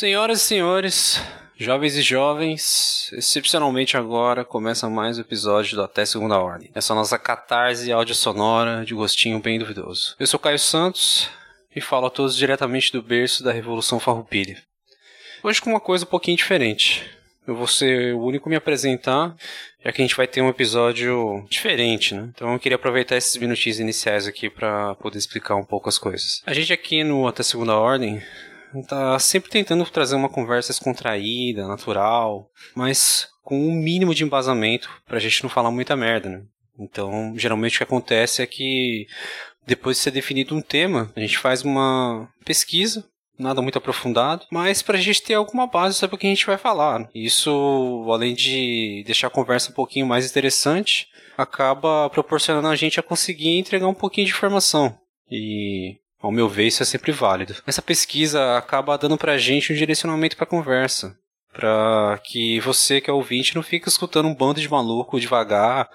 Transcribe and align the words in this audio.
Senhoras 0.00 0.40
e 0.40 0.44
senhores, 0.44 1.22
jovens 1.58 1.94
e 1.94 2.00
jovens, 2.00 3.10
excepcionalmente 3.12 3.98
agora 3.98 4.46
começa 4.46 4.88
mais 4.88 5.18
um 5.18 5.20
episódio 5.20 5.76
do 5.76 5.82
Até 5.82 6.06
Segunda 6.06 6.38
Ordem. 6.38 6.70
Essa 6.74 6.94
nossa 6.94 7.18
catarse 7.18 7.92
áudio 7.92 8.14
sonora 8.14 8.82
de 8.82 8.94
gostinho 8.94 9.38
bem 9.40 9.58
duvidoso. 9.58 10.16
Eu 10.18 10.26
sou 10.26 10.40
Caio 10.40 10.58
Santos 10.58 11.28
e 11.76 11.82
falo 11.82 12.06
a 12.06 12.10
todos 12.10 12.34
diretamente 12.34 12.90
do 12.90 13.02
berço 13.02 13.44
da 13.44 13.52
Revolução 13.52 14.00
Farroupilha. 14.00 14.56
Hoje 15.42 15.60
com 15.60 15.68
uma 15.68 15.80
coisa 15.80 16.06
um 16.06 16.08
pouquinho 16.08 16.38
diferente. 16.38 17.04
Eu 17.46 17.54
vou 17.54 17.66
ser 17.66 18.14
o 18.14 18.22
único 18.22 18.48
a 18.48 18.50
me 18.50 18.56
apresentar, 18.56 19.36
já 19.84 19.92
que 19.92 20.00
a 20.00 20.04
gente 20.04 20.16
vai 20.16 20.26
ter 20.26 20.40
um 20.40 20.48
episódio 20.48 21.46
diferente, 21.50 22.14
né? 22.14 22.30
Então 22.34 22.54
eu 22.54 22.58
queria 22.58 22.76
aproveitar 22.76 23.16
esses 23.16 23.36
minutinhos 23.36 23.78
iniciais 23.78 24.26
aqui 24.26 24.48
para 24.48 24.94
poder 24.94 25.18
explicar 25.18 25.56
um 25.56 25.64
pouco 25.64 25.90
as 25.90 25.98
coisas. 25.98 26.40
A 26.46 26.54
gente 26.54 26.72
aqui 26.72 27.04
no 27.04 27.28
Até 27.28 27.42
Segunda 27.42 27.74
Ordem 27.76 28.22
tá 28.86 29.18
sempre 29.18 29.50
tentando 29.50 29.84
trazer 29.84 30.16
uma 30.16 30.28
conversa 30.28 30.72
descontraída, 30.72 31.66
natural, 31.66 32.50
mas 32.74 33.28
com 33.42 33.58
um 33.58 33.72
mínimo 33.72 34.14
de 34.14 34.24
embasamento 34.24 34.88
pra 35.06 35.18
gente 35.18 35.42
não 35.42 35.50
falar 35.50 35.70
muita 35.70 35.96
merda, 35.96 36.28
né? 36.28 36.42
Então, 36.78 37.34
geralmente 37.36 37.74
o 37.74 37.78
que 37.78 37.84
acontece 37.84 38.42
é 38.42 38.46
que 38.46 39.06
depois 39.66 39.96
de 39.96 40.02
ser 40.02 40.10
definido 40.10 40.54
um 40.54 40.62
tema, 40.62 41.12
a 41.14 41.20
gente 41.20 41.36
faz 41.36 41.62
uma 41.62 42.28
pesquisa, 42.44 43.04
nada 43.38 43.62
muito 43.62 43.78
aprofundado, 43.78 44.46
mas 44.50 44.82
pra 44.82 44.98
gente 44.98 45.22
ter 45.22 45.34
alguma 45.34 45.66
base 45.66 45.96
sobre 45.96 46.16
o 46.16 46.18
que 46.18 46.26
a 46.26 46.30
gente 46.30 46.46
vai 46.46 46.56
falar. 46.56 47.08
Isso, 47.14 48.06
além 48.10 48.34
de 48.34 49.02
deixar 49.06 49.26
a 49.26 49.30
conversa 49.30 49.70
um 49.70 49.74
pouquinho 49.74 50.06
mais 50.06 50.28
interessante, 50.28 51.08
acaba 51.36 52.08
proporcionando 52.10 52.68
a 52.68 52.76
gente 52.76 52.98
a 52.98 53.02
conseguir 53.02 53.58
entregar 53.58 53.86
um 53.86 53.94
pouquinho 53.94 54.26
de 54.26 54.32
informação. 54.32 54.98
E 55.30 55.99
ao 56.20 56.30
meu 56.30 56.48
ver, 56.48 56.66
isso 56.66 56.82
é 56.82 56.86
sempre 56.86 57.12
válido. 57.12 57.54
Essa 57.66 57.82
pesquisa 57.82 58.56
acaba 58.56 58.98
dando 58.98 59.16
pra 59.16 59.38
gente 59.38 59.72
um 59.72 59.76
direcionamento 59.76 60.36
pra 60.36 60.46
conversa. 60.46 61.16
Pra 61.52 62.20
que 62.22 62.60
você, 62.60 63.00
que 63.00 63.10
é 63.10 63.12
ouvinte, 63.12 63.56
não 63.56 63.62
fique 63.62 63.88
escutando 63.88 64.28
um 64.28 64.34
bando 64.34 64.60
de 64.60 64.70
maluco 64.70 65.18
devagar 65.18 65.88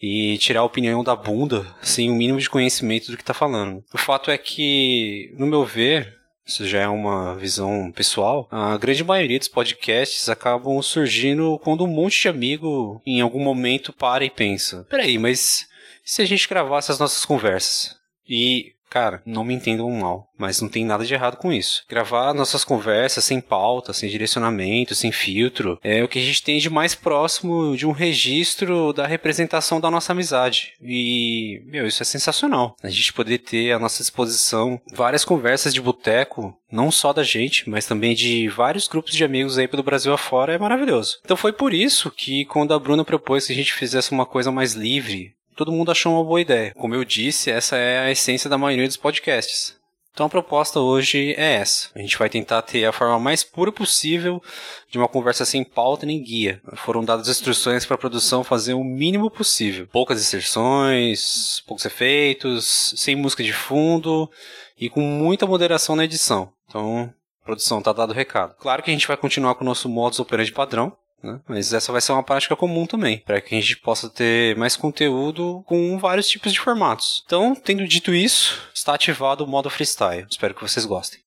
e 0.00 0.38
tirar 0.38 0.60
a 0.60 0.64
opinião 0.64 1.04
da 1.04 1.14
bunda 1.14 1.66
sem 1.82 2.10
o 2.10 2.14
mínimo 2.14 2.40
de 2.40 2.48
conhecimento 2.48 3.10
do 3.10 3.16
que 3.16 3.24
tá 3.24 3.34
falando. 3.34 3.84
O 3.92 3.98
fato 3.98 4.30
é 4.30 4.38
que, 4.38 5.30
no 5.36 5.46
meu 5.46 5.62
ver, 5.62 6.14
isso 6.46 6.66
já 6.66 6.80
é 6.80 6.88
uma 6.88 7.34
visão 7.36 7.92
pessoal, 7.92 8.48
a 8.50 8.78
grande 8.78 9.04
maioria 9.04 9.38
dos 9.38 9.48
podcasts 9.48 10.28
acabam 10.28 10.80
surgindo 10.80 11.58
quando 11.62 11.84
um 11.84 11.88
monte 11.88 12.22
de 12.22 12.28
amigo 12.28 13.02
em 13.04 13.20
algum 13.20 13.40
momento 13.40 13.92
para 13.92 14.24
e 14.24 14.30
pensa: 14.30 14.86
peraí, 14.88 15.18
mas 15.18 15.66
e 16.04 16.10
se 16.10 16.20
a 16.20 16.26
gente 16.26 16.48
gravasse 16.48 16.92
as 16.92 16.98
nossas 16.98 17.24
conversas? 17.24 17.96
E 18.28 18.73
Cara, 18.94 19.20
não 19.26 19.42
me 19.42 19.52
entendam 19.52 19.90
mal, 19.90 20.30
mas 20.38 20.60
não 20.60 20.68
tem 20.68 20.84
nada 20.84 21.04
de 21.04 21.12
errado 21.12 21.36
com 21.36 21.52
isso. 21.52 21.82
Gravar 21.90 22.32
nossas 22.32 22.62
conversas 22.62 23.24
sem 23.24 23.40
pauta, 23.40 23.92
sem 23.92 24.08
direcionamento, 24.08 24.94
sem 24.94 25.10
filtro, 25.10 25.80
é 25.82 26.04
o 26.04 26.06
que 26.06 26.20
a 26.20 26.22
gente 26.22 26.44
tem 26.44 26.60
de 26.60 26.70
mais 26.70 26.94
próximo 26.94 27.76
de 27.76 27.88
um 27.88 27.90
registro 27.90 28.92
da 28.92 29.04
representação 29.04 29.80
da 29.80 29.90
nossa 29.90 30.12
amizade. 30.12 30.74
E, 30.80 31.60
meu, 31.66 31.88
isso 31.88 32.04
é 32.04 32.06
sensacional. 32.06 32.76
A 32.84 32.88
gente 32.88 33.12
poder 33.12 33.38
ter 33.38 33.72
à 33.72 33.80
nossa 33.80 34.00
disposição 34.00 34.80
várias 34.92 35.24
conversas 35.24 35.74
de 35.74 35.82
boteco, 35.82 36.56
não 36.70 36.92
só 36.92 37.12
da 37.12 37.24
gente, 37.24 37.68
mas 37.68 37.86
também 37.86 38.14
de 38.14 38.48
vários 38.48 38.86
grupos 38.86 39.12
de 39.12 39.24
amigos 39.24 39.58
aí 39.58 39.66
pelo 39.66 39.82
Brasil 39.82 40.14
afora, 40.14 40.54
é 40.54 40.58
maravilhoso. 40.58 41.18
Então 41.24 41.36
foi 41.36 41.52
por 41.52 41.74
isso 41.74 42.12
que 42.12 42.44
quando 42.44 42.72
a 42.72 42.78
Bruna 42.78 43.04
propôs 43.04 43.48
que 43.48 43.52
a 43.52 43.56
gente 43.56 43.72
fizesse 43.72 44.12
uma 44.12 44.24
coisa 44.24 44.52
mais 44.52 44.74
livre, 44.74 45.34
todo 45.54 45.72
mundo 45.72 45.90
achou 45.90 46.12
uma 46.12 46.24
boa 46.24 46.40
ideia. 46.40 46.72
Como 46.74 46.94
eu 46.94 47.04
disse, 47.04 47.50
essa 47.50 47.76
é 47.76 47.98
a 47.98 48.10
essência 48.10 48.50
da 48.50 48.58
maioria 48.58 48.86
dos 48.86 48.96
podcasts. 48.96 49.76
Então 50.14 50.26
a 50.26 50.28
proposta 50.28 50.78
hoje 50.78 51.34
é 51.36 51.54
essa. 51.54 51.90
A 51.92 51.98
gente 51.98 52.16
vai 52.16 52.28
tentar 52.28 52.62
ter 52.62 52.84
a 52.84 52.92
forma 52.92 53.18
mais 53.18 53.42
pura 53.42 53.72
possível 53.72 54.40
de 54.88 54.96
uma 54.96 55.08
conversa 55.08 55.44
sem 55.44 55.64
pauta 55.64 56.06
nem 56.06 56.22
guia. 56.22 56.62
Foram 56.76 57.04
dadas 57.04 57.28
instruções 57.28 57.84
para 57.84 57.96
a 57.96 57.98
produção 57.98 58.44
fazer 58.44 58.74
o 58.74 58.84
mínimo 58.84 59.28
possível. 59.28 59.88
Poucas 59.90 60.20
inserções, 60.20 61.64
poucos 61.66 61.84
efeitos, 61.84 62.94
sem 62.96 63.16
música 63.16 63.42
de 63.42 63.52
fundo 63.52 64.30
e 64.78 64.88
com 64.88 65.00
muita 65.00 65.48
moderação 65.48 65.96
na 65.96 66.04
edição. 66.04 66.52
Então, 66.68 67.12
produção, 67.44 67.82
tá 67.82 67.92
dado 67.92 68.10
o 68.10 68.14
recado. 68.14 68.54
Claro 68.60 68.84
que 68.84 68.90
a 68.92 68.94
gente 68.94 69.08
vai 69.08 69.16
continuar 69.16 69.56
com 69.56 69.64
o 69.64 69.66
nosso 69.66 69.88
modus 69.88 70.20
operandi 70.20 70.52
padrão, 70.52 70.96
né? 71.24 71.40
Mas 71.48 71.72
essa 71.72 71.90
vai 71.90 72.00
ser 72.00 72.12
uma 72.12 72.22
prática 72.22 72.54
comum 72.54 72.86
também, 72.86 73.18
para 73.18 73.40
que 73.40 73.54
a 73.54 73.60
gente 73.60 73.76
possa 73.78 74.08
ter 74.08 74.56
mais 74.56 74.76
conteúdo 74.76 75.62
com 75.66 75.98
vários 75.98 76.28
tipos 76.28 76.52
de 76.52 76.60
formatos. 76.60 77.22
Então, 77.26 77.54
tendo 77.54 77.86
dito 77.88 78.14
isso, 78.14 78.60
está 78.74 78.94
ativado 78.94 79.44
o 79.44 79.46
modo 79.46 79.70
freestyle. 79.70 80.26
Espero 80.30 80.54
que 80.54 80.62
vocês 80.62 80.84
gostem. 80.84 81.20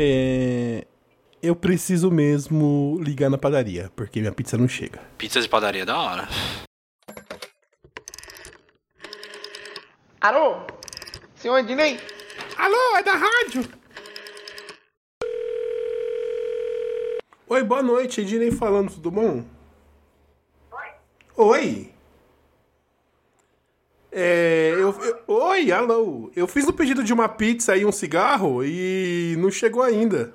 É, 0.00 0.86
eu 1.42 1.56
preciso 1.56 2.08
mesmo 2.08 3.00
ligar 3.02 3.28
na 3.28 3.36
padaria, 3.36 3.90
porque 3.96 4.20
minha 4.20 4.32
pizza 4.32 4.56
não 4.56 4.68
chega. 4.68 5.00
Pizza 5.18 5.40
de 5.40 5.48
padaria 5.48 5.82
é 5.82 5.86
da 5.86 5.98
hora. 5.98 6.28
Alô? 10.20 10.62
Senhor 11.36 11.58
Ednei? 11.58 12.00
Alô, 12.56 12.96
é 12.96 13.02
da 13.04 13.12
rádio. 13.12 13.62
Oi, 17.46 17.62
boa 17.62 17.84
noite, 17.84 18.22
Ednei 18.22 18.50
falando, 18.50 18.90
tudo 18.90 19.12
bom? 19.12 19.44
Oi. 20.72 20.86
Oi. 21.36 21.94
É, 24.10 24.70
eu, 24.72 24.90
eu, 24.90 25.22
oi, 25.28 25.70
alô. 25.70 26.32
Eu 26.34 26.48
fiz 26.48 26.66
o 26.66 26.72
pedido 26.72 27.04
de 27.04 27.12
uma 27.12 27.28
pizza 27.28 27.76
e 27.76 27.86
um 27.86 27.92
cigarro 27.92 28.64
e 28.64 29.36
não 29.38 29.52
chegou 29.52 29.82
ainda. 29.84 30.34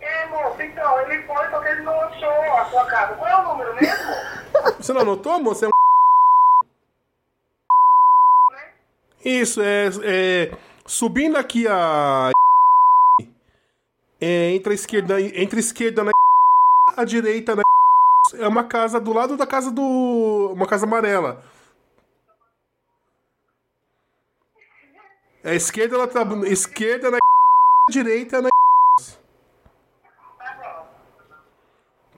É, 0.00 0.26
moço, 0.26 0.60
então, 0.60 1.00
ele 1.02 1.22
foi 1.22 1.48
porque 1.50 1.68
ele 1.68 1.82
não 1.82 2.00
achou 2.00 2.58
a 2.58 2.64
sua 2.64 2.84
casa. 2.86 3.14
Qual 3.14 3.28
é 3.28 3.36
o 3.36 3.48
número 3.48 3.74
mesmo? 3.76 4.10
Você 4.76 4.92
não 4.92 5.02
anotou, 5.02 5.38
moço? 5.38 5.64
É 5.64 5.68
um 5.68 5.70
Isso, 9.24 9.60
é, 9.60 9.88
é 10.02 10.58
subindo 10.86 11.36
aqui 11.36 11.66
a. 11.68 12.30
É, 14.20 14.52
entre 14.54 14.72
a 14.72 14.74
esquerda, 14.74 15.20
entre 15.20 15.58
a 15.58 15.60
esquerda 15.60 16.04
na 16.04 16.10
a 16.96 17.04
direita 17.04 17.56
na 17.56 17.62
é 18.34 18.46
uma 18.46 18.64
casa 18.64 19.00
do 19.00 19.12
lado 19.12 19.36
da 19.36 19.46
casa 19.46 19.70
do. 19.70 20.52
Uma 20.52 20.66
casa 20.66 20.86
amarela. 20.86 21.42
É 25.42 25.54
esquerda 25.54 25.96
na 25.98 26.06
tá, 26.06 26.22
esquerda 26.46 27.10
na 27.10 27.18
direita 27.90 28.42
na 28.42 28.50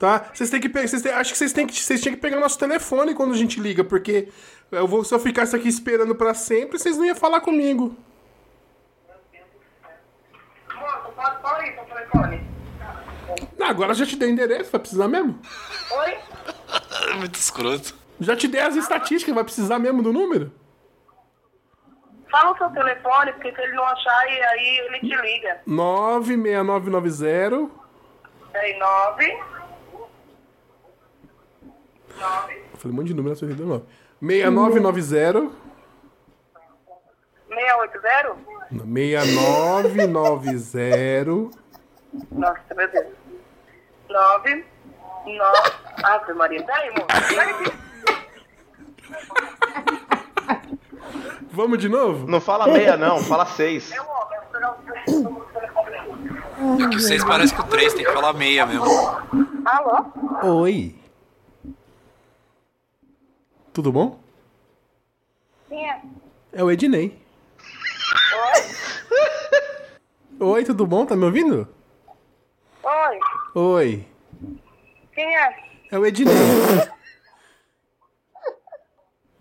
Tá? 0.03 0.27
Vocês 0.35 0.51
têm 0.51 0.61
que 0.61 0.69
vocês 0.69 1.01
têm, 1.01 1.13
acho 1.13 1.31
que 1.31 1.39
vocês 1.39 1.53
têm 1.53 1.65
que 1.65 1.81
vocês 1.81 2.01
têm 2.01 2.13
que 2.13 2.19
pegar 2.19 2.41
nosso 2.41 2.59
telefone 2.59 3.15
quando 3.15 3.35
a 3.35 3.37
gente 3.37 3.61
liga, 3.61 3.85
porque 3.85 4.27
eu 4.73 4.85
vou, 4.85 5.05
se 5.05 5.15
eu 5.15 5.21
ficasse 5.21 5.55
aqui 5.55 5.69
esperando 5.69 6.13
pra 6.13 6.35
sempre, 6.35 6.77
vocês 6.77 6.99
não 6.99 7.05
iam 7.05 7.15
falar 7.15 7.41
comigo. 7.41 7.97
Não, 13.57 13.67
agora 13.69 13.95
já 13.95 14.05
te 14.05 14.17
dei 14.17 14.29
endereço, 14.29 14.73
vai 14.73 14.81
precisar 14.81 15.07
mesmo? 15.07 15.41
Oi? 15.93 16.19
Muito 17.19 17.37
escroto. 17.37 17.95
Já 18.19 18.35
te 18.35 18.49
dei 18.49 18.61
as 18.61 18.75
estatísticas, 18.75 19.33
vai 19.33 19.45
precisar 19.45 19.79
mesmo 19.79 20.03
do 20.03 20.13
número? 20.13 20.51
Fala 22.29 22.51
o 22.51 22.59
seu 22.59 22.71
telefone, 22.71 23.33
porque 23.35 23.55
se 23.55 23.61
ele 23.61 23.77
não 23.77 23.87
achar, 23.87 24.27
e 24.27 24.43
aí 24.43 24.79
ele 24.79 24.99
te 24.99 25.15
liga. 25.15 25.61
96990. 25.65 27.71
É 28.53 28.79
9. 28.79 29.29
9. 29.29 29.52
Eu 32.73 32.79
falei 32.79 32.93
um 32.93 32.97
monte 33.01 33.09
de 33.09 33.15
número, 33.15 33.35
só 33.37 33.47
deu 33.47 33.67
9. 33.67 33.83
6990. 34.21 35.51
680? 37.49 38.37
6990. 38.85 41.51
Nossa, 42.31 42.75
meu 42.77 42.89
Deus. 42.91 43.07
9. 44.09 44.65
9. 45.27 45.73
Ave 46.05 46.33
Maria. 46.35 46.61
Moço. 46.61 46.77
Daí, 47.37 47.53
Vamos 51.51 51.79
de 51.79 51.89
novo? 51.89 52.27
Não 52.27 52.41
fala 52.41 52.67
meia, 52.67 52.97
não, 52.97 53.19
fala 53.19 53.45
seis. 53.45 53.93
homem, 53.93 54.39
o. 55.09 55.43
É 56.83 56.89
que 56.89 57.01
vocês 57.01 57.23
parecem 57.25 57.57
que 57.57 57.63
o 57.63 57.67
3 57.67 57.93
tem 57.95 58.05
que 58.05 58.13
falar 58.13 58.33
meia 58.33 58.65
mesmo. 58.65 58.85
Alô? 59.67 60.05
Oi. 60.63 60.95
Tudo 63.73 63.91
bom? 63.91 64.21
Quem 65.69 65.91
é? 65.91 66.03
É 66.53 66.63
o 66.63 66.71
Ednei. 66.71 67.19
Oi? 70.41 70.47
Oi, 70.47 70.65
tudo 70.65 70.87
bom? 70.87 71.07
Tá 71.07 71.17
me 71.17 71.25
ouvindo? 71.25 71.67
Oi? 72.83 73.19
Oi. 73.55 74.07
Quem 75.15 75.37
é? 75.37 75.57
É 75.91 75.99
o 75.99 76.05
Ednei. 76.05 76.35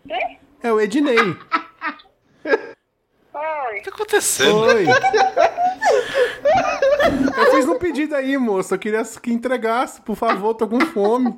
Quem? 0.07 0.39
É 0.63 0.71
o 0.71 0.79
Ednei. 0.79 1.17
Oi. 1.17 1.35
O 2.53 3.75
que 3.75 3.89
tá 3.89 3.91
acontecendo? 3.95 4.61
Oi. 4.61 4.85
Eu 7.37 7.51
fiz 7.51 7.67
um 7.67 7.77
pedido 7.77 8.15
aí, 8.15 8.37
moça. 8.37 8.75
Eu 8.75 8.79
queria 8.79 9.03
que 9.03 9.33
entregasse, 9.33 10.01
por 10.01 10.15
favor, 10.15 10.53
tô 10.53 10.67
com 10.67 10.79
fome. 10.79 11.37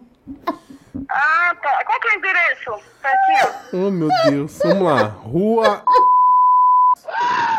Ah, 1.15 1.55
tá. 1.61 1.85
Qual 1.85 1.99
que 1.99 2.07
é 2.07 2.11
o 2.11 2.15
endereço? 2.15 2.71
Pertinho. 3.01 3.87
Oh, 3.87 3.91
meu 3.91 4.09
Deus. 4.25 4.57
Vamos 4.63 4.81
lá. 4.83 5.03
Rua. 5.03 5.83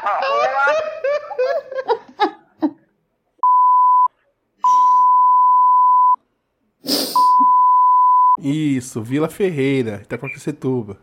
Ó, 0.03 0.09
rua. 0.27 0.75
Isso, 8.41 9.01
Vila 9.03 9.31
Ferreira, 9.31 10.01
Itacoaquecetuba. 10.03 10.99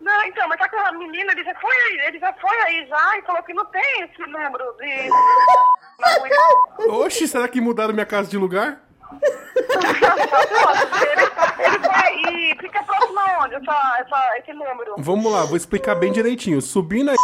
Não, 0.00 0.22
então, 0.24 0.48
mas 0.48 0.58
tá 0.58 0.68
com 0.68 0.76
a 0.76 0.92
menina, 0.92 1.32
ele 1.32 1.44
já 1.44 1.54
foi, 1.54 2.00
ele 2.06 2.18
já 2.18 2.32
foi 2.34 2.60
aí 2.62 2.86
já 2.88 3.18
e 3.18 3.22
falou 3.22 3.42
que 3.44 3.54
não 3.54 3.64
tem 3.66 4.02
esse 4.02 4.20
número 4.26 4.76
de. 4.78 5.08
Oxi, 6.88 7.28
será 7.28 7.46
que 7.48 7.60
mudaram 7.60 7.94
minha 7.94 8.04
casa 8.04 8.28
de 8.28 8.36
lugar? 8.36 8.89
Ele, 11.64 11.78
vai 11.78 12.14
e 12.14 12.56
fica 12.60 12.82
próximo 12.82 13.18
aonde 13.18 13.54
essa, 13.56 13.98
essa, 14.00 14.38
esse 14.38 14.52
número? 14.52 14.94
Vamos 14.98 15.32
lá, 15.32 15.44
vou 15.44 15.56
explicar 15.56 15.94
bem 15.94 16.12
direitinho. 16.12 16.60
Subindo 16.60 17.10
aí, 17.10 17.16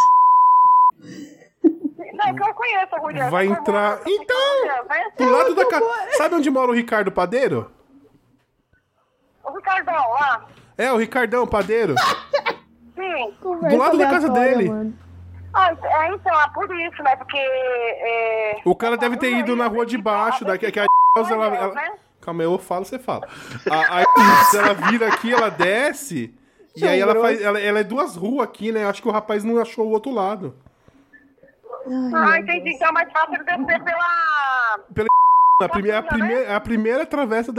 Não, 2.14 2.34
que 2.34 2.42
eu 2.42 2.54
conheço 2.54 2.94
a 2.94 2.98
mulher. 3.00 3.30
vai 3.30 3.46
entrar. 3.46 4.00
Então, 4.06 4.36
do 5.18 5.30
lado 5.30 5.54
da 5.54 5.66
casa. 5.66 5.86
Sabe 6.16 6.34
onde 6.34 6.50
mora 6.50 6.70
o 6.70 6.74
Ricardo 6.74 7.12
Padeiro? 7.12 7.70
O 9.44 9.52
Ricardão 9.52 9.94
lá? 9.94 10.46
É, 10.76 10.92
o 10.92 10.96
Ricardão 10.96 11.46
Padeiro. 11.46 11.94
Sim. 12.94 13.34
Do 13.40 13.76
lado 13.76 13.96
da 13.98 14.10
casa 14.10 14.28
dele. 14.30 14.70
Ah, 15.58 15.72
é, 15.72 16.08
então, 16.12 16.38
é 16.38 16.48
por 16.50 16.70
isso, 16.78 17.02
né? 17.02 17.16
Porque. 17.16 17.38
É... 17.38 18.60
O 18.64 18.76
cara 18.76 18.96
deve 18.98 19.16
ter 19.16 19.32
ido 19.32 19.56
na 19.56 19.66
rua 19.66 19.86
de 19.86 19.96
baixo, 19.96 20.44
daqui 20.44 20.70
que 20.70 20.80
a 20.80 20.84
ela, 21.16 21.46
ela- 21.46 21.74
né? 21.74 21.94
Calma 22.20 22.42
aí, 22.42 22.46
eu 22.46 22.58
falo, 22.58 22.84
você 22.84 22.98
fala. 22.98 23.26
A, 23.70 24.00
a, 24.00 24.02
ela 24.58 24.74
vira 24.74 25.08
aqui, 25.08 25.32
ela 25.32 25.48
desce. 25.48 26.34
E 26.74 26.86
aí 26.86 27.00
ela 27.00 27.14
faz. 27.14 27.40
Ela, 27.40 27.58
ela 27.58 27.78
é 27.80 27.84
duas 27.84 28.16
ruas 28.16 28.46
aqui, 28.46 28.70
né? 28.70 28.86
Acho 28.86 29.00
que 29.00 29.08
o 29.08 29.12
rapaz 29.12 29.42
não 29.44 29.58
achou 29.58 29.86
o 29.86 29.90
outro 29.92 30.12
lado. 30.12 30.54
Ah, 32.14 32.38
entendi. 32.38 32.74
Então 32.74 32.88
é 32.88 32.92
mais 32.92 33.10
fácil 33.12 33.34
ele 33.34 33.44
descer 33.44 33.82
pela. 33.82 35.06
A 35.62 35.70
primeira, 35.70 35.98
a 36.00 36.02
primeira, 36.02 36.56
a 36.56 36.60
primeira 36.60 37.06
travessa 37.06 37.50
da. 37.50 37.58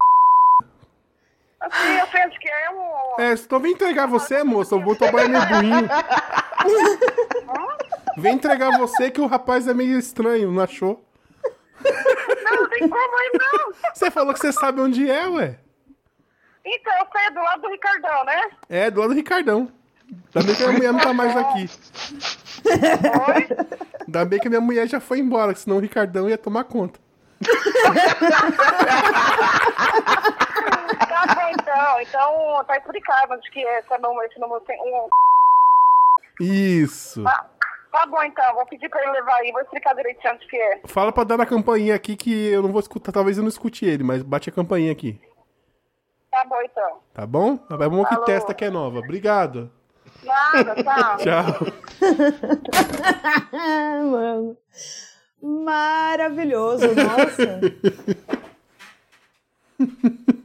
Assim, 1.59 1.97
eu 1.97 2.05
penso 2.05 2.37
que 2.39 2.47
é 2.47 2.69
um. 2.69 3.21
É, 3.21 3.33
estou 3.33 3.59
vim 3.59 3.71
entregar 3.71 4.05
você, 4.05 4.43
moça. 4.43 4.75
O 4.75 4.79
motoboy 4.79 5.23
é 5.23 5.27
meio 5.27 5.45
burrinho. 5.47 5.89
Vem 8.17 8.33
entregar 8.33 8.77
você 8.77 9.11
que 9.11 9.21
o 9.21 9.27
rapaz 9.27 9.67
é 9.67 9.73
meio 9.73 9.99
estranho, 9.99 10.51
não 10.51 10.63
achou? 10.63 11.05
Não, 12.43 12.55
não 12.55 12.69
tem 12.69 12.89
como 12.89 13.17
aí, 13.19 13.31
não. 13.33 13.93
Você 13.93 14.09
falou 14.09 14.33
que 14.33 14.39
você 14.39 14.51
sabe 14.51 14.81
onde 14.81 15.09
é, 15.09 15.27
ué. 15.27 15.59
Então, 16.65 16.93
eu 16.99 17.07
sei 17.11 17.31
do 17.31 17.41
lado 17.41 17.61
do 17.61 17.69
Ricardão, 17.69 18.25
né? 18.25 18.49
É, 18.67 18.89
do 18.89 18.99
lado 18.99 19.09
do 19.09 19.15
Ricardão. 19.15 19.71
Ainda 20.33 20.47
bem 20.47 20.55
que 20.55 20.63
a 20.63 20.67
minha 20.67 20.77
mulher 20.77 20.93
não 20.93 20.99
tá 20.99 21.13
mais 21.13 21.37
aqui. 21.37 21.69
Oi? 23.31 23.47
Ainda 24.07 24.25
bem 24.25 24.39
que 24.39 24.47
a 24.47 24.49
minha 24.49 24.61
mulher 24.61 24.87
já 24.87 24.99
foi 24.99 25.19
embora, 25.19 25.53
senão 25.55 25.77
o 25.77 25.79
Ricardão 25.79 26.27
ia 26.27 26.37
tomar 26.37 26.63
conta. 26.63 26.99
Tá 31.07 31.35
bom, 31.35 31.49
então. 31.51 32.01
Então, 32.01 32.65
tá 32.65 32.77
explicado 32.77 33.33
onde 33.33 33.51
que 33.51 33.59
é 33.59 33.79
esse 33.79 33.97
número, 33.99 34.27
esse 34.27 34.39
número 34.39 34.61
tem 34.61 34.79
um. 34.81 35.07
Isso. 36.39 37.23
Tá, 37.23 37.45
tá 37.97 38.05
bom, 38.05 38.23
então. 38.23 38.53
Vou 38.53 38.65
pedir 38.65 38.89
pra 38.89 39.01
ele 39.01 39.11
levar 39.11 39.35
aí. 39.35 39.51
Vou 39.51 39.61
explicar 39.61 39.95
direitinho 39.95 40.33
onde 40.33 40.47
que 40.47 40.55
é. 40.57 40.81
Fala 40.85 41.11
pra 41.11 41.23
dar 41.23 41.37
na 41.37 41.45
campainha 41.45 41.95
aqui 41.95 42.15
que 42.15 42.47
eu 42.47 42.61
não 42.61 42.71
vou 42.71 42.79
escutar. 42.79 43.11
Talvez 43.11 43.37
eu 43.37 43.43
não 43.43 43.49
escute 43.49 43.85
ele, 43.85 44.03
mas 44.03 44.21
bate 44.21 44.49
a 44.49 44.53
campainha 44.53 44.91
aqui. 44.91 45.19
Tá 46.29 46.43
bom, 46.47 46.61
então. 46.61 46.99
Tá 47.13 47.25
bom? 47.25 47.59
É 47.71 47.89
bom 47.89 48.05
que 48.05 48.25
testa 48.25 48.53
que 48.53 48.65
é 48.65 48.69
nova. 48.69 48.99
Obrigado. 48.99 49.71
Nada, 50.23 50.83
tá. 50.83 51.17
Tchau. 51.21 51.67
Ah, 53.53 53.99
mano. 54.05 54.57
Maravilhoso, 55.41 56.87
nossa. 56.95 57.61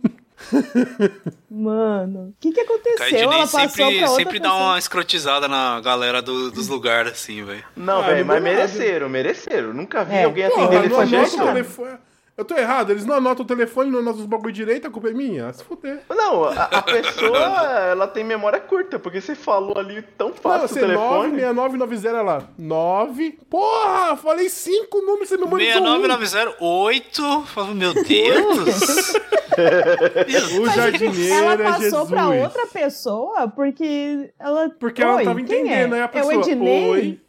Mano, 1.50 2.28
o 2.30 2.34
que, 2.40 2.52
que 2.52 2.60
aconteceu? 2.60 2.96
Caidinei 2.98 3.24
Ela 3.24 3.36
passou 3.38 3.60
sempre, 3.60 3.76
pra 3.76 3.86
outra 3.86 4.08
sempre 4.08 4.38
dá 4.38 4.48
pessoa. 4.50 4.68
uma 4.70 4.78
escrotizada 4.78 5.48
na 5.48 5.80
galera 5.80 6.22
do- 6.22 6.50
dos 6.50 6.68
lugares, 6.68 7.12
assim, 7.12 7.44
velho. 7.44 7.64
Não, 7.76 8.00
Ah, 8.02 8.06
velho, 8.06 8.26
mas 8.26 8.42
deu 8.42 8.44
nada. 8.52 8.56
mereceram, 8.62 9.08
mereceram. 9.08 9.74
Nunca 9.74 10.04
vi 10.04 10.14
É. 10.14 10.24
alguém 10.24 10.44
atender 10.44 10.62
não 10.74 10.82
desse 10.82 10.94
anota 10.94 11.06
jeito. 11.28 11.42
o 11.42 11.46
telefone. 11.46 11.98
Eu 12.34 12.46
tô 12.46 12.56
errado, 12.56 12.90
eles 12.90 13.04
não 13.04 13.16
anotam 13.16 13.44
o 13.44 13.48
telefone, 13.48 13.90
não 13.90 13.98
anotam 13.98 14.20
os 14.22 14.26
bagulho 14.26 14.52
direito, 14.52 14.86
a 14.86 14.90
culpa 14.90 15.10
é 15.10 15.12
minha. 15.12 15.52
Se 15.52 15.62
fuder. 15.62 16.00
Não, 16.08 16.44
a, 16.44 16.62
a 16.64 16.82
pessoa, 16.82 17.38
ela 17.90 18.08
tem 18.08 18.24
memória 18.24 18.58
curta, 18.58 18.98
porque 18.98 19.20
você 19.20 19.34
falou 19.34 19.76
ali 19.76 20.00
tão 20.16 20.28
Não, 20.28 20.34
fácil 20.36 20.64
o 20.64 20.68
você 20.68 20.80
telefone. 20.80 21.42
96990 21.42 22.22
lá. 22.22 22.42
9. 22.58 23.38
Porra, 23.50 24.16
falei 24.16 24.48
cinco 24.48 25.02
números, 25.02 25.28
você 25.28 25.36
memorizou 25.36 25.82
um. 25.82 26.00
69908. 26.00 27.42
Falo, 27.46 27.74
Meu 27.74 27.92
Deus! 27.92 29.12
O 30.58 30.66
jardineiro 30.70 31.34
Ela 31.34 31.52
é 31.52 31.56
passou 31.58 31.80
Jesus. 31.82 32.08
pra 32.08 32.28
outra 32.30 32.66
pessoa 32.68 33.48
porque 33.48 34.32
ela. 34.38 34.70
Porque 34.70 35.02
ela 35.02 35.16
Oi, 35.16 35.18
não 35.18 35.34
tava 35.34 35.44
quem 35.44 35.60
entendendo, 35.60 35.94
é? 35.94 35.98
aí 35.98 36.02
a 36.04 36.08
pessoa. 36.08 36.32
É 36.32 36.36
o 36.38 36.40
Ednei? 36.40 36.88
Oi. 36.88 37.20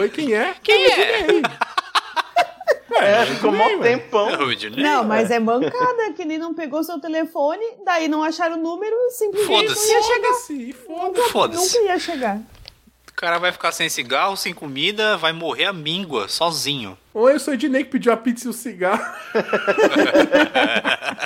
Oi, 0.00 0.08
quem 0.08 0.34
é? 0.34 0.54
Quem 0.62 0.86
é? 0.86 1.20
É, 1.20 1.42
ficou 3.26 3.52
mó 3.52 3.68
tempão. 3.80 4.28
Não, 4.76 5.04
mas 5.04 5.30
é 5.30 5.38
mancada 5.38 6.12
que 6.14 6.22
ele 6.22 6.38
não 6.38 6.54
pegou 6.54 6.82
seu 6.84 7.00
telefone, 7.00 7.64
daí 7.84 8.08
não 8.08 8.22
acharam 8.22 8.56
o 8.56 8.62
número, 8.62 8.96
simplesmente 9.10 9.68
Foda-se. 9.68 9.86
não 9.88 9.94
ia 9.94 10.02
chegar. 10.02 10.28
Foda-se, 10.34 10.72
foda-se. 10.72 11.30
Foda-se. 11.30 11.78
Nunca 11.78 11.92
ia 11.92 11.98
chegar. 11.98 12.40
O 13.14 13.16
cara 13.24 13.38
vai 13.38 13.52
ficar 13.52 13.70
sem 13.70 13.88
cigarro, 13.88 14.36
sem 14.36 14.52
comida, 14.52 15.16
vai 15.16 15.32
morrer 15.32 15.66
a 15.66 15.72
míngua, 15.72 16.28
sozinho. 16.28 16.98
Oi, 17.14 17.34
eu 17.34 17.38
sou 17.40 17.52
o 17.52 17.54
Ednei 17.54 17.84
que 17.84 17.90
pediu 17.90 18.12
a 18.12 18.16
pizza 18.16 18.48
e 18.48 18.50
o 18.50 18.52
cigarro. 18.52 19.04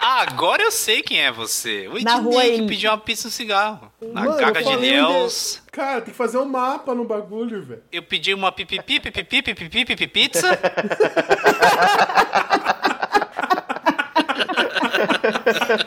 Ah, 0.00 0.22
agora 0.22 0.62
eu 0.62 0.70
sei 0.72 1.00
quem 1.02 1.20
é 1.20 1.30
você. 1.30 1.86
O 1.88 1.96
Ednei 1.96 2.58
que 2.58 2.66
pediu 2.66 2.90
uma 2.90 2.98
pizza 2.98 3.26
e 3.26 3.28
um 3.28 3.30
cigarro. 3.30 3.92
Na 4.12 4.22
Mano, 4.24 4.36
caca 4.36 4.60
eu 4.60 4.64
de 4.66 4.72
Ilhéus. 4.86 5.60
onde 5.60 5.68
é- 5.68 5.70
Cara, 5.70 6.00
tem 6.00 6.10
que 6.10 6.16
fazer 6.16 6.38
um 6.38 6.44
mapa 6.44 6.92
no 6.94 7.04
bagulho, 7.04 7.62
velho. 7.62 7.82
Eu 7.92 8.02
pedi 8.02 8.34
uma 8.34 8.50
pipipi, 8.50 8.98
pipipi, 8.98 9.42
pipipi, 9.42 9.84
pipipi, 9.84 10.06
pizza. 10.08 10.58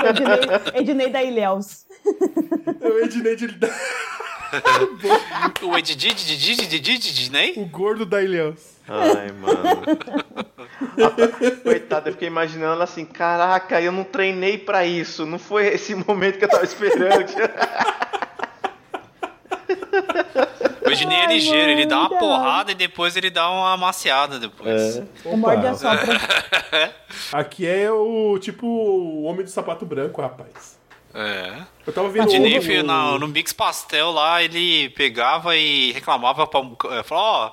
Ednei, 0.09 0.81
Ednei 0.81 1.09
da 1.09 1.23
Ilhéus. 1.23 1.85
É 2.81 2.87
o 2.87 2.99
Ednei 2.99 3.35
de... 3.35 3.47
O 5.61 5.77
Ednei. 5.77 7.53
o 7.57 7.65
gordo 7.65 8.05
da 8.05 8.21
Ilhéus. 8.21 8.79
Ai, 8.87 9.31
mano. 9.31 9.81
Coitada, 11.63 12.09
eu 12.09 12.13
fiquei 12.13 12.27
imaginando 12.27 12.73
ela 12.73 12.83
assim, 12.83 13.05
caraca, 13.05 13.81
eu 13.81 13.91
não 13.91 14.03
treinei 14.03 14.57
pra 14.57 14.85
isso. 14.85 15.25
Não 15.25 15.39
foi 15.39 15.67
esse 15.67 15.95
momento 15.95 16.37
que 16.37 16.45
eu 16.45 16.49
tava 16.49 16.63
esperando. 16.63 17.25
O 20.83 20.93
Ednei 20.93 21.19
é 21.19 21.27
ligeiro, 21.27 21.71
ele 21.71 21.85
dá 21.85 21.99
uma 21.99 22.09
mano, 22.09 22.19
porrada 22.19 22.71
e 22.73 22.75
depois 22.75 23.15
ele 23.15 23.29
dá 23.29 23.49
uma 23.49 23.73
amaciada 23.73 24.37
depois. 24.37 25.01
O 25.23 25.37
morde 25.37 25.65
a. 25.65 25.71
Aqui 27.39 27.65
é 27.65 27.89
o 27.89 28.37
tipo 28.39 28.67
o 28.67 29.23
homem 29.23 29.45
do 29.45 29.49
sapato 29.49 29.85
branco, 29.85 30.21
rapaz. 30.21 30.80
É. 31.13 31.61
Eu 31.85 31.91
tava 31.93 32.09
vendo 32.09 32.27
o- 32.29 32.61
filho, 32.61 32.83
na- 32.83 33.17
no 33.19 33.27
Mix 33.27 33.51
Pastel 33.53 34.11
lá, 34.11 34.41
ele 34.41 34.89
pegava 34.91 35.55
e 35.57 35.91
reclamava 35.91 36.47
pra. 36.47 36.61
é, 36.97 37.03
Falou, 37.03 37.23
ó. 37.23 37.51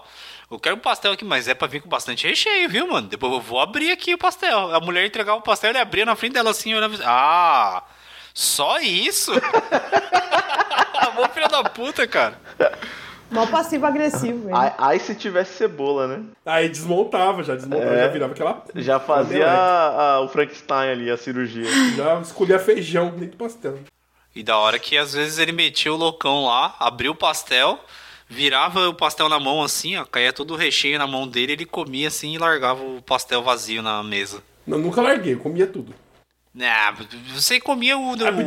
Eu 0.51 0.59
quero 0.59 0.77
um 0.77 0.81
pastel 0.81 1.13
aqui, 1.13 1.25
mas 1.27 1.47
é 1.47 1.53
pra 1.55 1.69
vir 1.69 1.83
com 1.83 1.89
bastante 1.91 2.27
recheio, 2.27 2.69
viu, 2.71 2.87
mano? 2.89 3.07
Depois 3.07 3.31
eu 3.33 3.41
vou 3.41 3.61
abrir 3.61 3.91
aqui 3.91 4.15
o 4.15 4.19
pastel. 4.19 4.75
A 4.75 4.81
mulher 4.81 5.05
entregava 5.05 5.39
o 5.39 5.43
pastel, 5.43 5.71
ele 5.71 5.79
abria 5.79 6.07
na 6.07 6.17
frente 6.17 6.33
dela 6.33 6.51
assim, 6.51 6.73
olhava 6.75 6.95
assim, 6.95 7.03
Ah, 7.07 7.83
só 8.33 8.79
isso? 8.81 9.31
Bom 11.15 11.29
filho 11.35 11.49
da 11.49 11.65
puta, 11.65 12.07
cara. 12.07 12.41
Mó 13.31 13.47
passivo-agressivo. 13.47 14.55
Aí, 14.57 14.73
aí 14.79 15.01
se 15.01 15.15
tivesse 15.15 15.55
cebola, 15.55 16.07
né? 16.07 16.25
Aí 16.47 16.69
desmontava, 16.69 17.43
já 17.43 17.55
desmontava, 17.55 17.95
É. 17.95 17.99
já 18.05 18.09
virava 18.09 18.33
aquela. 18.33 18.65
Já 18.75 18.99
fazia 19.01 19.47
a- 19.51 20.15
a- 20.15 20.21
o 20.21 20.29
Frankenstein 20.29 20.91
ali, 20.91 21.11
a 21.11 21.17
cirurgia. 21.17 21.67
Já 21.97 22.21
escolhia 22.21 22.59
feijão 22.59 23.11
dentro 23.11 23.33
do 23.33 23.37
pastel. 23.37 23.79
E 24.35 24.43
da 24.43 24.57
hora 24.57 24.79
que 24.79 24.97
às 24.97 25.13
vezes 25.13 25.39
ele 25.39 25.53
metia 25.53 25.93
o 25.93 25.97
loucão 25.97 26.45
lá, 26.45 26.75
abria 26.79 27.11
o 27.11 27.15
pastel, 27.15 27.79
virava 28.29 28.89
o 28.89 28.95
pastel 28.95 29.29
na 29.29 29.39
mão 29.41 29.63
assim, 29.63 29.97
ó, 29.97 30.05
caía 30.05 30.33
todo 30.33 30.53
o 30.55 30.57
recheio 30.57 30.99
na 30.99 31.07
mão 31.07 31.27
dele, 31.27 31.53
ele 31.53 31.65
comia 31.67 32.09
assim 32.09 32.35
e 32.35 32.39
largava 32.39 32.83
o 32.83 33.03
pastel 33.03 33.43
vazio 33.43 33.83
na 33.83 34.03
mesa. 34.03 34.43
Não, 34.67 34.79
nunca 34.79 35.01
larguei, 35.03 35.35
eu 35.35 35.39
comia 35.39 35.67
tudo. 35.67 35.95
Ah, 36.61 36.95
você 37.35 37.61
comia 37.61 37.97
o. 37.99 38.11
Ah, 38.13 38.31
o 38.31 38.45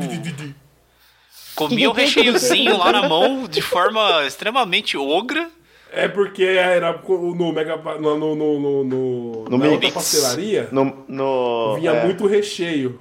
comia 1.55 1.89
o 1.89 1.93
recheiozinho 1.93 2.77
lá 2.77 2.91
na 2.91 3.07
mão 3.07 3.47
de 3.47 3.61
forma 3.61 4.25
extremamente 4.25 4.97
ogra. 4.97 5.49
É 5.93 6.07
porque 6.07 6.43
era 6.43 6.93
no 7.03 7.51
Mega. 7.51 7.75
No, 7.75 8.17
no, 8.17 8.35
no, 8.35 8.59
no, 8.59 8.83
no, 8.83 9.43
No 9.49 9.57
na 9.57 9.65
Mix. 9.65 9.71
outra 9.73 9.91
pastelaria 9.91 10.69
No, 10.71 11.03
no, 11.07 11.75
vinha 11.75 11.91
é, 11.91 12.05
muito 12.05 12.25
recheio. 12.25 12.99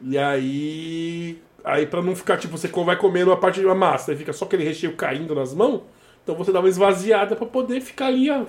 E 0.00 0.18
aí. 0.18 1.38
Aí 1.64 1.86
pra 1.86 2.00
não 2.02 2.14
ficar, 2.14 2.36
tipo, 2.36 2.56
você 2.56 2.68
vai 2.68 2.96
comendo 2.96 3.32
a 3.32 3.36
parte 3.36 3.58
de 3.58 3.66
uma 3.66 3.74
massa 3.74 4.12
e 4.12 4.16
fica 4.16 4.32
só 4.32 4.44
aquele 4.44 4.62
recheio 4.62 4.94
caindo 4.94 5.34
nas 5.34 5.52
mãos, 5.52 5.80
então 6.22 6.36
você 6.36 6.52
dá 6.52 6.60
uma 6.60 6.68
esvaziada 6.68 7.34
pra 7.34 7.44
poder 7.44 7.80
ficar 7.80 8.06
ali, 8.06 8.30
ó. 8.30 8.42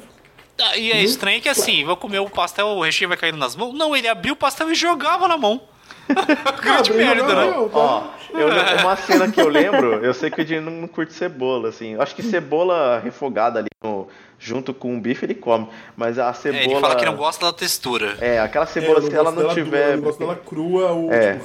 Ah, 0.62 0.78
E 0.78 0.92
é 0.92 1.02
estranho 1.02 1.42
que 1.42 1.50
assim, 1.50 1.84
vou 1.84 1.98
comer 1.98 2.20
o 2.20 2.30
pastel, 2.30 2.68
o 2.68 2.84
recheio 2.84 3.08
vai 3.10 3.18
caindo 3.18 3.38
nas 3.38 3.56
mãos. 3.56 3.74
Não, 3.74 3.96
ele 3.96 4.08
abriu 4.08 4.34
o 4.34 4.38
pastel 4.38 4.72
e 4.72 4.76
jogava 4.76 5.28
na 5.28 5.38
mão. 5.38 5.62
Grande 6.62 6.92
Abriu, 6.92 6.96
merda, 7.06 7.24
né? 7.36 7.52
não, 7.52 7.70
tá? 7.70 7.78
Ó, 7.78 8.04
eu 8.34 8.48
uma 8.82 8.96
cena 8.96 9.30
que 9.32 9.40
eu 9.42 9.48
lembro, 9.48 9.96
eu 10.06 10.14
sei 10.14 10.30
que 10.30 10.40
o 10.40 10.42
Edinho 10.42 10.62
não 10.62 10.88
curte 10.88 11.14
cebola, 11.14 11.70
assim. 11.70 11.94
Eu 11.94 12.02
Acho 12.02 12.16
que 12.16 12.22
cebola 12.24 13.00
refogada 13.04 13.60
ali 13.60 13.70
no- 13.84 14.08
junto 14.40 14.74
com 14.74 14.96
o 14.96 15.00
bife 15.02 15.26
ele 15.26 15.36
come. 15.36 15.68
Mas 15.96 16.18
a 16.20 16.30
É, 16.30 16.34
cebola. 16.34 16.64
ele 16.64 16.80
fala 16.80 16.96
que 16.96 17.06
não 17.06 17.16
gosta 17.16 17.46
da 17.46 17.54
textura. 17.54 18.16
É, 18.20 18.40
aquela 18.40 18.66
É, 18.66 18.68
cebola, 18.68 19.00
eu 19.00 19.02
se 19.04 19.16
ela 19.16 19.32
não 19.32 19.42
dela 19.42 19.54
tiver. 19.54 19.70
crua, 19.70 19.92
eu 19.92 19.96
não 19.98 20.04
gosto 20.04 20.20
dela 20.20 20.36
crua, 20.36 20.92
o. 20.94 21.12
É. 21.14 21.40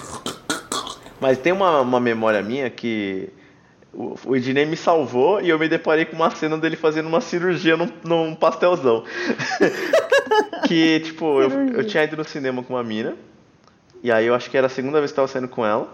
Mas 1.21 1.38
tem 1.38 1.52
uma, 1.52 1.81
uma 1.81 2.00
memória 2.00 2.42
minha 2.42 2.69
que 2.69 3.28
o, 3.92 4.14
o 4.26 4.37
Ednei 4.37 4.64
me 4.66 4.76
salvou 4.76 5.40
e 5.40 5.49
eu 5.49 5.59
me 5.59 5.69
deparei 5.69 6.04
com 6.04 6.16
uma 6.16 6.31
cena 6.31 6.59
dele 6.59 6.76
fazendo 6.76 7.07
uma 7.07 7.21
cirurgia 7.21 7.76
num, 7.76 7.88
num 8.04 8.35
pastelzão. 8.35 9.04
que, 10.66 11.00
tipo, 11.00 11.40
eu, 11.40 11.50
eu 11.75 11.87
tinha 11.87 12.04
ido 12.04 12.16
no 12.16 12.25
cinema 12.25 12.62
com 12.62 12.75
uma 12.75 12.83
mina. 12.83 13.14
E 14.02 14.11
aí 14.11 14.26
eu 14.26 14.35
acho 14.35 14.50
que 14.50 14.56
era 14.56 14.66
a 14.66 14.71
segunda 14.71 14.99
vez 14.99 15.12
que 15.12 15.18
eu 15.18 15.23
tava 15.23 15.28
saindo 15.28 15.49
com 15.49 15.64
ela. 15.64 15.88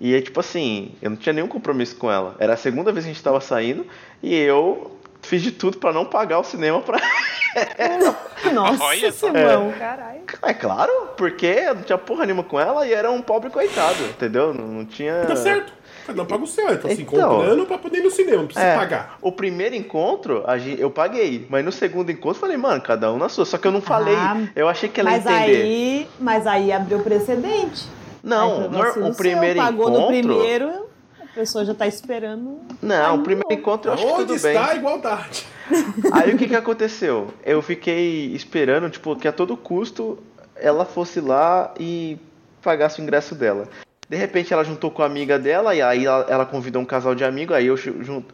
E 0.00 0.14
aí, 0.14 0.20
tipo 0.22 0.40
assim, 0.40 0.94
eu 1.00 1.10
não 1.10 1.16
tinha 1.16 1.32
nenhum 1.32 1.46
compromisso 1.46 1.96
com 1.96 2.10
ela. 2.10 2.34
Era 2.38 2.54
a 2.54 2.56
segunda 2.56 2.90
vez 2.90 3.04
que 3.04 3.10
a 3.10 3.14
gente 3.14 3.22
tava 3.22 3.40
saindo 3.40 3.86
e 4.22 4.34
eu 4.34 4.98
fiz 5.22 5.42
de 5.42 5.52
tudo 5.52 5.78
pra 5.78 5.92
não 5.92 6.04
pagar 6.04 6.38
o 6.38 6.44
cinema 6.44 6.80
pra. 6.80 6.98
Nossa, 8.52 8.82
Olha. 8.82 9.12
Simão, 9.12 9.72
caralho. 9.78 10.22
É 10.42 10.54
claro, 10.54 11.10
porque 11.16 11.46
eu 11.46 11.74
não 11.76 11.82
tinha 11.82 11.98
porra 11.98 12.26
nenhuma 12.26 12.42
com 12.42 12.58
ela 12.58 12.86
e 12.86 12.92
era 12.92 13.10
um 13.10 13.22
pobre 13.22 13.50
coitado, 13.50 14.02
entendeu? 14.04 14.52
Não, 14.52 14.66
não 14.66 14.84
tinha. 14.84 15.24
Tá 15.26 15.36
certo. 15.36 15.72
Cada 16.06 16.22
um 16.22 16.26
paga 16.26 16.44
o 16.44 16.46
seu. 16.46 16.68
Ele 16.68 16.78
tá 16.78 16.88
se 16.88 17.02
Então. 17.02 17.38
comprando 17.38 17.66
pra 17.66 17.78
poder 17.78 17.98
ir 17.98 18.02
no 18.02 18.10
cinema, 18.10 18.38
não 18.38 18.46
precisa 18.46 18.66
É, 18.66 18.76
pagar. 18.76 19.18
O 19.22 19.32
primeiro 19.32 19.74
encontro, 19.74 20.42
a 20.46 20.58
gente, 20.58 20.80
eu 20.80 20.90
paguei. 20.90 21.46
Mas 21.48 21.64
no 21.64 21.72
segundo 21.72 22.10
encontro, 22.10 22.36
eu 22.36 22.40
falei, 22.40 22.56
mano, 22.56 22.80
cada 22.80 23.12
um 23.12 23.16
na 23.18 23.28
sua. 23.28 23.44
Só 23.44 23.56
que 23.58 23.66
eu 23.66 23.72
não 23.72 23.80
falei. 23.80 24.14
Ah, 24.16 24.42
eu 24.54 24.68
achei 24.68 24.88
que 24.88 25.00
ela 25.00 25.10
ia 25.10 25.16
Mas 25.22 25.26
entender. 25.26 25.62
aí, 25.62 26.08
mas 26.20 26.46
aí 26.46 26.72
abriu 26.72 27.00
precedente. 27.00 27.86
Não, 28.22 28.66
o 29.10 29.14
primeiro 29.14 29.54
seu, 29.60 29.64
pagou 29.66 29.90
no 29.90 29.96
encontro. 29.98 30.06
primeiro, 30.08 30.86
a 31.20 31.26
pessoa 31.34 31.64
já 31.64 31.74
tá 31.74 31.86
esperando. 31.86 32.58
Não, 32.80 33.16
o 33.16 33.22
primeiro 33.22 33.48
não. 33.50 33.56
encontro 33.56 33.90
eu 33.90 33.94
acho 33.94 34.02
que 34.06 34.12
Onde 34.12 34.20
tudo 34.26 34.34
está 34.36 34.64
a 34.64 34.68
bem. 34.68 34.76
igualdade? 34.78 35.46
Aí 36.12 36.34
o 36.34 36.38
que 36.38 36.48
que 36.48 36.56
aconteceu? 36.56 37.28
Eu 37.44 37.60
fiquei 37.62 38.34
esperando, 38.34 38.88
tipo, 38.90 39.14
que 39.16 39.28
a 39.28 39.32
todo 39.32 39.56
custo 39.56 40.18
ela 40.56 40.84
fosse 40.84 41.20
lá 41.20 41.72
e 41.78 42.16
pagasse 42.62 43.00
o 43.00 43.02
ingresso 43.02 43.34
dela. 43.34 43.68
De 44.14 44.20
repente 44.20 44.52
ela 44.54 44.62
juntou 44.62 44.92
com 44.92 45.02
a 45.02 45.06
amiga 45.06 45.40
dela 45.40 45.74
e 45.74 45.82
aí 45.82 46.06
ela, 46.06 46.24
ela 46.28 46.46
convidou 46.46 46.80
um 46.80 46.84
casal 46.84 47.16
de 47.16 47.24
amigos, 47.24 47.56
aí, 47.56 47.66
eu, 47.66 47.74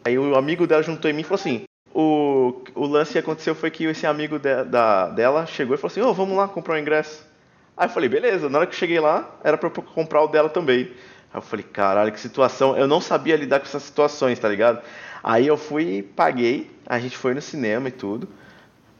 aí 0.05 0.19
o 0.19 0.37
amigo 0.37 0.67
dela 0.67 0.83
juntou 0.83 1.11
em 1.11 1.15
mim 1.15 1.23
e 1.23 1.25
falou 1.25 1.41
assim: 1.41 1.63
o, 1.95 2.63
o 2.75 2.87
lance 2.87 3.13
que 3.13 3.19
aconteceu 3.19 3.55
foi 3.55 3.71
que 3.71 3.85
esse 3.85 4.07
amigo 4.07 4.39
de- 4.39 4.65
da, 4.65 5.09
dela 5.09 5.47
chegou 5.47 5.75
e 5.75 5.79
falou 5.79 5.91
assim: 5.91 6.03
Ô, 6.03 6.13
vamos 6.13 6.37
lá 6.37 6.47
comprar 6.47 6.75
o 6.75 6.79
ingresso. 6.79 7.27
Aí 7.75 7.87
eu 7.89 7.91
falei: 7.91 8.11
beleza, 8.11 8.51
na 8.51 8.59
hora 8.59 8.67
que 8.67 8.75
eu 8.75 8.79
cheguei 8.79 9.01
lá, 9.01 9.27
era 9.43 9.57
pra 9.57 9.69
eu 9.69 9.83
comprar 9.83 10.23
o 10.23 10.29
dela 10.29 10.51
também. 10.51 10.91
Aí 11.33 11.39
eu 11.39 11.41
falei: 11.41 11.65
caralho, 11.65 12.13
que 12.13 12.21
situação. 12.21 12.77
Eu 12.77 12.87
não 12.87 13.01
sabia 13.01 13.37
lidar 13.37 13.59
com 13.61 13.65
essas 13.67 13.83
situações, 13.83 14.39
tá 14.39 14.49
ligado? 14.51 14.83
Aí 15.25 15.47
eu 15.47 15.57
fui 15.57 16.03
paguei, 16.15 16.71
a 16.87 16.99
gente 16.99 17.17
foi 17.17 17.33
no 17.33 17.41
cinema 17.41 17.89
e 17.89 17.93
tudo. 17.93 18.29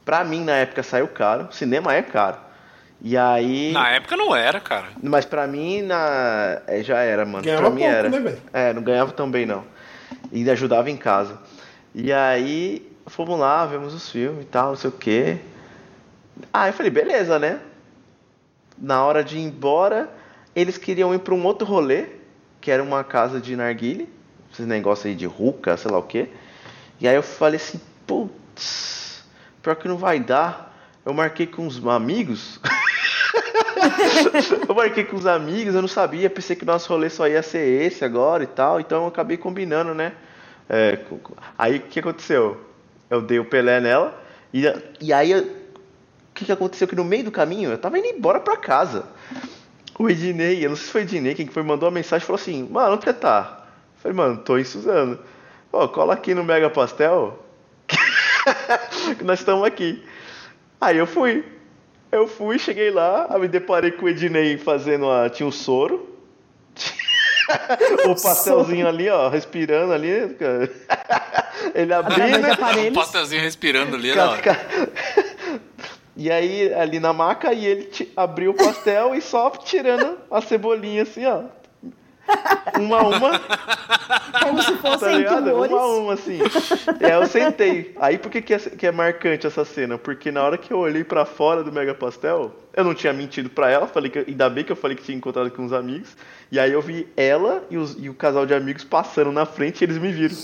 Pra 0.03 0.23
mim, 0.23 0.43
na 0.43 0.53
época, 0.53 0.83
saiu 0.83 1.07
caro. 1.07 1.47
Cinema 1.51 1.93
é 1.93 2.01
caro. 2.01 2.37
E 3.03 3.17
aí. 3.17 3.71
Na 3.71 3.89
época 3.89 4.15
não 4.15 4.35
era, 4.35 4.59
cara. 4.59 4.89
Mas 5.01 5.25
pra 5.25 5.47
mim 5.47 5.81
na... 5.81 6.61
é, 6.67 6.83
já 6.83 6.99
era, 6.99 7.25
mano. 7.25 7.43
Ganhava 7.43 7.63
pra 7.63 7.71
mim 7.71 7.81
pouco, 7.81 7.95
era. 7.95 8.09
né, 8.09 8.19
velho? 8.19 8.41
É, 8.53 8.73
não 8.73 8.83
ganhava 8.83 9.11
também 9.11 9.45
não. 9.45 9.63
E 10.31 10.37
ainda 10.37 10.51
ajudava 10.51 10.89
em 10.89 10.97
casa. 10.97 11.39
E 11.95 12.13
aí, 12.13 12.87
fomos 13.07 13.39
lá, 13.39 13.65
vemos 13.65 13.93
os 13.93 14.09
filmes 14.09 14.43
e 14.43 14.47
tal, 14.47 14.69
não 14.69 14.75
sei 14.75 14.89
o 14.89 14.93
quê. 14.93 15.39
Ah, 16.53 16.67
eu 16.67 16.73
falei, 16.73 16.91
beleza, 16.91 17.39
né? 17.39 17.59
Na 18.77 19.03
hora 19.03 19.23
de 19.23 19.37
ir 19.37 19.41
embora, 19.41 20.09
eles 20.55 20.77
queriam 20.77 21.13
ir 21.13 21.19
pra 21.19 21.33
um 21.33 21.43
outro 21.45 21.65
rolê, 21.65 22.05
que 22.59 22.69
era 22.69 22.83
uma 22.83 23.03
casa 23.03 23.41
de 23.41 23.55
narguile, 23.55 24.07
esses 24.53 24.65
negócios 24.65 25.07
aí 25.07 25.15
de 25.15 25.25
ruca, 25.25 25.75
sei 25.75 25.89
lá 25.91 25.97
o 25.97 26.03
quê. 26.03 26.29
E 26.99 27.07
aí 27.07 27.15
eu 27.15 27.23
falei 27.23 27.57
assim, 27.57 27.81
putz, 28.05 29.23
pior 29.61 29.75
que 29.75 29.87
não 29.87 29.97
vai 29.97 30.19
dar. 30.19 30.71
Eu 31.03 31.13
marquei 31.13 31.47
com 31.47 31.65
uns 31.65 31.83
amigos. 31.85 32.59
eu 34.67 34.75
marquei 34.75 35.03
com 35.03 35.15
os 35.15 35.25
amigos, 35.25 35.75
eu 35.75 35.81
não 35.81 35.87
sabia, 35.87 36.29
pensei 36.29 36.55
que 36.55 36.63
o 36.63 36.65
nosso 36.65 36.89
rolê 36.89 37.09
só 37.09 37.27
ia 37.27 37.41
ser 37.43 37.81
esse 37.83 38.03
agora 38.05 38.43
e 38.43 38.47
tal, 38.47 38.79
então 38.79 39.03
eu 39.03 39.07
acabei 39.07 39.37
combinando, 39.37 39.93
né? 39.93 40.13
É, 40.69 40.99
aí 41.57 41.77
o 41.77 41.81
que 41.81 41.99
aconteceu? 41.99 42.59
Eu 43.09 43.21
dei 43.21 43.39
o 43.39 43.45
Pelé 43.45 43.79
nela, 43.79 44.17
e, 44.53 44.63
e 44.99 45.11
aí 45.11 45.33
o 45.33 46.33
que, 46.33 46.45
que 46.45 46.51
aconteceu? 46.51 46.87
Que 46.87 46.95
no 46.95 47.03
meio 47.03 47.25
do 47.25 47.31
caminho 47.31 47.71
eu 47.71 47.77
tava 47.77 47.99
indo 47.99 48.07
embora 48.07 48.39
pra 48.39 48.57
casa. 48.57 49.05
O 49.99 50.09
Ednei, 50.09 50.65
eu 50.65 50.69
não 50.69 50.75
sei 50.75 50.85
se 50.85 50.91
foi 50.91 51.01
o 51.01 51.03
Ednei 51.03 51.35
quem 51.35 51.45
que 51.45 51.53
foi, 51.53 51.63
mandou 51.63 51.87
uma 51.87 51.95
mensagem 51.95 52.23
e 52.23 52.27
falou 52.27 52.39
assim: 52.39 52.67
Mano, 52.69 52.95
onde 52.95 53.03
você 53.03 53.13
tá? 53.13 53.67
Eu 53.95 54.01
falei, 54.01 54.17
mano, 54.17 54.37
tô 54.37 54.57
em 54.57 54.63
Suzano. 54.63 55.19
Ó, 55.71 55.87
cola 55.87 56.13
aqui 56.13 56.33
no 56.33 56.43
Mega 56.43 56.69
Pastel 56.69 57.37
que 59.17 59.23
nós 59.23 59.39
estamos 59.39 59.63
aqui. 59.63 60.03
Aí 60.79 60.97
eu 60.97 61.05
fui. 61.05 61.45
Eu 62.11 62.27
fui, 62.27 62.59
cheguei 62.59 62.91
lá, 62.91 63.27
me 63.39 63.47
deparei 63.47 63.91
com 63.91 64.05
o 64.05 64.09
Ednei 64.09 64.57
fazendo 64.57 65.09
a. 65.09 65.29
Tinha 65.29 65.47
um 65.47 65.51
soro. 65.51 66.09
o 68.05 68.21
pastelzinho 68.21 68.87
ali, 68.87 69.09
ó, 69.09 69.29
respirando 69.29 69.93
ali. 69.93 70.35
cara. 70.37 70.69
Ele 71.73 71.93
de 72.39 72.51
abrindo. 72.51 72.91
O 72.91 72.99
pastelzinho 72.99 73.41
respirando 73.41 73.95
ali, 73.95 74.13
da 74.13 74.31
hora. 74.31 74.41
E 76.13 76.29
aí, 76.29 76.71
ali 76.73 76.99
na 76.99 77.13
maca, 77.13 77.53
e 77.53 77.65
ele 77.65 77.89
abriu 78.17 78.51
o 78.51 78.53
pastel 78.53 79.15
e 79.15 79.21
só 79.21 79.49
tirando 79.51 80.17
a 80.29 80.41
cebolinha 80.41 81.03
assim, 81.03 81.25
ó. 81.25 81.45
Uma 82.79 82.97
a 82.97 83.03
uma, 83.07 83.39
Como 84.43 84.61
se 84.61 84.71
tá 84.73 84.77
fossem 84.77 85.23
tumores. 85.25 85.71
Uma 85.71 85.81
a 85.81 85.87
uma, 85.97 86.13
assim. 86.13 86.39
É, 86.99 87.15
eu 87.15 87.25
sentei. 87.27 87.93
Aí 87.99 88.17
por 88.17 88.31
que, 88.31 88.41
que, 88.41 88.53
é, 88.53 88.59
que 88.59 88.87
é 88.87 88.91
marcante 88.91 89.45
essa 89.45 89.63
cena? 89.65 89.97
Porque 89.97 90.31
na 90.31 90.43
hora 90.43 90.57
que 90.57 90.71
eu 90.73 90.79
olhei 90.79 91.03
pra 91.03 91.25
fora 91.25 91.63
do 91.63 91.71
Mega 91.71 91.93
Pastel, 91.93 92.51
eu 92.75 92.83
não 92.83 92.93
tinha 92.93 93.13
mentido 93.13 93.49
pra 93.49 93.69
ela, 93.69 93.87
falei 93.87 94.09
que, 94.09 94.19
ainda 94.19 94.49
bem 94.49 94.63
que 94.63 94.71
eu 94.71 94.75
falei 94.75 94.95
que 94.97 95.03
tinha 95.03 95.17
encontrado 95.17 95.51
com 95.51 95.63
uns 95.63 95.73
amigos. 95.73 96.15
E 96.51 96.59
aí 96.59 96.71
eu 96.71 96.81
vi 96.81 97.07
ela 97.15 97.63
e, 97.69 97.77
os- 97.77 97.95
e 97.99 98.09
o 98.09 98.13
casal 98.13 98.45
de 98.45 98.53
amigos 98.53 98.83
passando 98.83 99.31
na 99.31 99.45
frente 99.45 99.81
e 99.81 99.85
eles 99.85 99.97
me 99.97 100.11
viram. 100.11 100.35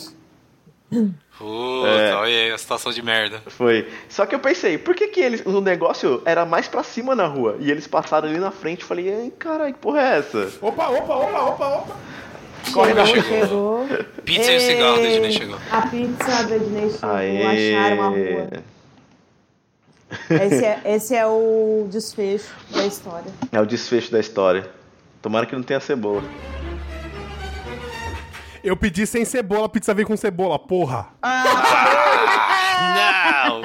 Puta, 0.89 1.87
É. 1.89 2.13
olha 2.15 2.23
aí 2.25 2.51
a 2.51 2.57
situação 2.57 2.91
de 2.91 3.01
merda. 3.01 3.41
Foi. 3.47 3.87
Só 4.09 4.25
que 4.25 4.33
eu 4.33 4.39
pensei, 4.39 4.77
por 4.77 4.95
que, 4.95 5.07
que 5.09 5.19
eles, 5.19 5.43
o 5.45 5.59
negócio 5.61 6.21
era 6.25 6.45
mais 6.45 6.67
pra 6.67 6.81
cima 6.83 7.13
na 7.15 7.25
rua? 7.27 7.57
E 7.59 7.69
eles 7.69 7.85
passaram 7.87 8.27
ali 8.29 8.37
na 8.39 8.51
frente 8.51 8.81
e 8.81 8.85
falei, 8.85 9.13
ai, 9.13 9.33
caralho, 9.37 9.73
que 9.73 9.79
porra 9.79 9.99
é 10.01 10.17
essa? 10.19 10.49
Opa, 10.61 10.87
opa, 10.89 11.15
opa, 11.15 11.41
opa, 11.43 11.67
opa. 11.77 11.95
Corre 12.73 12.89
Chegou, 13.05 13.05
chegou. 13.23 13.85
chegou. 13.87 14.05
Pizza 14.25 14.51
e 14.51 14.57
o 14.57 14.59
cigarro 14.61 14.95
do 14.97 15.05
Ednei 15.05 15.31
chegou. 15.31 15.57
A 15.71 15.81
pizza 15.87 16.43
do 16.45 16.53
Ednei 16.55 16.89
chegou, 16.89 17.09
Aê. 17.15 17.75
acharam 17.75 18.03
a 18.03 18.07
rua. 18.09 18.49
Esse 20.29 20.65
é, 20.65 20.81
esse 20.85 21.15
é 21.15 21.25
o 21.27 21.87
desfecho 21.89 22.53
da 22.71 22.85
história. 22.85 23.31
É 23.51 23.59
o 23.61 23.65
desfecho 23.65 24.11
da 24.11 24.19
história. 24.19 24.69
Tomara 25.21 25.45
que 25.45 25.55
não 25.55 25.63
tenha 25.63 25.79
cebola. 25.79 26.23
Eu 28.63 28.75
pedi 28.75 29.05
sem 29.07 29.23
cebola, 29.25 29.65
a 29.65 29.69
pizza 29.69 29.93
veio 29.93 30.07
com 30.07 30.17
cebola, 30.17 30.57
porra. 30.59 31.07
Não! 32.95 33.61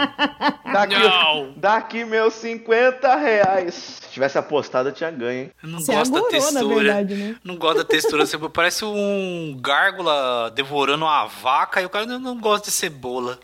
Daqui, 0.73 0.95
Não. 0.99 1.53
daqui 1.57 2.05
meus 2.05 2.35
50 2.35 3.15
reais. 3.17 3.75
Se 4.03 4.09
tivesse 4.11 4.39
apostado, 4.39 4.89
eu 4.89 4.93
tinha 4.93 5.11
ganho, 5.11 5.45
hein? 5.45 5.51
Eu 5.63 5.69
não 5.69 5.81
Você 5.81 5.93
gosto 5.93 6.13
da 6.13 6.19
agorou, 6.19 6.31
textura. 6.41 6.75
verdade, 6.85 7.15
né? 7.15 7.37
Não 7.45 7.57
gosto 7.57 7.79
da 7.79 7.85
textura. 7.85 8.25
Você 8.27 8.39
parece 8.49 8.85
um 8.85 9.59
gárgula 9.63 10.51
devorando 10.55 11.05
uma 11.05 11.27
vaca 11.27 11.81
e 11.83 11.85
o 11.85 11.91
cara 11.91 12.07
não, 12.07 12.39
gosta 12.39 12.67
de 12.67 12.73
cebola. 12.73 13.39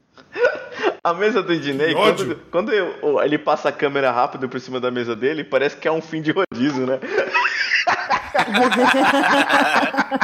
A 1.02 1.12
mesa 1.14 1.42
do 1.42 1.52
Ednei, 1.52 1.94
quando, 1.94 2.36
quando 2.50 2.72
eu- 2.72 3.20
ele 3.22 3.38
passa 3.38 3.68
a 3.68 3.72
câmera 3.72 4.10
rápido 4.10 4.48
por 4.48 4.60
cima 4.60 4.78
da 4.80 4.90
mesa 4.90 5.14
dele, 5.16 5.44
parece 5.44 5.76
que 5.76 5.86
é 5.88 5.92
um 5.92 6.00
fim 6.02 6.20
de 6.22 6.32
rodízio, 6.32 6.86
né? 6.86 6.98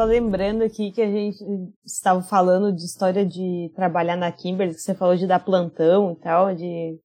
tava 0.00 0.04
lembrando 0.10 0.62
aqui 0.62 0.90
que 0.92 1.02
a 1.02 1.06
gente 1.10 1.38
estava 1.84 2.22
falando 2.22 2.72
de 2.74 2.84
história 2.84 3.24
de 3.26 3.70
trabalhar 3.76 4.16
na 4.16 4.32
Kimberly, 4.32 4.74
que 4.74 4.80
você 4.80 4.94
falou 4.94 5.14
de 5.16 5.26
dar 5.26 5.40
plantão 5.40 6.12
e 6.12 6.16
tal, 6.22 6.54
de, 6.54 6.98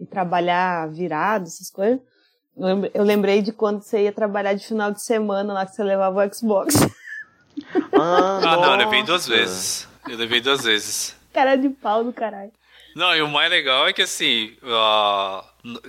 de 0.00 0.06
trabalhar 0.10 0.88
virado, 0.90 1.44
essas 1.44 1.70
coisas. 1.70 2.00
Eu 2.94 3.02
lembrei, 3.02 3.40
de 3.42 3.52
quando 3.52 3.82
você 3.82 4.04
ia 4.04 4.12
trabalhar 4.12 4.54
de 4.54 4.66
final 4.66 4.90
de 4.92 5.02
semana 5.02 5.52
lá 5.52 5.66
que 5.66 5.72
você 5.74 5.82
levava 5.84 6.26
o 6.26 6.34
Xbox. 6.34 6.74
Ah, 7.94 8.38
Ah, 8.42 8.56
não, 8.56 8.72
eu 8.72 8.78
levei 8.78 9.02
duas 9.02 9.28
vezes. 9.28 9.86
Eu 10.08 10.16
levei 10.16 10.40
duas 10.40 10.64
vezes. 10.64 11.14
Cara 11.34 11.54
de 11.54 11.68
pau 11.68 12.02
do 12.02 12.10
caralho. 12.10 12.50
Não, 12.96 13.14
e 13.14 13.20
o 13.20 13.28
mais 13.28 13.50
legal 13.50 13.86
é 13.86 13.92
que 13.92 14.00
assim, 14.00 14.56
n- 14.62 15.42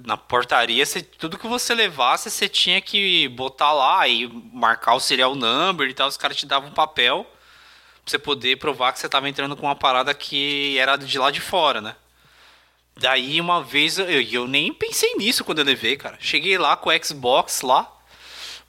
na 0.06 0.16
portaria, 0.16 0.86
você- 0.86 1.02
tudo 1.02 1.38
que 1.38 1.48
você 1.48 1.74
levasse, 1.74 2.30
você 2.30 2.48
tinha 2.48 2.80
que 2.80 3.28
botar 3.30 3.72
lá 3.74 4.08
e 4.08 4.28
marcar 4.54 4.94
o 4.96 5.00
serial 5.00 5.34
number 5.36 5.90
e 5.90 5.94
tal. 5.94 6.08
Os 6.08 6.18
caras 6.18 6.38
te 6.38 6.46
davam 6.46 6.70
um 6.70 6.74
papel 6.74 7.24
pra 7.24 7.32
você 8.12 8.20
poder 8.20 8.58
provar 8.58 8.94
que 8.94 9.00
você 9.00 9.10
tava 9.10 9.28
entrando 9.28 9.56
com 9.56 9.66
uma 9.66 9.76
parada 9.76 10.14
que 10.14 10.78
era 10.78 10.96
de 10.96 11.18
lá 11.18 11.32
de 11.32 11.42
fora, 11.42 11.82
né? 11.82 11.96
Daí 12.96 13.42
uma 13.42 13.64
vez 13.64 13.98
eu, 13.98 14.06
eu 14.22 14.48
nem 14.48 14.72
pensei 14.72 15.16
nisso 15.16 15.44
quando 15.44 15.60
eu 15.60 15.66
levei, 15.66 15.98
cara. 15.98 16.18
Cheguei 16.20 16.58
lá 16.58 16.76
com 16.78 16.90
o 16.92 17.04
Xbox 17.04 17.62
lá, 17.62 17.92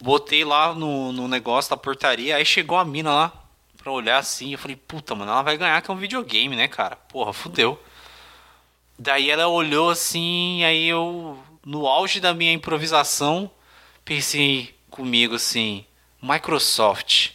botei 0.01 0.45
lá 0.45 0.75
no, 0.75 1.13
no 1.13 1.29
negócio 1.29 1.69
da 1.71 1.77
portaria, 1.77 2.37
aí 2.37 2.45
chegou 2.47 2.79
a 2.79 2.85
mina 2.85 3.13
lá 3.13 3.33
pra 3.77 3.93
olhar 3.93 4.17
assim. 4.17 4.53
Eu 4.53 4.59
falei, 4.59 4.77
puta, 4.77 5.15
mano, 5.15 5.31
ela 5.31 5.43
vai 5.43 5.59
ganhar 5.59 5.83
que 5.83 5.91
é 5.91 5.95
um 5.95 5.99
videogame, 5.99 6.57
né, 6.57 6.67
cara? 6.67 6.97
Porra, 6.97 7.35
fudeu. 7.35 7.79
Daí 8.99 9.31
ela 9.31 9.49
olhou 9.49 9.91
assim, 9.91 10.63
aí 10.65 10.87
eu, 10.87 11.39
no 11.65 11.87
auge 11.87 12.21
da 12.21 12.33
minha 12.33 12.53
improvisação, 12.53 13.51
pensei 14.05 14.75
comigo 14.89 15.35
assim: 15.35 15.85
Microsoft, 16.23 17.31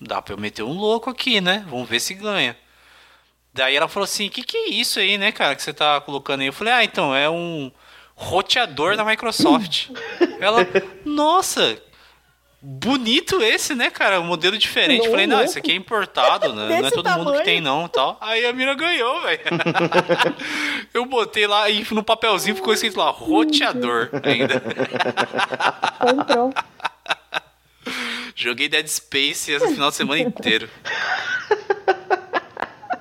dá 0.00 0.22
pra 0.22 0.34
eu 0.34 0.38
meter 0.38 0.62
um 0.62 0.72
louco 0.72 1.10
aqui, 1.10 1.40
né? 1.40 1.64
Vamos 1.68 1.88
ver 1.88 2.00
se 2.00 2.14
ganha. 2.14 2.56
Daí 3.52 3.76
ela 3.76 3.88
falou 3.88 4.04
assim: 4.04 4.28
que 4.28 4.42
que 4.42 4.56
é 4.56 4.70
isso 4.70 4.98
aí, 4.98 5.18
né, 5.18 5.30
cara, 5.32 5.54
que 5.54 5.62
você 5.62 5.72
tá 5.72 6.00
colocando 6.00 6.40
aí? 6.40 6.46
Eu 6.46 6.52
falei: 6.52 6.72
ah, 6.72 6.84
então, 6.84 7.14
é 7.14 7.28
um 7.28 7.70
roteador 8.14 8.96
da 8.96 9.04
Microsoft. 9.04 9.90
ela, 10.40 10.66
nossa. 11.04 11.80
Bonito 12.60 13.40
esse, 13.40 13.74
né, 13.74 13.88
cara? 13.88 14.20
Um 14.20 14.24
modelo 14.24 14.58
diferente. 14.58 15.04
Não, 15.04 15.10
Falei, 15.12 15.26
não, 15.28 15.42
esse 15.42 15.58
aqui 15.58 15.70
é 15.70 15.74
importado, 15.76 16.52
né? 16.54 16.80
Não 16.80 16.88
é 16.88 16.90
todo 16.90 17.08
mundo 17.10 17.18
que 17.18 17.24
tamanho. 17.24 17.44
tem, 17.44 17.60
não, 17.60 17.86
tal. 17.86 18.18
Aí 18.20 18.44
a 18.44 18.52
mina 18.52 18.74
ganhou, 18.74 19.22
velho. 19.22 19.40
Eu 20.92 21.04
botei 21.04 21.46
lá 21.46 21.70
e 21.70 21.86
no 21.92 22.02
papelzinho 22.02 22.56
ficou 22.56 22.72
escrito 22.74 22.98
lá, 22.98 23.10
roteador 23.10 24.10
ainda. 24.24 24.60
Comprou. 26.00 26.52
Joguei 28.34 28.68
Dead 28.68 28.86
Space 28.86 29.50
esse 29.50 29.68
final 29.72 29.90
de 29.90 29.96
semana 29.96 30.20
inteiro. 30.20 30.68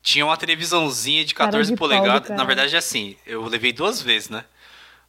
Tinha 0.01 0.25
uma 0.25 0.37
televisãozinha 0.37 1.25
de 1.25 1.33
Cara 1.33 1.51
14 1.51 1.71
de 1.71 1.77
polegadas. 1.77 2.29
Na 2.29 2.43
verdade, 2.43 2.73
é 2.75 2.77
assim, 2.77 3.17
eu 3.25 3.43
levei 3.45 3.73
duas 3.73 4.01
vezes, 4.01 4.29
né? 4.29 4.45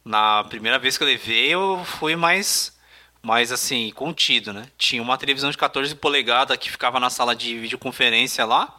Na 0.03 0.43
primeira 0.43 0.77
vez 0.77 0.97
que 0.97 1.03
eu 1.03 1.07
levei, 1.07 1.47
eu 1.53 1.83
fui 1.85 2.15
mais, 2.15 2.77
mais 3.21 3.51
assim, 3.51 3.91
contido, 3.91 4.53
né? 4.53 4.67
Tinha 4.77 5.01
uma 5.01 5.17
televisão 5.17 5.51
de 5.51 5.57
14 5.57 5.93
polegadas 5.95 6.57
que 6.57 6.71
ficava 6.71 6.99
na 6.99 7.09
sala 7.09 7.35
de 7.35 7.57
videoconferência 7.57 8.45
lá, 8.45 8.75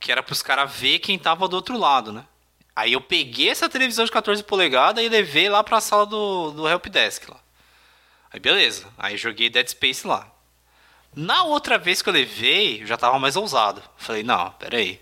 que 0.00 0.12
era 0.12 0.22
pros 0.22 0.42
caras 0.42 0.72
ver 0.72 1.00
quem 1.00 1.18
tava 1.18 1.48
do 1.48 1.56
outro 1.56 1.76
lado, 1.76 2.12
né? 2.12 2.24
Aí 2.74 2.92
eu 2.92 3.00
peguei 3.00 3.50
essa 3.50 3.68
televisão 3.68 4.04
de 4.04 4.10
14 4.12 4.42
polegadas 4.44 5.04
e 5.04 5.08
levei 5.08 5.48
lá 5.48 5.64
pra 5.64 5.80
sala 5.80 6.06
do, 6.06 6.52
do 6.52 6.68
Helpdesk 6.68 7.28
lá. 7.28 7.40
Aí 8.32 8.38
beleza, 8.38 8.86
aí 8.96 9.16
joguei 9.16 9.50
Dead 9.50 9.66
Space 9.68 10.06
lá. 10.06 10.30
Na 11.14 11.42
outra 11.42 11.78
vez 11.78 12.00
que 12.00 12.08
eu 12.08 12.12
levei, 12.12 12.82
eu 12.82 12.86
já 12.86 12.96
tava 12.96 13.18
mais 13.18 13.34
ousado. 13.34 13.82
Falei, 13.96 14.22
não, 14.22 14.52
pera 14.52 14.76
aí. 14.76 15.00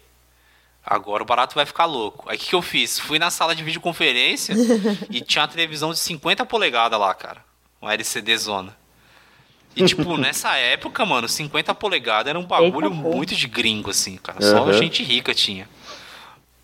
Agora 0.85 1.22
o 1.22 1.26
barato 1.26 1.54
vai 1.54 1.66
ficar 1.66 1.85
louco. 1.85 2.30
Aí 2.30 2.37
o 2.37 2.40
que, 2.40 2.46
que 2.46 2.54
eu 2.54 2.62
fiz? 2.62 2.98
Fui 2.98 3.18
na 3.18 3.30
sala 3.30 3.54
de 3.54 3.62
videoconferência 3.62 4.54
e 5.11 5.20
tinha 5.20 5.42
uma 5.42 5.48
televisão 5.48 5.92
de 5.92 5.98
50 5.98 6.46
polegadas 6.46 6.98
lá, 6.98 7.12
cara. 7.12 7.44
Uma 7.87 7.94
LCD 7.94 8.37
zona. 8.37 8.77
E 9.77 9.85
tipo, 9.85 10.16
nessa 10.18 10.57
época, 10.57 11.05
mano, 11.07 11.29
50 11.29 11.72
polegadas 11.75 12.31
era 12.31 12.38
um 12.38 12.44
bagulho 12.44 12.88
Eita, 12.88 12.96
muito 12.96 13.35
de 13.37 13.46
gringo, 13.46 13.90
assim, 13.90 14.16
cara. 14.16 14.40
Só 14.42 14.59
Aham. 14.59 14.72
gente 14.72 15.05
rica 15.05 15.33
tinha. 15.33 15.68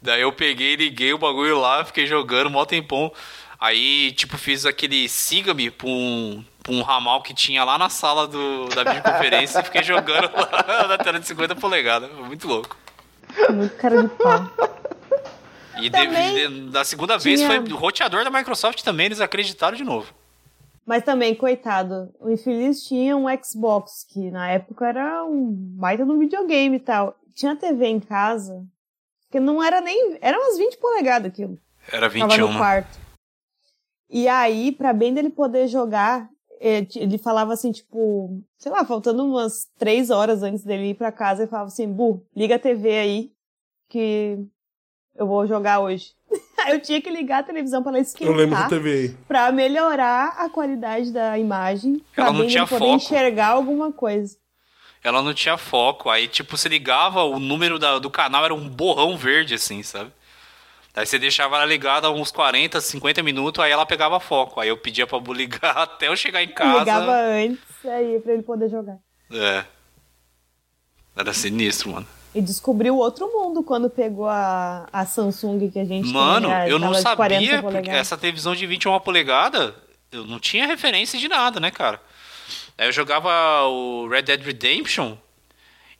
Daí 0.00 0.22
eu 0.22 0.32
peguei, 0.32 0.74
liguei 0.74 1.12
o 1.12 1.18
bagulho 1.18 1.60
lá, 1.60 1.84
fiquei 1.84 2.06
jogando 2.06 2.50
mó 2.50 2.64
tempão. 2.64 3.12
Aí, 3.60 4.10
tipo, 4.12 4.36
fiz 4.36 4.66
aquele 4.66 5.08
siga-me 5.08 5.70
pra 5.70 5.86
um, 5.86 6.44
pra 6.60 6.72
um 6.72 6.82
ramal 6.82 7.22
que 7.22 7.32
tinha 7.32 7.62
lá 7.62 7.78
na 7.78 7.88
sala 7.88 8.26
do, 8.26 8.66
da 8.70 8.82
videoconferência 8.82 9.60
e 9.60 9.62
fiquei 9.62 9.84
jogando 9.84 10.28
lá 10.34 10.88
na 10.88 10.98
tela 10.98 11.20
de 11.20 11.26
50 11.28 11.54
polegadas. 11.54 12.10
Foi 12.10 12.24
muito 12.26 12.48
louco. 12.48 12.76
Muito 13.50 13.76
cara 13.76 14.02
de 14.02 14.08
pau. 14.08 14.50
E 15.80 15.88
de- 15.88 16.06
de- 16.48 16.70
da 16.70 16.82
segunda 16.84 17.16
vez 17.16 17.38
tinha- 17.40 17.48
foi 17.62 17.72
o 17.72 17.76
roteador 17.76 18.24
da 18.24 18.30
Microsoft 18.30 18.82
também, 18.82 19.06
eles 19.06 19.20
acreditaram 19.20 19.76
de 19.76 19.84
novo. 19.84 20.12
Mas 20.84 21.04
também, 21.04 21.34
coitado, 21.34 22.12
o 22.18 22.28
infeliz 22.28 22.82
tinha 22.84 23.16
um 23.16 23.26
Xbox, 23.42 24.04
que 24.08 24.30
na 24.30 24.50
época 24.50 24.88
era 24.88 25.24
um 25.24 25.52
baita 25.52 26.04
no 26.04 26.18
videogame 26.18 26.76
e 26.76 26.80
tal. 26.80 27.16
Tinha 27.34 27.56
TV 27.56 27.86
em 27.86 28.00
casa, 28.00 28.66
que 29.30 29.38
não 29.38 29.62
era 29.62 29.80
nem. 29.80 30.18
Era 30.20 30.38
umas 30.38 30.58
20 30.58 30.78
polegadas 30.78 31.30
aquilo. 31.30 31.58
Era 31.88 32.10
Tava 32.10 32.28
21. 32.34 32.52
no 32.52 32.58
quarto. 32.58 32.98
E 34.10 34.28
aí, 34.28 34.72
pra 34.72 34.92
bem 34.92 35.14
dele 35.14 35.30
poder 35.30 35.68
jogar, 35.68 36.28
eh, 36.60 36.86
ele 36.96 37.16
falava 37.16 37.52
assim, 37.52 37.72
tipo, 37.72 38.42
sei 38.58 38.70
lá, 38.70 38.84
faltando 38.84 39.24
umas 39.24 39.70
três 39.78 40.10
horas 40.10 40.42
antes 40.42 40.64
dele 40.64 40.90
ir 40.90 40.94
pra 40.94 41.10
casa, 41.10 41.42
ele 41.42 41.50
falava 41.50 41.68
assim, 41.68 41.90
Bu, 41.90 42.22
liga 42.36 42.56
a 42.56 42.58
TV 42.58 42.90
aí, 42.98 43.32
que 43.88 44.38
eu 45.14 45.26
vou 45.26 45.46
jogar 45.46 45.80
hoje. 45.80 46.14
Eu 46.70 46.80
tinha 46.80 47.00
que 47.00 47.10
ligar 47.10 47.40
a 47.40 47.42
televisão 47.42 47.82
pra 47.82 47.90
ela 47.92 47.98
Eu 48.20 48.32
lembro 48.32 48.44
esquentar 48.56 48.62
da 48.64 48.68
TV 48.68 48.92
aí. 48.92 49.08
pra 49.26 49.50
melhorar 49.52 50.34
a 50.38 50.48
qualidade 50.48 51.12
da 51.12 51.38
imagem, 51.38 52.02
pra 52.14 52.24
Ela 52.24 52.32
não 52.32 52.40
bem 52.40 52.48
tinha 52.48 52.66
poder 52.66 52.84
foco. 52.84 52.96
enxergar 52.96 53.48
alguma 53.48 53.92
coisa. 53.92 54.36
Ela 55.04 55.20
não 55.22 55.34
tinha 55.34 55.56
foco. 55.58 56.08
Aí, 56.08 56.28
tipo, 56.28 56.56
você 56.56 56.68
ligava, 56.68 57.22
o 57.24 57.38
número 57.40 57.78
da- 57.78 57.98
do 57.98 58.08
canal 58.10 58.44
era 58.44 58.54
um 58.54 58.68
borrão 58.68 59.16
verde, 59.16 59.54
assim, 59.54 59.82
sabe? 59.82 60.12
Aí 60.94 61.06
você 61.06 61.18
deixava 61.18 61.56
ela 61.56 61.64
ligada 61.64 62.10
uns 62.10 62.30
40, 62.30 62.80
50 62.80 63.22
minutos, 63.22 63.64
aí 63.64 63.72
ela 63.72 63.86
pegava 63.86 64.20
foco. 64.20 64.60
Aí 64.60 64.68
eu 64.68 64.76
pedia 64.76 65.06
pra 65.06 65.18
Bu 65.18 65.32
ligar 65.32 65.76
até 65.78 66.08
eu 66.08 66.14
chegar 66.16 66.42
em 66.42 66.48
Eu 66.48 66.54
casa. 66.54 66.78
ligava 66.80 67.12
antes 67.12 67.86
aí 67.86 68.20
pra 68.20 68.32
ele 68.34 68.42
poder 68.42 68.68
jogar. 68.68 68.98
É. 69.32 69.64
Era 71.16 71.32
sinistro, 71.32 71.90
mano. 71.92 72.06
E 72.34 72.40
descobriu 72.40 72.96
outro 72.96 73.26
mundo 73.26 73.62
quando 73.62 73.90
pegou 73.90 74.26
a, 74.26 74.88
a 74.92 75.04
Samsung 75.04 75.70
que 75.70 75.78
a 75.78 75.84
gente 75.84 76.08
Mano, 76.08 76.48
tem, 76.48 76.56
a 76.56 76.68
eu 76.68 76.78
não 76.78 76.92
tela 76.92 77.10
de 77.10 77.16
40 77.16 77.44
sabia, 77.44 77.62
porque 77.62 77.90
essa 77.90 78.16
televisão 78.16 78.54
de 78.54 78.66
21 78.66 78.98
polegadas, 79.00 79.74
eu 80.10 80.24
não 80.24 80.38
tinha 80.38 80.66
referência 80.66 81.18
de 81.18 81.28
nada, 81.28 81.60
né, 81.60 81.70
cara? 81.70 82.00
Aí 82.78 82.88
eu 82.88 82.92
jogava 82.92 83.28
o 83.66 84.08
Red 84.08 84.22
Dead 84.22 84.42
Redemption 84.42 85.16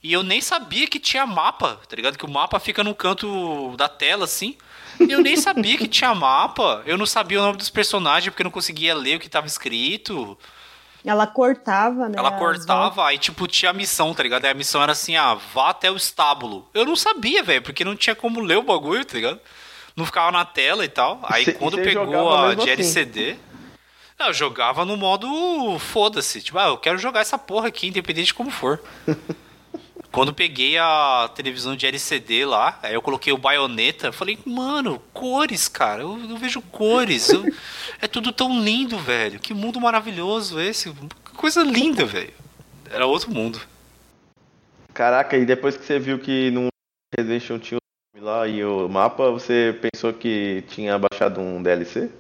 e 0.03 0.13
eu 0.13 0.23
nem 0.23 0.41
sabia 0.41 0.87
que 0.89 0.99
tinha 0.99 1.25
mapa, 1.25 1.79
tá 1.89 1.95
ligado? 1.95 2.19
Que 2.19 2.25
o 2.25 2.31
mapa 2.31 2.59
fica 2.59 2.83
no 2.83 2.95
canto 2.95 3.77
da 3.77 3.89
tela, 3.89 4.25
assim. 4.25 4.57
Eu 4.99 5.21
nem 5.21 5.37
sabia 5.37 5.79
que 5.79 5.87
tinha 5.87 6.15
mapa. 6.15 6.83
Eu 6.85 6.99
não 6.99 7.07
sabia 7.07 7.39
o 7.39 7.43
nome 7.43 7.57
dos 7.57 7.71
personagens 7.71 8.31
porque 8.31 8.43
eu 8.43 8.45
não 8.45 8.51
conseguia 8.51 8.95
ler 8.95 9.17
o 9.17 9.21
que 9.21 9.29
tava 9.29 9.47
escrito. 9.47 10.37
Ela 11.05 11.27
cortava, 11.27 12.09
né? 12.09 12.15
Ela 12.17 12.33
cortava, 12.33 13.07
aí 13.07 13.19
tipo 13.19 13.47
tinha 13.49 13.71
a 13.71 13.75
missão, 13.75 14.15
tá 14.15 14.23
ligado? 14.23 14.45
Aí 14.45 14.51
a 14.53 14.55
missão 14.55 14.83
era 14.83 14.93
assim, 14.93 15.17
ah, 15.17 15.35
vá 15.35 15.71
até 15.71 15.91
o 15.91 15.97
estábulo. 15.97 16.69
Eu 16.73 16.85
não 16.85 16.95
sabia, 16.95 17.43
velho, 17.43 17.63
porque 17.63 17.85
não 17.85 17.97
tinha 17.97 18.15
como 18.15 18.41
ler 18.41 18.59
o 18.59 18.63
bagulho, 18.63 19.05
tá 19.05 19.15
ligado? 19.15 19.41
Não 19.97 20.07
ficava 20.07 20.31
na 20.31 20.45
tela 20.45 20.85
e 20.85 20.89
tal. 20.89 21.19
Aí 21.25 21.45
Cê- 21.45 21.53
quando 21.53 21.77
cê 21.77 21.83
pegou 21.83 22.33
a 22.33 22.55
de 22.55 22.63
assim? 22.63 22.71
LCD, 22.71 23.37
não, 24.19 24.29
eu 24.29 24.33
jogava 24.35 24.85
no 24.85 24.97
modo 24.97 25.79
foda-se. 25.81 26.41
Tipo, 26.41 26.59
ah, 26.59 26.69
eu 26.69 26.79
quero 26.79 26.97
jogar 26.99 27.21
essa 27.21 27.37
porra 27.37 27.67
aqui, 27.69 27.89
independente 27.89 28.27
de 28.27 28.35
como 28.35 28.51
for. 28.51 28.81
Quando 30.13 30.35
peguei 30.35 30.77
a 30.77 31.31
televisão 31.35 31.75
de 31.75 31.87
LCD 31.87 32.45
lá, 32.45 32.79
aí 32.83 32.93
eu 32.93 33.01
coloquei 33.01 33.33
o 33.33 33.39
baioneta, 33.39 34.09
eu 34.09 34.13
falei, 34.13 34.39
mano, 34.45 35.03
cores, 35.15 35.69
cara, 35.69 36.03
eu, 36.03 36.21
eu 36.29 36.37
vejo 36.37 36.61
cores. 36.61 37.31
eu- 37.31 37.45
é 38.01 38.07
tudo 38.07 38.31
tão 38.31 38.61
lindo, 38.63 38.99
velho. 38.99 39.41
Que 39.41 39.55
mundo 39.55 39.81
maravilhoso 39.81 40.61
esse. 40.61 40.91
Que 40.93 41.33
coisa 41.35 41.63
linda, 41.63 42.05
velho. 42.05 42.35
Era 42.91 43.07
outro 43.07 43.31
mundo. 43.31 43.59
Caraca, 44.93 45.35
e 45.39 45.47
depois 45.47 45.79
que 45.79 45.85
você 45.87 45.99
viu 45.99 46.19
que 46.19 46.51
no 46.51 46.69
Resident 47.17 47.45
Evil 47.45 47.59
tinha 47.59 47.79
o 47.79 48.19
nome 48.21 48.27
lá 48.31 48.47
e 48.47 48.63
o 48.63 48.87
mapa, 48.91 49.31
você 49.31 49.75
pensou 49.81 50.13
que 50.13 50.63
tinha 50.69 50.99
baixado 50.99 51.41
um 51.41 51.63
DLC? 51.63 52.11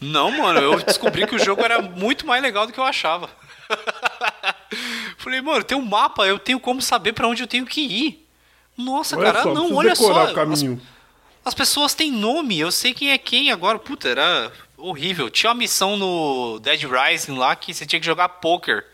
Não, 0.00 0.30
mano, 0.30 0.60
eu 0.60 0.82
descobri 0.82 1.26
que 1.26 1.34
o 1.36 1.38
jogo 1.44 1.62
era 1.62 1.82
muito 1.82 2.26
mais 2.26 2.42
legal 2.42 2.66
do 2.66 2.72
que 2.72 2.80
eu 2.80 2.84
achava. 2.84 3.28
Falei, 5.18 5.40
mano, 5.42 5.62
tem 5.64 5.76
um 5.76 5.84
mapa, 5.84 6.26
eu 6.26 6.38
tenho 6.38 6.58
como 6.60 6.80
saber 6.80 7.12
pra 7.12 7.26
onde 7.28 7.42
eu 7.42 7.46
tenho 7.46 7.66
que 7.66 7.80
ir. 7.82 8.26
Nossa, 8.76 9.16
Olha 9.18 9.32
cara, 9.32 9.42
só, 9.42 9.52
não, 9.52 9.74
olha 9.74 9.94
só. 9.94 10.12
o 10.12 10.18
As, 10.20 10.32
caminho. 10.32 10.80
as 11.44 11.52
pessoas 11.54 11.92
têm 11.94 12.10
nome, 12.12 12.58
eu 12.60 12.70
sei 12.70 12.94
quem 12.94 13.10
é 13.10 13.18
quem 13.18 13.50
agora. 13.50 13.78
Puta, 13.78 14.08
era 14.08 14.50
horrível. 14.76 15.28
Tinha 15.28 15.50
uma 15.50 15.56
missão 15.58 15.96
no 15.96 16.60
Dead 16.60 16.84
Rising 16.84 17.36
lá 17.36 17.56
que 17.56 17.74
você 17.74 17.84
tinha 17.84 17.98
que 17.98 18.06
jogar 18.06 18.28
poker 18.28 18.86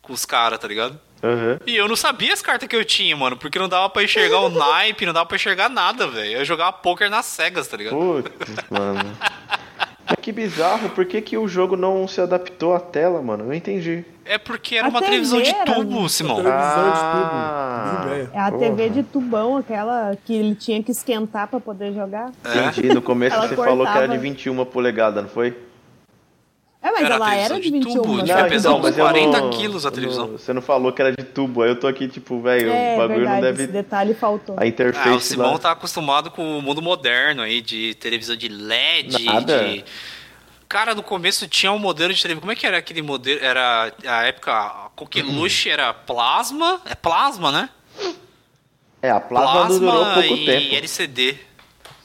com 0.00 0.12
os 0.12 0.24
caras, 0.24 0.60
tá 0.60 0.68
ligado? 0.68 0.98
Aham. 1.20 1.58
E 1.66 1.74
eu 1.74 1.88
não 1.88 1.96
sabia 1.96 2.32
as 2.32 2.40
cartas 2.40 2.68
que 2.68 2.76
eu 2.76 2.84
tinha, 2.84 3.16
mano, 3.16 3.36
porque 3.36 3.58
não 3.58 3.68
dava 3.68 3.90
pra 3.90 4.04
enxergar 4.04 4.38
o 4.38 4.48
naipe, 4.56 5.04
não 5.04 5.12
dava 5.12 5.26
pra 5.26 5.34
enxergar 5.34 5.68
nada, 5.68 6.06
velho. 6.06 6.38
Eu 6.38 6.44
jogava 6.44 6.72
poker 6.74 7.10
nas 7.10 7.26
cegas, 7.26 7.66
tá 7.66 7.76
ligado? 7.76 7.96
Putz, 7.96 8.30
mano. 8.70 9.18
Mas 10.08 10.16
que 10.20 10.32
bizarro, 10.32 10.88
por 10.90 11.04
que, 11.04 11.20
que 11.20 11.36
o 11.36 11.46
jogo 11.46 11.76
não 11.76 12.08
se 12.08 12.20
adaptou 12.20 12.74
à 12.74 12.80
tela, 12.80 13.20
mano? 13.20 13.44
Eu 13.44 13.48
não 13.48 13.54
entendi. 13.54 14.04
É 14.24 14.38
porque 14.38 14.76
era 14.76 14.86
A 14.86 14.90
uma 14.90 14.98
TV 15.00 15.10
televisão 15.10 15.40
de 15.42 15.50
era- 15.50 15.64
tubo, 15.74 16.08
Simão. 16.08 16.36
Televisão 16.36 16.90
de 16.90 16.98
Ah. 16.98 18.00
tubo. 18.02 18.30
É 18.34 18.40
a 18.40 18.50
Porra. 18.50 18.58
TV 18.58 18.88
de 18.90 19.02
tubão, 19.02 19.56
aquela 19.56 20.16
que 20.24 20.34
ele 20.34 20.54
tinha 20.54 20.82
que 20.82 20.90
esquentar 20.90 21.48
pra 21.48 21.60
poder 21.60 21.92
jogar. 21.94 22.30
Entendi. 22.44 22.88
No 22.94 23.02
começo 23.02 23.36
você 23.40 23.54
falou 23.56 23.84
que 23.86 23.90
era 23.92 24.00
cortava. 24.00 24.08
de 24.08 24.18
21 24.18 24.64
polegadas, 24.64 25.22
não 25.22 25.30
foi? 25.30 25.56
É, 26.80 26.92
mas 26.92 27.02
ela 27.10 27.26
televisão 27.30 27.56
era 27.56 27.60
de 27.60 27.70
21, 27.72 27.92
tubo, 27.94 28.26
só 28.26 28.42
que 28.44 28.48
pesar 28.50 28.70
não- 28.70 28.80
uns 28.80 28.86
eu 28.86 28.94
40 28.94 29.48
quilos 29.50 29.84
a 29.84 29.90
televisão. 29.90 30.26
Você 30.28 30.52
não 30.52 30.62
falou 30.62 30.92
que 30.92 31.02
era 31.02 31.10
de 31.12 31.24
tubo, 31.24 31.62
aí 31.62 31.70
eu 31.70 31.78
tô 31.80 31.88
aqui, 31.88 32.06
tipo, 32.08 32.40
velho, 32.40 32.70
É, 32.70 32.94
o 32.94 32.98
bagulho 32.98 33.18
verdade, 33.20 33.40
não 33.42 33.48
esse 33.50 33.56
deve. 33.58 33.72
detalhe 33.72 34.14
faltou. 34.14 34.54
A 34.58 34.64
interface 34.66 35.08
Ah, 35.08 35.14
o 35.16 35.20
Simão 35.20 35.52
lá. 35.52 35.58
tá 35.58 35.72
acostumado 35.72 36.30
com 36.30 36.58
o 36.58 36.62
mundo 36.62 36.80
moderno 36.80 37.42
aí, 37.42 37.60
de 37.60 37.94
televisão 37.96 38.36
de 38.36 38.48
LED, 38.48 39.24
Nada. 39.24 39.64
de... 39.68 39.84
Cara, 40.68 40.94
no 40.94 41.02
começo 41.02 41.48
tinha 41.48 41.72
um 41.72 41.78
modelo 41.78 42.12
de 42.14 42.22
televisão. 42.22 42.40
Como 42.42 42.52
é 42.52 42.54
que 42.54 42.66
era 42.66 42.76
aquele 42.78 43.00
modelo? 43.02 43.40
Era 43.42 43.90
a 44.06 44.22
época. 44.26 44.90
Coqueluche 44.94 45.70
era 45.70 45.94
plasma. 45.94 46.80
É 46.84 46.94
plasma, 46.94 47.50
né? 47.50 47.70
É, 49.00 49.10
a 49.10 49.18
plasma, 49.18 49.68
não 49.68 49.78
durou 49.80 50.04
pouco 50.12 50.34
e 50.34 50.44
tempo. 50.44 50.74
LCD. 50.74 51.36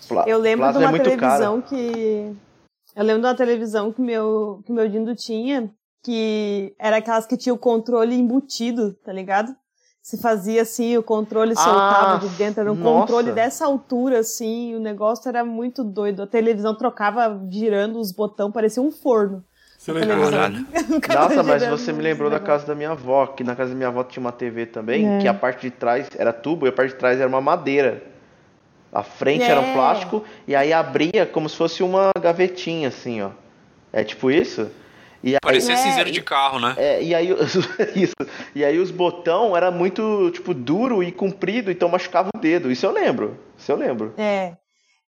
Pla- 0.08 0.24
Eu 0.28 0.38
lembro 0.40 0.64
plasma 0.66 0.80
de 0.80 0.86
uma 0.88 0.98
é 0.98 1.00
televisão 1.02 1.62
caro. 1.62 1.64
que. 1.70 2.32
Eu 2.96 3.04
lembro 3.04 3.22
de 3.22 3.28
uma 3.28 3.36
televisão 3.36 3.92
que 3.92 4.02
meu, 4.02 4.62
que 4.66 4.72
meu 4.72 4.88
Dindo 4.88 5.16
tinha, 5.16 5.70
que 6.04 6.74
era 6.78 6.98
aquelas 6.98 7.26
que 7.26 7.38
tinha 7.38 7.54
o 7.54 7.58
controle 7.58 8.16
embutido, 8.16 8.94
tá 9.04 9.12
ligado? 9.12 9.56
Se 10.02 10.18
fazia 10.18 10.62
assim, 10.64 10.98
o 10.98 11.04
controle 11.04 11.56
soltava 11.56 12.16
Ah, 12.16 12.18
de 12.18 12.28
dentro, 12.36 12.60
era 12.60 12.72
um 12.72 12.76
nossa. 12.76 13.00
controle 13.02 13.32
dessa 13.32 13.66
altura, 13.66 14.20
assim, 14.20 14.76
o 14.76 14.80
negócio 14.80 15.30
era 15.30 15.46
muito 15.46 15.82
doido. 15.82 16.22
A 16.24 16.28
televisão 16.28 16.76
trocava 16.76 17.42
girando 17.50 17.98
os 18.00 18.12
botões, 18.12 18.52
parecia 18.52 18.84
um 18.84 18.92
forno. 18.92 19.44
Caralho. 21.02 21.30
Nossa, 21.30 21.44
mas 21.44 21.66
você 21.68 21.94
me 21.94 22.02
lembrou 22.04 22.30
da 22.30 22.40
casa 22.40 22.66
da 22.68 22.76
minha 22.76 22.92
avó, 22.92 23.28
que 23.28 23.44
na 23.46 23.56
casa 23.56 23.70
da 23.72 23.76
minha 23.78 23.88
avó 23.90 24.04
tinha 24.04 24.22
uma 24.22 24.32
TV 24.32 24.66
também, 24.66 25.08
É. 25.08 25.20
que 25.20 25.28
a 25.28 25.34
parte 25.34 25.62
de 25.62 25.72
trás 25.72 26.08
era 26.18 26.32
tubo 26.34 26.66
e 26.66 26.70
a 26.70 26.72
parte 26.74 26.92
de 26.92 26.96
trás 27.00 27.20
era 27.20 27.28
uma 27.28 27.42
madeira. 27.42 28.04
A 28.94 29.02
frente 29.04 29.44
era 29.44 29.60
um 29.60 29.72
É. 29.72 29.74
plástico 29.74 30.24
e 30.48 30.56
aí 30.56 30.72
abria 30.72 31.26
como 31.26 31.50
se 31.50 31.56
fosse 31.58 31.82
uma 31.82 32.12
gavetinha, 32.22 32.90
assim, 32.90 33.22
ó. 33.22 33.32
É 33.92 34.04
tipo 34.04 34.30
isso? 34.30 34.70
E 35.24 35.34
aí, 35.34 35.40
Parecia 35.42 35.74
É, 35.74 35.78
cinzeiro 35.78 36.10
e- 36.10 36.12
de 36.12 36.22
carro, 36.22 36.60
né? 36.60 36.76
é, 36.78 37.02
e 37.02 37.16
aí 37.16 37.30
isso. 37.96 38.14
E 38.54 38.64
aí 38.64 38.78
os 38.78 38.92
botão 38.92 39.56
era 39.58 39.72
muito, 39.72 40.30
tipo, 40.32 40.54
duro 40.54 41.02
e 41.02 41.12
comprido, 41.12 41.72
então 41.72 41.88
machucava 41.90 42.30
o 42.36 42.40
dedo. 42.40 42.70
Isso 42.72 42.86
eu 42.86 42.92
lembro. 42.92 43.38
Isso 43.58 43.72
eu 43.72 43.76
lembro. 43.78 44.14
É. 44.18 44.54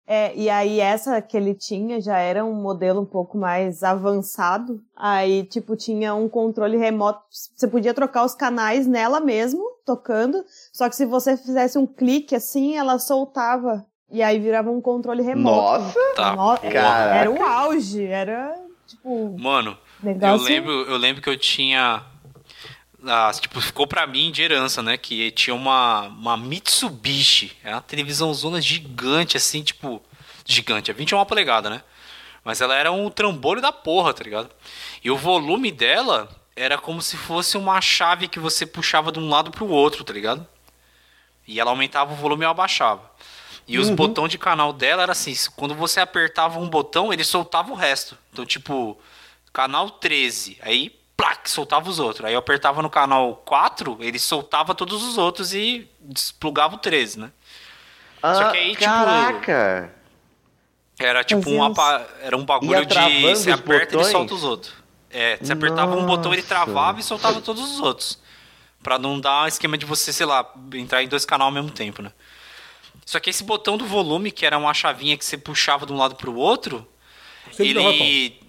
É, 0.08 0.36
e 0.36 0.50
aí 0.52 0.80
essa 0.80 1.20
que 1.22 1.36
ele 1.36 1.56
tinha 1.56 2.00
já 2.00 2.18
era 2.20 2.46
um 2.46 2.54
modelo 2.54 3.02
um 3.02 3.06
pouco 3.06 3.38
mais 3.38 3.84
avançado. 3.84 4.80
Aí, 4.96 5.44
tipo, 5.46 5.76
tinha 5.76 6.14
um 6.14 6.30
controle 6.30 6.78
remoto. 6.78 7.22
Você 7.56 7.68
podia 7.68 7.94
trocar 7.94 8.24
os 8.24 8.36
canais 8.36 8.86
nela 8.86 9.20
mesmo, 9.20 9.64
tocando. 9.86 10.46
Só 10.72 10.88
que 10.90 10.96
se 10.96 11.06
você 11.06 11.36
fizesse 11.36 11.78
um 11.78 11.88
clique 11.88 12.36
assim, 12.36 12.78
ela 12.78 13.00
soltava. 13.00 13.84
E 14.12 14.22
aí 14.22 14.40
virava 14.40 14.70
um 14.70 14.80
controle 14.80 15.24
remoto. 15.24 15.56
Nossa! 15.82 16.00
Tá. 16.16 16.36
No- 16.36 16.58
Caraca. 16.72 17.16
Era 17.16 17.32
o 17.32 17.44
auge, 17.44 18.06
era 18.06 18.56
tipo 18.86 19.36
Mano, 19.40 19.76
eu 20.04 20.06
negócio. 20.06 20.46
lembro, 20.46 20.72
eu 20.72 20.98
lembro 20.98 21.22
que 21.22 21.30
eu 21.30 21.38
tinha. 21.38 22.04
Ah, 23.08 23.32
tipo, 23.40 23.62
ficou 23.62 23.86
pra 23.88 24.08
mim 24.08 24.32
de 24.32 24.42
herança, 24.42 24.82
né? 24.82 24.98
Que 24.98 25.32
tinha 25.32 25.54
uma, 25.54 26.04
uma 26.08 26.38
Mitsubishi. 26.38 27.56
É 27.64 27.72
uma 27.72 27.82
televisão 27.82 28.34
zona 28.34 28.62
gigante, 28.62 29.38
assim, 29.38 29.64
tipo. 29.64 30.02
Gigante, 30.46 30.92
é 30.92 30.94
21 30.94 31.26
polegadas, 31.26 31.72
né? 31.72 31.84
Mas 32.44 32.62
ela 32.62 32.76
era 32.76 32.92
um 32.92 33.10
trambolho 33.10 33.62
da 33.62 33.72
porra, 33.72 34.14
tá 34.14 34.24
ligado? 34.24 34.50
E 35.04 35.10
o 35.10 35.18
volume 35.18 35.72
dela 35.72 36.30
era 36.56 36.78
como 36.78 37.02
se 37.02 37.18
fosse 37.18 37.58
uma 37.58 37.82
chave 37.82 38.28
que 38.28 38.40
você 38.40 38.66
puxava 38.66 39.12
de 39.12 39.20
um 39.20 39.28
lado 39.28 39.50
pro 39.50 39.68
outro, 39.68 40.04
tá 40.04 40.14
ligado? 40.14 40.48
E 41.48 41.60
ela 41.60 41.72
aumentava 41.72 42.14
o 42.14 42.16
volume 42.16 42.44
e 42.44 42.48
abaixava. 42.48 43.12
E 43.68 43.80
os 43.80 43.90
botões 43.90 44.30
de 44.30 44.38
canal 44.38 44.72
dela 44.72 45.02
era 45.02 45.12
assim, 45.12 45.34
quando 45.56 45.74
você 45.74 46.00
apertava 46.00 46.60
um 46.60 46.70
botão, 46.70 47.12
ele 47.12 47.24
soltava 47.24 47.72
o 47.72 47.76
resto. 47.76 48.16
Então, 48.32 48.46
tipo, 48.46 48.98
canal 49.52 49.90
13, 49.90 50.60
aí 50.62 50.96
plac, 51.18 51.50
soltava 51.50 51.90
os 51.90 52.00
outros. 52.00 52.26
Aí 52.26 52.34
eu 52.34 52.40
apertava 52.40 52.82
no 52.82 52.90
canal 52.90 53.36
4, 53.46 53.98
ele 54.02 54.20
soltava 54.20 54.74
todos 54.76 55.04
os 55.04 55.18
outros 55.18 55.54
e 55.54 55.90
desplugava 56.02 56.76
o 56.76 56.78
13, 56.78 57.20
né? 57.20 57.32
Só 58.22 58.52
que 58.52 58.58
aí, 58.58 58.72
tipo, 58.72 58.84
caraca! 58.86 59.94
Era 60.98 61.24
tipo 61.24 61.50
um, 61.50 61.64
apa- 61.64 62.08
era 62.22 62.38
um 62.38 62.46
bagulho 62.46 62.86
de 62.86 62.94
você 63.22 63.52
os 63.52 63.60
aperta 63.60 63.94
e 63.94 63.98
botões? 63.98 64.12
solta 64.12 64.34
os 64.34 64.44
outros. 64.44 64.74
É, 65.10 65.38
você 65.38 65.54
apertava 65.54 65.96
um 65.96 66.06
botão, 66.06 66.34
ele 66.34 66.42
travava 66.42 67.00
e 67.00 67.04
soltava 67.04 67.42
todos 67.42 67.62
os 67.72 67.80
outros. 67.80 68.20
Pra 68.82 68.98
não 69.00 69.20
dar 69.20 69.48
esquema 69.48 69.78
de 69.78 69.86
você, 69.86 70.14
sei 70.14 70.26
lá, 70.26 70.50
entrar 70.74 71.04
em 71.04 71.08
dois 71.08 71.26
canais 71.26 71.46
ao 71.48 71.52
mesmo 71.52 71.72
tempo, 71.72 72.02
né? 72.02 72.12
Só 73.06 73.20
que 73.20 73.30
esse 73.30 73.44
botão 73.44 73.78
do 73.78 73.86
volume, 73.86 74.32
que 74.32 74.46
era 74.46 74.58
uma 74.58 74.74
chavinha 74.74 75.18
que 75.18 75.24
você 75.26 75.38
puxava 75.38 75.86
de 75.86 75.92
um 75.94 75.98
lado 75.98 76.16
pro 76.16 76.34
outro, 76.36 76.88
ele 77.60 78.40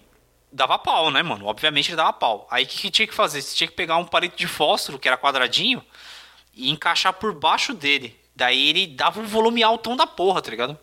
dava 0.51 0.77
pau, 0.77 1.11
né, 1.11 1.21
mano? 1.21 1.45
Obviamente 1.45 1.89
ele 1.89 1.97
dava 1.97 2.13
pau. 2.13 2.47
Aí 2.49 2.63
o 2.63 2.67
que, 2.67 2.77
que 2.77 2.91
tinha 2.91 3.07
que 3.07 3.13
fazer? 3.13 3.41
Você 3.41 3.55
tinha 3.55 3.67
que 3.67 3.75
pegar 3.75 3.97
um 3.97 4.05
palito 4.05 4.37
de 4.37 4.47
fósforo, 4.47 4.99
que 4.99 5.07
era 5.07 5.17
quadradinho, 5.17 5.83
e 6.53 6.69
encaixar 6.69 7.13
por 7.13 7.33
baixo 7.33 7.73
dele. 7.73 8.19
Daí 8.35 8.69
ele 8.69 8.87
dava 8.87 9.19
um 9.19 9.25
volume 9.25 9.63
altão 9.63 9.95
da 9.95 10.07
porra, 10.07 10.41
tá 10.41 10.51
ligado? 10.51 10.77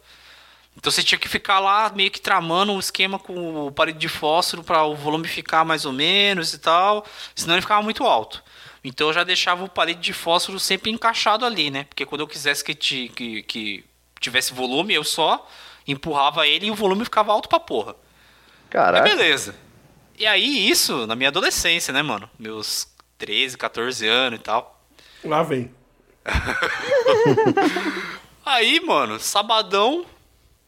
Então 0.76 0.90
você 0.90 1.02
tinha 1.02 1.18
que 1.18 1.28
ficar 1.28 1.60
lá 1.60 1.90
meio 1.94 2.10
que 2.10 2.20
tramando 2.20 2.72
um 2.72 2.80
esquema 2.80 3.18
com 3.18 3.66
o 3.66 3.72
palito 3.72 3.98
de 3.98 4.08
fósforo 4.08 4.64
para 4.64 4.82
o 4.84 4.96
volume 4.96 5.28
ficar 5.28 5.64
mais 5.64 5.84
ou 5.84 5.92
menos 5.92 6.52
e 6.52 6.58
tal, 6.58 7.06
senão 7.34 7.54
ele 7.54 7.62
ficava 7.62 7.82
muito 7.82 8.04
alto. 8.04 8.42
Então 8.82 9.06
eu 9.08 9.12
já 9.12 9.24
deixava 9.24 9.64
o 9.64 9.68
palito 9.68 10.00
de 10.00 10.12
fósforo 10.12 10.58
sempre 10.58 10.90
encaixado 10.90 11.46
ali, 11.46 11.70
né? 11.70 11.84
Porque 11.84 12.04
quando 12.04 12.22
eu 12.22 12.26
quisesse 12.26 12.62
que, 12.64 12.74
que, 12.74 13.42
que 13.44 13.84
tivesse 14.20 14.52
volume, 14.52 14.94
eu 14.94 15.04
só 15.04 15.48
empurrava 15.86 16.46
ele 16.46 16.66
e 16.66 16.70
o 16.70 16.74
volume 16.74 17.04
ficava 17.04 17.32
alto 17.32 17.48
pra 17.48 17.60
porra. 17.60 17.94
Caraca. 18.74 19.08
beleza. 19.08 19.54
E 20.18 20.26
aí 20.26 20.68
isso 20.68 21.06
na 21.06 21.14
minha 21.14 21.28
adolescência, 21.28 21.92
né, 21.92 22.02
mano? 22.02 22.28
Meus 22.36 22.88
13, 23.16 23.56
14 23.56 24.08
anos 24.08 24.40
e 24.40 24.42
tal. 24.42 24.84
Lá 25.24 25.44
vem. 25.44 25.72
Aí, 28.44 28.80
mano, 28.80 29.18
sabadão 29.18 30.04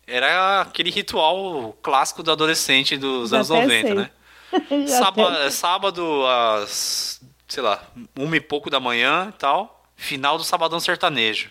era 0.06 0.62
aquele 0.62 0.90
ritual 0.90 1.76
clássico 1.82 2.22
do 2.22 2.32
adolescente 2.32 2.96
dos 2.96 3.30
Já 3.30 3.36
anos 3.36 3.50
até 3.50 3.62
90, 3.62 3.86
sei. 3.86 3.94
né? 3.94 4.10
Sábado, 4.88 5.50
sábado 5.50 6.26
às, 6.26 7.20
sei 7.48 7.62
lá, 7.62 7.82
uma 8.16 8.36
e 8.36 8.40
pouco 8.40 8.70
da 8.70 8.80
manhã 8.80 9.32
e 9.34 9.38
tal. 9.38 9.84
Final 9.96 10.38
do 10.38 10.44
Sabadão 10.44 10.78
Sertanejo. 10.78 11.50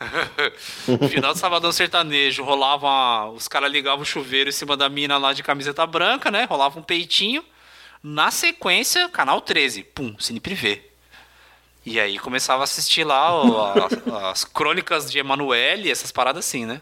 Final 1.10 1.32
do 1.32 1.38
Sabadão 1.38 1.72
Sertanejo, 1.72 2.42
rolava. 2.44 2.86
uma- 2.86 3.30
Os 3.30 3.48
caras 3.48 3.70
ligavam 3.70 4.02
o 4.02 4.06
chuveiro 4.06 4.48
em 4.48 4.52
cima 4.52 4.76
da 4.76 4.88
mina 4.88 5.18
lá 5.18 5.32
de 5.32 5.42
camiseta 5.42 5.86
branca, 5.86 6.30
né? 6.30 6.44
Rolava 6.44 6.78
um 6.78 6.82
peitinho. 6.82 7.44
Na 8.02 8.30
sequência, 8.30 9.08
canal 9.08 9.40
13. 9.40 9.82
Pum, 9.82 10.14
Cine 10.18 10.38
Privé. 10.40 10.82
E 11.84 11.98
aí 11.98 12.18
começava 12.18 12.62
a 12.62 12.64
assistir 12.64 13.02
lá 13.04 13.42
o- 13.42 13.60
a- 13.60 14.30
as 14.30 14.44
crônicas 14.44 15.10
de 15.10 15.18
Emanuele, 15.18 15.90
essas 15.90 16.12
paradas 16.12 16.44
assim, 16.46 16.64
né? 16.66 16.80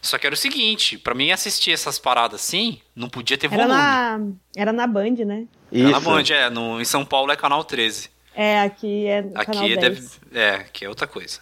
Só 0.00 0.18
que 0.18 0.26
era 0.26 0.34
o 0.34 0.38
seguinte, 0.38 0.98
pra 0.98 1.14
mim 1.14 1.30
assistir 1.30 1.70
essas 1.70 1.96
paradas 1.98 2.40
assim, 2.40 2.80
não 2.94 3.08
podia 3.08 3.38
ter 3.38 3.46
Era 3.46 3.56
volume. 3.56 3.72
na, 3.74 4.20
era 4.56 4.72
na 4.72 4.86
Band, 4.86 5.14
né? 5.24 5.46
Era 5.72 5.90
na 5.90 5.98
Isso. 5.98 6.00
Band, 6.00 6.24
é. 6.30 6.50
No, 6.50 6.80
em 6.80 6.84
São 6.84 7.04
Paulo 7.04 7.30
é 7.30 7.36
canal 7.36 7.62
13. 7.62 8.10
É, 8.34 8.62
aqui 8.62 9.06
é 9.06 9.22
canal 9.22 9.42
Aqui 9.64 9.76
10. 9.76 9.78
deve. 9.78 10.08
É, 10.34 10.50
aqui 10.56 10.84
é 10.84 10.88
outra 10.88 11.06
coisa. 11.06 11.38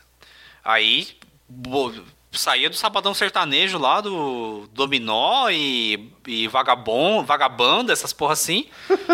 Aí 0.65 1.09
bo- 1.49 1.93
saía 2.33 2.71
do 2.71 2.77
Sabadão 2.77 3.13
Sertanejo 3.15 3.79
lá, 3.79 4.01
do 4.01 4.69
Dominó 4.73 5.49
e, 5.51 6.13
e 6.27 6.47
Vagabond, 6.49 7.27
Vagabanda, 7.27 7.93
essas 7.93 8.13
porra 8.13 8.35
assim, 8.35 8.67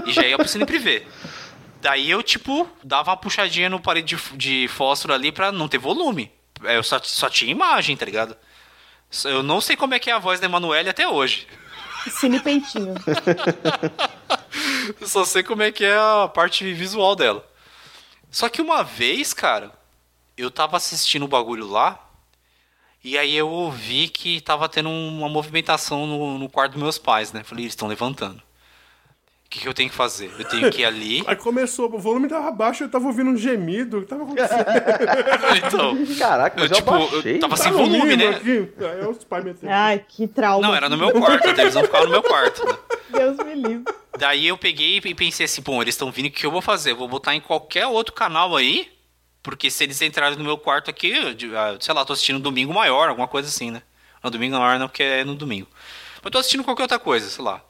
e 0.07 0.13
já 0.13 0.23
ia 0.27 0.37
pro 0.37 0.49
Cine 0.49 0.67
Privé. 0.67 1.07
Daí 1.81 2.11
eu, 2.11 2.23
tipo, 2.23 2.69
dava 2.83 3.11
uma 3.11 3.17
puxadinha 3.17 3.71
no 3.71 3.81
parede 3.81 4.17
de, 4.17 4.37
de 4.37 4.69
fósforo 4.69 5.15
ali 5.15 5.31
pra 5.33 5.53
não 5.53 5.69
ter 5.69 5.79
volume. 5.79 6.31
Eu 6.63 6.83
só, 6.83 6.99
só 7.03 7.29
tinha 7.31 7.51
imagem, 7.51 7.97
tá 7.97 8.05
ligado? 8.05 8.37
Eu 9.25 9.43
não 9.43 9.61
sei 9.61 9.77
como 9.77 9.95
é 9.95 9.99
que 9.99 10.11
é 10.11 10.13
a 10.13 10.19
voz 10.19 10.41
da 10.41 10.47
Emanuele 10.47 10.89
até 10.91 11.07
hoje. 11.09 11.47
Cine 12.11 12.41
Peitinho. 12.41 12.95
Só 15.05 15.25
sei 15.25 15.43
como 15.43 15.63
é 15.63 15.73
que 15.73 15.85
é 15.85 15.97
a 15.97 16.29
parte 16.33 16.73
visual 16.73 17.15
dela. 17.17 17.47
Só 18.31 18.49
que 18.49 18.61
uma 18.63 18.83
vez, 18.83 19.33
cara, 19.33 19.73
eu 20.37 20.51
tava 20.51 20.77
assistindo 20.77 21.25
o 21.25 21.29
bagulho 21.29 21.67
lá. 21.67 21.99
E 23.03 23.17
aí 23.17 23.37
eu 23.37 23.49
ouvi 23.49 24.09
que 24.09 24.41
tava 24.41 24.69
tendo 24.69 24.91
uma 24.91 25.29
movimentação 25.29 26.07
no, 26.07 26.39
no 26.39 26.49
quarto 26.49 26.73
dos 26.73 26.83
meus 26.83 26.99
pais, 26.99 27.33
né? 27.33 27.45
Falei, 27.45 27.65
eles 27.65 27.73
estão 27.73 27.87
levantando. 27.87 28.39
O 28.39 29.49
que, 29.49 29.61
que 29.61 29.69
eu 29.69 29.73
tenho 29.73 29.89
que 29.89 29.95
fazer? 29.95 30.29
Eu 30.37 30.45
tenho 30.45 30.69
que 30.73 30.83
ir 30.83 30.85
ali. 30.85 31.23
Aí 31.29 31.37
começou, 31.37 31.89
o 31.95 31.99
volume 32.01 32.29
tava 32.29 32.51
baixo, 32.51 32.83
eu 32.83 32.91
tava 32.91 33.07
ouvindo 33.07 33.31
um 33.31 33.37
gemido. 33.37 33.99
O 33.99 34.03
que 34.03 34.09
tava 34.09 34.25
acontecendo? 34.25 34.65
então, 35.65 36.17
Caraca, 36.19 36.61
eu, 36.61 36.67
eu, 36.67 36.73
tipo, 36.73 36.91
eu 36.91 37.39
tava 37.39 37.57
sem 37.57 37.71
Tava 37.71 37.85
um 37.85 37.89
volume, 37.89 38.17
né? 38.17 38.29
aqui. 38.31 38.69
Aí 38.81 39.07
os 39.07 39.23
pais 39.23 39.45
meteram. 39.45 39.73
Ai, 39.73 40.05
que 40.07 40.27
trauma. 40.27 40.67
Não, 40.67 40.75
era 40.75 40.89
no 40.89 40.97
meu 40.97 41.13
quarto, 41.13 41.49
a 41.49 41.55
televisão 41.55 41.85
ficava 41.85 42.07
no 42.07 42.11
meu 42.11 42.25
quarto. 42.25 42.67
né? 42.67 42.77
Deus 43.11 43.37
me 43.37 43.55
livre. 43.55 43.85
Daí 44.19 44.49
eu 44.49 44.59
peguei 44.59 45.01
e 45.05 45.15
pensei 45.15 45.47
assim, 45.47 45.63
bom, 45.63 45.81
eles 45.81 45.95
estão 45.95 46.11
vindo, 46.11 46.27
o 46.27 46.31
que 46.31 46.45
eu 46.45 46.51
vou 46.51 46.61
fazer? 46.63 46.91
Eu 46.91 46.97
vou 46.97 47.07
botar 47.07 47.35
em 47.37 47.41
qualquer 47.41 47.87
outro 47.87 48.15
canal 48.15 48.57
aí, 48.57 48.91
porque 49.47 49.71
se 49.71 49.85
eles 49.85 50.03
entrarem 50.03 50.37
no 50.37 50.43
meu 50.43 50.59
quarto 50.59 50.91
aqui, 50.91 51.11
eu, 51.13 51.59
ah, 51.59 51.77
sei 51.81 51.95
lá, 51.95 52.05
tô 52.05 52.13
assistindo 52.13 52.41
Domingo 52.41 52.75
Maior, 52.75 53.09
alguma 53.09 53.29
coisa 53.29 53.49
assim, 53.49 53.71
né? 53.71 53.81
Não, 54.23 54.29
Domingo 54.29 54.59
Maior 54.59 54.77
não, 54.77 54.89
porque 54.89 55.05
é 55.05 55.25
no 55.25 55.37
domingo. 55.37 55.69
Mas 56.21 56.33
tô 56.33 56.39
assistindo 56.39 56.65
qualquer 56.65 56.83
outra 56.83 56.99
coisa, 56.99 57.31
sei 57.31 57.45
lá. 57.45 57.63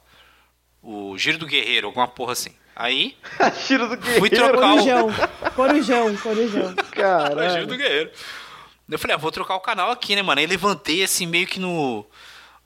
O 0.83 1.19
Giro 1.19 1.37
do 1.37 1.45
Guerreiro, 1.47 1.89
alguma 1.89 2.09
porra 2.09 2.33
assim. 2.33 2.55
Aí, 2.75 3.15
Tiro 3.67 3.89
do 3.95 4.01
Fui 4.19 4.31
guerreiro. 4.31 4.53
trocar 4.59 4.73
o- 4.75 4.77
Corujão. 4.79 5.09
Corujão, 5.55 6.17
corujão. 6.17 6.63
É, 6.63 6.67
Giro 6.67 6.85
Caralho. 6.93 7.67
do 7.67 7.77
Guerreiro. 7.77 8.11
Eu 8.89 8.99
falei, 8.99 9.15
ah, 9.15 9.19
vou 9.19 9.31
trocar 9.33 9.57
o 9.57 9.61
canal 9.61 9.91
aqui, 9.91 10.17
né, 10.17 10.23
mano? 10.23 10.41
Aí 10.41 10.47
levantei 10.47 11.03
assim, 11.05 11.27
meio 11.27 11.47
que 11.47 11.61
no. 11.61 12.07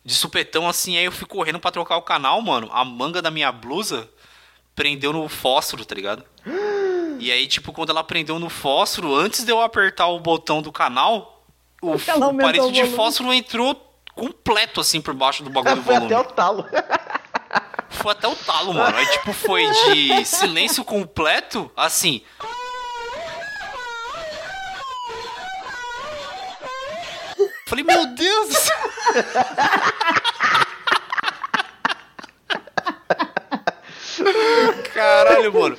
De 0.05 0.15
supetão, 0.15 0.69
assim, 0.69 0.97
aí 0.97 1.05
eu 1.05 1.13
fui 1.13 1.27
correndo 1.27 1.59
pra 1.61 1.71
trocar 1.71 1.97
o 1.97 2.03
canal, 2.03 2.41
mano. 2.41 2.69
A 2.73 2.85
manga 2.85 3.21
da 3.21 3.31
minha 3.31 3.51
blusa 3.53 4.09
prendeu 4.75 5.13
no 5.13 5.29
fósforo, 5.29 5.85
tá 5.85 5.95
ligado? 5.95 6.25
E 7.21 7.31
aí, 7.31 7.47
tipo, 7.47 7.71
quando 7.71 7.91
ela 7.91 8.03
prendeu 8.03 8.39
no 8.39 8.49
fósforo, 8.49 9.15
antes 9.15 9.45
de 9.45 9.53
eu 9.53 9.61
apertar 9.61 10.07
o 10.07 10.19
botão 10.19 10.63
do 10.63 10.73
canal, 10.73 11.45
o, 11.83 11.91
o 11.93 12.67
o 12.67 12.73
de 12.73 12.87
fósforo 12.87 13.31
entrou 13.33 13.75
completo, 14.15 14.81
assim, 14.81 15.03
por 15.03 15.13
baixo 15.13 15.43
do 15.43 15.51
bagulho 15.51 15.77
do 15.77 15.83
Foi 15.83 15.95
volume. 15.95 16.15
até 16.15 16.29
o 16.29 16.33
talo. 16.33 16.67
Foi 17.91 18.13
até 18.13 18.27
o 18.27 18.35
talo, 18.35 18.73
mano. 18.73 18.97
Aí, 18.97 19.07
tipo, 19.07 19.35
foi 19.35 19.67
de 19.71 20.25
silêncio 20.25 20.83
completo, 20.83 21.71
assim. 21.77 22.23
Falei, 27.67 27.85
meu 27.85 28.07
Deus 28.07 28.49
do 28.49 28.55
céu. 28.55 28.77
Caralho, 35.01 35.53
mano. 35.53 35.77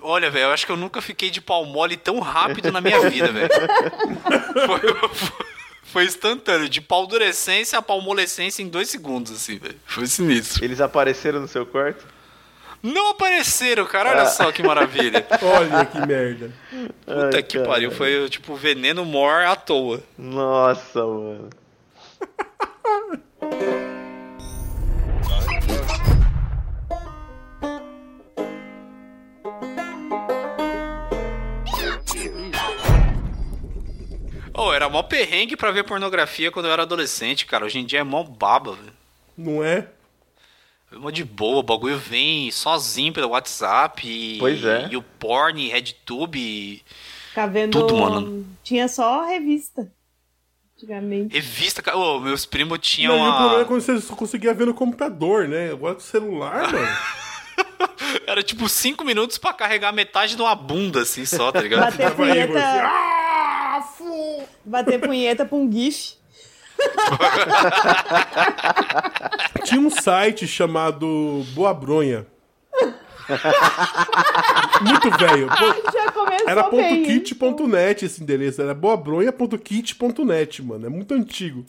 Olha, 0.00 0.30
velho, 0.30 0.46
eu 0.46 0.50
acho 0.52 0.64
que 0.66 0.72
eu 0.72 0.76
nunca 0.76 1.00
fiquei 1.02 1.30
de 1.30 1.40
pau 1.40 1.64
mole 1.64 1.96
tão 1.96 2.18
rápido 2.18 2.72
na 2.72 2.80
minha 2.80 3.08
vida, 3.10 3.30
velho. 3.30 3.48
Foi, 4.66 5.08
foi, 5.14 5.46
foi 5.82 6.04
instantâneo, 6.04 6.68
de 6.68 6.80
paldurecência 6.80 7.78
a 7.78 7.82
palmolescência 7.82 8.62
em 8.62 8.68
dois 8.68 8.88
segundos, 8.88 9.32
assim, 9.32 9.58
velho. 9.58 9.76
Foi 9.86 10.06
sinistro. 10.06 10.64
Eles 10.64 10.80
apareceram 10.80 11.40
no 11.40 11.48
seu 11.48 11.66
quarto? 11.66 12.06
Não 12.82 13.10
apareceram, 13.10 13.86
cara. 13.86 14.10
Olha 14.10 14.26
só 14.26 14.52
que 14.52 14.62
maravilha. 14.62 15.26
Olha 15.40 15.86
que 15.86 16.06
merda. 16.06 16.52
Puta 17.06 17.36
Ai, 17.36 17.42
que 17.42 17.56
cara. 17.56 17.68
pariu. 17.70 17.90
Foi 17.90 18.28
tipo 18.28 18.54
veneno 18.56 19.06
mor 19.06 19.42
à 19.44 19.56
toa. 19.56 20.02
Nossa, 20.18 21.02
mano. 21.02 21.48
Oh, 34.54 34.72
era 34.72 34.88
mó 34.88 35.02
perrengue 35.02 35.56
pra 35.56 35.70
ver 35.72 35.84
pornografia 35.84 36.50
quando 36.50 36.66
eu 36.66 36.72
era 36.72 36.82
adolescente, 36.82 37.44
cara. 37.46 37.64
Hoje 37.64 37.78
em 37.78 37.84
dia 37.84 38.00
é 38.00 38.04
mó 38.04 38.22
baba, 38.22 38.72
velho. 38.74 38.92
Não 39.36 39.64
é? 39.64 39.88
É 40.92 40.96
mó 40.96 41.10
de 41.10 41.24
boa, 41.24 41.58
o 41.58 41.62
bagulho 41.62 41.98
vem 41.98 42.50
sozinho 42.52 43.12
pelo 43.12 43.30
WhatsApp. 43.30 44.06
E, 44.08 44.38
Pois 44.38 44.64
é. 44.64 44.88
E 44.90 44.96
o 44.96 45.02
porn, 45.02 45.68
RedTube. 45.68 46.38
e 46.38 46.82
Ficar 47.30 47.46
vendo. 47.46 47.72
Tudo, 47.72 47.96
mano. 47.96 48.46
Tinha 48.62 48.86
só 48.86 49.24
revista. 49.26 49.90
Antigamente. 50.76 51.34
Revista, 51.34 51.82
cara. 51.82 51.96
Ô, 51.96 52.20
meus 52.20 52.46
primos 52.46 52.78
Não, 52.78 52.82
tinham 52.82 53.16
e 53.16 53.28
o 53.28 53.32
problema 53.32 53.54
é 53.54 53.56
uma. 53.58 53.64
quando 53.64 53.80
você 53.80 54.00
só 54.00 54.14
conseguia 54.14 54.54
ver 54.54 54.66
no 54.66 54.74
computador, 54.74 55.48
né? 55.48 55.70
Agora 55.72 55.94
com 55.94 56.00
o 56.00 56.04
celular, 56.04 56.72
mano. 56.72 56.88
Era 58.26 58.42
tipo 58.42 58.68
5 58.68 59.04
minutos 59.04 59.36
pra 59.38 59.52
carregar 59.52 59.92
metade 59.92 60.36
de 60.36 60.42
uma 60.42 60.54
bunda, 60.54 61.02
assim, 61.02 61.24
só, 61.24 61.50
tá 61.52 61.60
ligado? 61.60 61.80
Bater 61.80 61.98
Tava 62.10 62.24
aí, 62.24 62.30
você. 62.30 62.46
punheta, 62.46 62.60
Fu... 63.82 64.42
bater 64.64 65.00
punheta 65.00 65.44
pra 65.44 65.56
um 65.56 65.70
GIF. 65.70 66.16
Tinha 69.64 69.80
um 69.80 69.90
site 69.90 70.46
chamado 70.46 71.44
Boa 71.54 71.72
Bronha. 71.72 72.26
Muito 74.82 75.10
velho. 75.10 75.48
Era? 76.46 76.64
.kit.net 76.70 78.04
esse 78.04 78.22
endereço. 78.22 78.60
Era 78.60 78.74
boabronha.kit.net, 78.74 80.62
mano. 80.62 80.86
É 80.86 80.88
muito 80.88 81.14
antigo. 81.14 81.64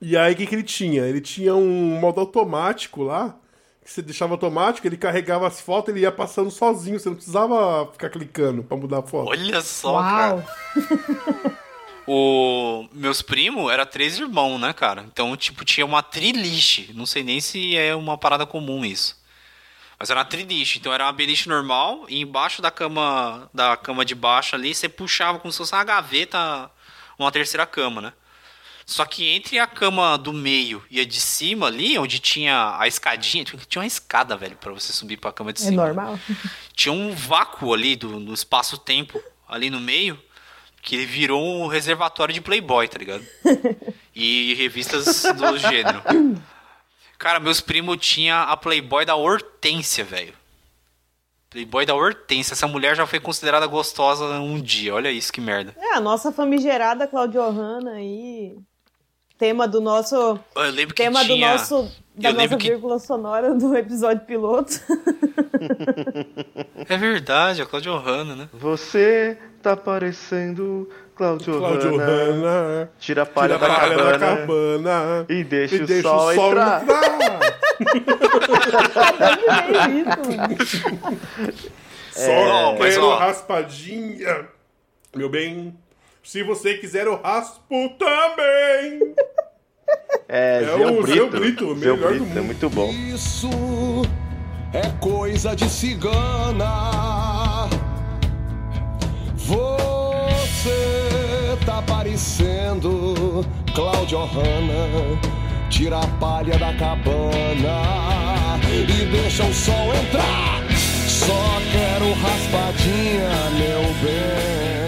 E 0.00 0.16
aí, 0.16 0.32
o 0.32 0.36
que, 0.36 0.46
que 0.46 0.54
ele 0.54 0.62
tinha? 0.62 1.02
Ele 1.02 1.20
tinha 1.20 1.54
um 1.54 2.00
modo 2.00 2.20
automático 2.20 3.02
lá. 3.02 3.36
Que 3.84 3.90
você 3.90 4.02
deixava 4.02 4.34
automático, 4.34 4.86
ele 4.86 4.96
carregava 4.96 5.46
as 5.46 5.60
fotos, 5.60 5.94
ele 5.94 6.02
ia 6.02 6.12
passando 6.12 6.50
sozinho. 6.50 6.98
Você 6.98 7.08
não 7.08 7.16
precisava 7.16 7.90
ficar 7.92 8.10
clicando 8.10 8.62
pra 8.62 8.76
mudar 8.76 8.98
a 8.98 9.02
foto. 9.02 9.30
Olha 9.30 9.60
só, 9.62 10.00
cara. 10.00 10.34
Uau. 10.36 11.54
O 12.12 12.88
meus 12.92 13.22
primos 13.22 13.70
era 13.70 13.86
três 13.86 14.18
irmãos, 14.18 14.58
né, 14.58 14.72
cara? 14.72 15.02
Então, 15.02 15.36
tipo, 15.36 15.64
tinha 15.64 15.86
uma 15.86 16.02
triliche. 16.02 16.92
Não 16.92 17.06
sei 17.06 17.22
nem 17.22 17.40
se 17.40 17.76
é 17.76 17.94
uma 17.94 18.18
parada 18.18 18.44
comum 18.44 18.84
isso. 18.84 19.16
Mas 19.96 20.10
era 20.10 20.18
uma 20.18 20.24
triliche. 20.24 20.78
Então 20.80 20.92
era 20.92 21.04
uma 21.04 21.12
beliche 21.12 21.48
normal 21.48 22.06
e 22.08 22.20
embaixo 22.20 22.60
da 22.60 22.68
cama 22.68 23.48
da 23.54 23.76
cama 23.76 24.04
de 24.04 24.16
baixo 24.16 24.56
ali, 24.56 24.74
você 24.74 24.88
puxava 24.88 25.38
como 25.38 25.52
se 25.52 25.58
fosse 25.58 25.72
uma 25.72 25.84
gaveta, 25.84 26.68
uma 27.16 27.30
terceira 27.30 27.64
cama, 27.64 28.00
né? 28.00 28.12
Só 28.90 29.04
que 29.04 29.28
entre 29.28 29.56
a 29.60 29.68
cama 29.68 30.18
do 30.18 30.32
meio 30.32 30.82
e 30.90 30.98
a 31.00 31.04
de 31.04 31.20
cima 31.20 31.68
ali, 31.68 31.96
onde 31.96 32.18
tinha 32.18 32.76
a 32.76 32.88
escadinha, 32.88 33.44
tinha 33.44 33.80
uma 33.80 33.86
escada, 33.86 34.36
velho, 34.36 34.56
pra 34.56 34.72
você 34.72 34.92
subir 34.92 35.16
pra 35.16 35.32
cama 35.32 35.52
de 35.52 35.62
É 35.62 35.66
cima. 35.66 35.84
normal. 35.86 36.18
Tinha 36.74 36.92
um 36.92 37.14
vácuo 37.14 37.72
ali 37.72 37.94
do, 37.94 38.18
no 38.18 38.34
espaço-tempo, 38.34 39.22
ali 39.48 39.70
no 39.70 39.78
meio, 39.78 40.20
que 40.82 40.96
ele 40.96 41.06
virou 41.06 41.40
um 41.62 41.68
reservatório 41.68 42.34
de 42.34 42.40
Playboy, 42.40 42.88
tá 42.88 42.98
ligado? 42.98 43.24
E 44.12 44.54
revistas 44.54 45.22
do 45.36 45.56
gênero. 45.70 46.02
Cara, 47.16 47.38
meus 47.38 47.60
primos 47.60 47.96
tinham 47.98 48.40
a 48.42 48.56
Playboy 48.56 49.04
da 49.04 49.14
Hortência, 49.14 50.02
velho. 50.04 50.34
Playboy 51.48 51.86
da 51.86 51.94
Hortência. 51.94 52.54
Essa 52.54 52.66
mulher 52.66 52.96
já 52.96 53.06
foi 53.06 53.20
considerada 53.20 53.68
gostosa 53.68 54.24
um 54.40 54.60
dia. 54.60 54.94
Olha 54.94 55.12
isso, 55.12 55.32
que 55.32 55.40
merda. 55.40 55.76
É, 55.78 55.94
a 55.94 56.00
nossa 56.00 56.32
famigerada 56.32 57.06
Claudio 57.06 57.42
Hanna 57.50 57.92
aí. 57.92 58.56
Tema 59.40 59.66
do 59.66 59.80
nosso. 59.80 60.38
Eu 60.54 60.70
lembro 60.70 60.94
que 60.94 61.02
Tema 61.02 61.24
tinha... 61.24 61.34
do 61.48 61.52
nosso. 61.58 61.90
Da 62.14 62.28
eu 62.28 62.34
nossa 62.34 62.56
que- 62.58 62.68
vírgula 62.68 62.98
sonora 62.98 63.54
do 63.54 63.74
episódio 63.76 64.24
piloto. 64.26 64.72
É 66.88 66.96
verdade, 66.96 67.60
a 67.62 67.66
Claudio 67.66 67.94
Hanna, 67.98 68.34
né? 68.34 68.48
Você 68.54 69.36
tá 69.62 69.76
parecendo 69.76 70.88
Claudio, 71.14 71.58
Claudio 71.58 71.96
Hanna. 71.98 72.04
Hanna. 72.50 72.90
Tira 72.98 73.22
a 73.22 73.26
palha, 73.26 73.54
Tira 73.58 73.68
da, 73.68 73.74
palha 73.76 73.96
da 73.96 74.18
cabana, 74.18 74.36
cabana. 74.36 75.26
e 75.28 75.44
deixa, 75.44 75.76
E 75.76 75.82
o, 75.82 75.86
deixa 75.86 76.08
sol 76.08 76.28
o 76.30 76.34
sol 76.34 76.48
entrar. 76.48 76.82
É. 82.16 82.26
Só 82.26 82.76
quero 82.76 83.06
ó. 83.06 83.16
raspadinha. 83.18 84.48
Meu 85.14 85.28
bem, 85.28 85.76
se 86.22 86.42
você 86.42 86.74
quiser, 86.74 87.06
eu 87.06 87.20
raspo 87.20 87.88
também. 87.98 89.14
É, 90.28 90.62
É 90.62 90.86
o 90.86 91.02
Brito. 91.02 91.74
Brito, 91.74 91.74
é 91.74 92.18
mundo. 92.20 92.42
muito 92.44 92.70
bom. 92.70 92.88
Isso 92.90 93.48
é 94.72 94.88
coisa 95.00 95.56
de 95.56 95.68
cigana. 95.68 97.68
Você 100.20 101.58
tá 101.66 101.82
parecendo 101.82 103.44
Cláudio 103.74 104.20
Hanna. 104.26 105.18
Tira 105.68 105.98
a 105.98 106.06
palha 106.20 106.56
da 106.56 106.72
cabana 106.74 107.82
e 108.68 109.06
deixa 109.06 109.42
o 109.44 109.52
sol 109.52 109.92
entrar. 109.92 110.62
Só 111.08 111.58
quero 111.72 112.12
raspadinha, 112.14 113.50
meu 113.58 113.82
bem. 114.04 114.79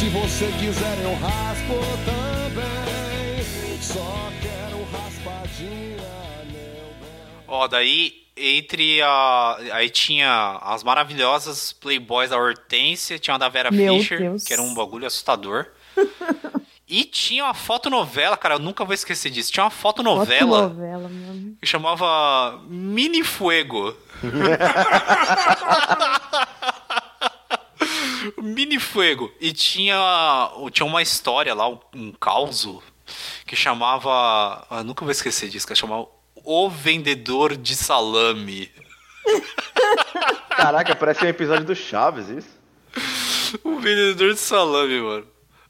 Se 0.00 0.08
você 0.08 0.46
quiser, 0.58 0.98
eu 1.02 1.12
raspo 1.16 1.74
também. 2.06 3.44
Só 3.82 4.30
quero 4.40 4.82
raspadinha, 4.84 5.98
meu 6.46 6.86
bem. 6.98 7.44
Ó, 7.46 7.68
daí 7.68 8.22
entre 8.34 9.02
a. 9.02 9.58
Aí 9.72 9.90
tinha 9.90 10.58
as 10.62 10.82
maravilhosas 10.82 11.74
Playboys 11.74 12.30
da 12.30 12.38
Hortência, 12.38 13.18
tinha 13.18 13.34
uma 13.34 13.38
da 13.40 13.50
Vera 13.50 13.70
Meu 13.70 13.98
Fischer, 13.98 14.20
Deus. 14.20 14.44
que 14.44 14.54
era 14.54 14.62
um 14.62 14.72
bagulho 14.72 15.06
assustador. 15.06 15.66
E 16.92 17.04
tinha 17.04 17.44
uma 17.44 17.54
fotonovela, 17.54 18.36
cara, 18.36 18.56
eu 18.56 18.58
nunca 18.58 18.84
vou 18.84 18.92
esquecer 18.92 19.30
disso. 19.30 19.52
Tinha 19.52 19.62
uma 19.62 19.70
fotonovela 19.70 20.62
novela 20.62 21.08
mesmo. 21.08 21.56
que 21.60 21.66
chamava 21.68 22.60
Mini 22.66 23.22
Fuego. 23.22 23.94
Mini 28.38 28.78
Fuego. 28.78 29.32
E 29.40 29.52
tinha, 29.52 30.50
tinha 30.72 30.86
uma 30.86 31.02
história 31.02 31.54
lá, 31.54 31.68
um, 31.68 31.78
um 31.94 32.12
caos 32.12 32.66
que 33.46 33.56
chamava. 33.56 34.66
Eu 34.70 34.84
nunca 34.84 35.04
vou 35.04 35.12
esquecer 35.12 35.48
disso, 35.48 35.66
que 35.66 35.74
chamava 35.74 36.06
O 36.36 36.68
Vendedor 36.70 37.56
de 37.56 37.74
Salame. 37.74 38.70
Caraca, 40.50 40.94
parece 40.94 41.24
um 41.24 41.28
episódio 41.28 41.64
do 41.64 41.74
Chaves, 41.74 42.28
isso. 42.28 42.60
O 43.64 43.80
vendedor 43.80 44.34
de 44.34 44.40
salame, 44.40 45.00
mano. 45.00 45.26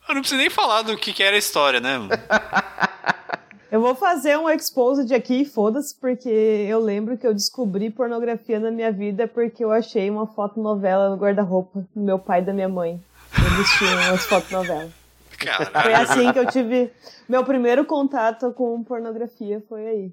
Eu 0.09 0.15
não 0.15 0.23
preciso 0.23 0.41
nem 0.41 0.51
falar 0.51 0.83
do 0.83 0.97
que, 0.97 1.13
que 1.13 1.23
era 1.23 1.37
a 1.37 1.39
história, 1.39 1.81
né? 1.81 1.99
mano? 1.99 2.11
Eu 3.71 3.81
vou 3.81 3.95
fazer 3.95 4.37
um 4.37 4.51
exposed 4.51 5.15
aqui, 5.15 5.45
foda-se, 5.45 5.95
porque 5.95 6.29
eu 6.29 6.81
lembro 6.81 7.17
que 7.17 7.25
eu 7.25 7.33
descobri 7.33 7.89
pornografia 7.89 8.59
na 8.59 8.71
minha 8.71 8.91
vida 8.91 9.29
porque 9.29 9.65
eu 9.65 9.71
achei 9.71 10.11
uma 10.11 10.27
fotonovela 10.27 11.11
no 11.11 11.17
guarda-roupa 11.17 11.87
do 11.95 12.01
meu 12.01 12.19
pai 12.19 12.41
e 12.41 12.45
da 12.45 12.53
minha 12.53 12.69
mãe. 12.69 13.01
Eles 13.33 13.71
tinham 13.79 13.95
umas 14.09 14.25
fotonovelas. 14.27 14.93
Foi 15.31 15.47
Caralho. 15.47 15.97
assim 15.97 16.33
que 16.33 16.39
eu 16.39 16.47
tive. 16.47 16.93
Meu 17.29 17.45
primeiro 17.45 17.85
contato 17.85 18.53
com 18.53 18.83
pornografia 18.83 19.65
foi 19.69 19.87
aí. 19.87 20.13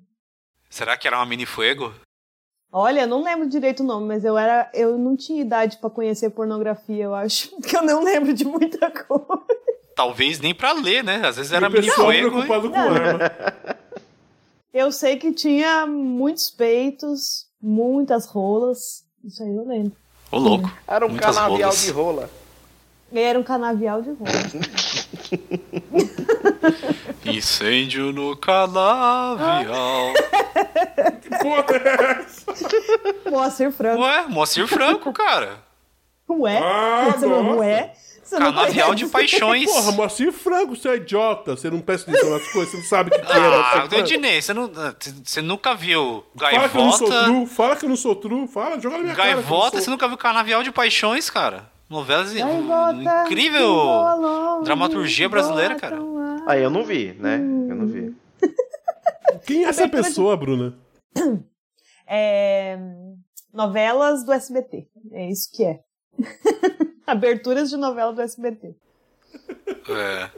Será 0.69 0.95
que 0.95 1.07
era 1.07 1.17
uma 1.17 1.25
mini 1.25 1.45
fuego? 1.45 1.91
Olha, 2.71 3.07
não 3.07 3.23
lembro 3.23 3.49
direito 3.49 3.81
o 3.81 3.85
nome, 3.85 4.07
mas 4.07 4.23
eu 4.23 4.37
era. 4.37 4.69
Eu 4.73 4.97
não 4.97 5.17
tinha 5.17 5.41
idade 5.41 5.77
pra 5.77 5.89
conhecer 5.89 6.29
pornografia, 6.29 7.05
eu 7.05 7.15
acho. 7.15 7.49
Porque 7.59 7.75
eu 7.75 7.81
não 7.81 8.03
lembro 8.03 8.33
de 8.33 8.45
muita 8.45 8.91
coisa. 8.91 9.43
Talvez 9.97 10.39
nem 10.39 10.53
pra 10.55 10.71
ler, 10.73 11.03
né? 11.03 11.21
Às 11.27 11.35
vezes 11.37 11.51
E 11.51 11.55
era 11.55 11.67
o 11.67 11.71
mini 11.71 11.87
pessoal 11.87 12.07
fuego. 12.07 12.29
preocupado 12.29 12.69
com 12.69 12.77
Não. 12.77 12.93
arma. 12.93 13.31
Eu 14.73 14.91
sei 14.91 15.15
que 15.17 15.31
tinha 15.33 15.87
muitos 15.87 16.51
peitos, 16.51 17.47
muitas 17.59 18.27
rolas. 18.27 19.03
Isso 19.25 19.41
aí 19.41 19.49
eu 19.55 19.67
lembro. 19.67 19.91
Ô, 20.31 20.37
louco. 20.37 20.71
Era 20.87 21.03
um 21.05 21.09
Muitas 21.09 21.35
canavial 21.35 21.59
rolas. 21.71 21.81
de 21.83 21.91
rola. 21.91 22.29
E 23.11 23.19
era 23.19 23.39
um 23.39 23.43
canavial 23.43 24.01
de 24.03 24.11
rolas. 24.11 24.53
Incêndio 27.25 28.11
no 28.13 28.37
canavial. 28.37 30.13
Foda 31.41 31.75
é 31.75 32.21
essa? 32.21 32.45
Moacir 33.31 33.71
Franco. 33.71 34.01
Ué, 34.03 34.27
Moacir 34.27 34.67
Franco, 34.67 35.11
cara. 35.11 35.57
Ué? 36.29 36.59
Ah, 36.59 37.13
você 37.17 37.25
não 37.25 37.41
nossa. 37.43 37.65
é? 37.65 37.93
Você 38.27 38.39
não 38.39 38.53
Canavial 38.53 38.93
de 38.93 39.05
paixões. 39.07 39.71
Porra, 39.71 39.91
Moacir 39.93 40.31
Franco, 40.33 40.75
você 40.75 40.89
é 40.89 40.95
idiota. 40.97 41.55
Você 41.55 41.69
não 41.69 41.79
presta 41.79 42.11
atenção 42.11 42.29
nas 42.31 42.47
coisas, 42.51 42.71
você 42.71 42.77
não 42.77 42.83
sabe 42.83 43.09
o 43.09 43.13
que, 43.13 43.19
é 43.21 43.35
Ah. 43.37 43.87
Ednei, 43.99 44.41
você, 44.41 44.53
não, 44.53 44.69
você 45.23 45.41
nunca 45.41 45.73
viu 45.73 46.23
Fala 46.37 46.67
que 46.69 46.77
eu 46.77 46.83
não 46.83 46.91
sou 46.91 47.07
Gaivota? 47.07 47.31
true, 47.31 47.45
fala 47.47 47.75
que 47.75 47.85
eu 47.85 47.89
não 47.89 47.95
sou 47.95 48.15
true, 48.15 48.47
fala, 48.47 48.79
joga 48.79 48.97
na 48.97 49.03
minha 49.03 49.15
cara. 49.15 49.29
eu 49.29 49.35
não 49.37 49.41
Gaivota, 49.43 49.71
sou. 49.77 49.81
você 49.81 49.89
nunca 49.89 50.07
viu 50.07 50.17
Canavial 50.17 50.61
de 50.63 50.71
Paixões, 50.71 51.29
cara? 51.29 51.69
Novelas 51.89 52.33
Gaivota, 52.33 53.23
incrível 53.23 54.61
dramaturgia 54.63 55.29
brasileira, 55.29 55.75
cara. 55.75 55.97
Aí 56.45 56.61
eu 56.61 56.69
não 56.69 56.83
vi, 56.83 57.13
né? 57.19 57.35
Eu 57.37 57.75
não 57.75 57.87
vi. 57.87 58.13
Quem 59.47 59.63
é 59.65 59.69
essa 59.69 59.85
de- 59.85 59.91
pessoa, 59.91 60.35
Bruna? 60.35 60.73
É, 62.09 62.77
novelas 63.53 64.23
do 64.25 64.31
SBT. 64.31 64.87
É 65.11 65.29
isso 65.29 65.49
que 65.53 65.61
é. 65.65 65.79
Aberturas 67.07 67.69
de 67.69 67.77
novela 67.77 68.11
do 68.11 68.21
SBT. 68.21 68.75
É. 69.89 70.29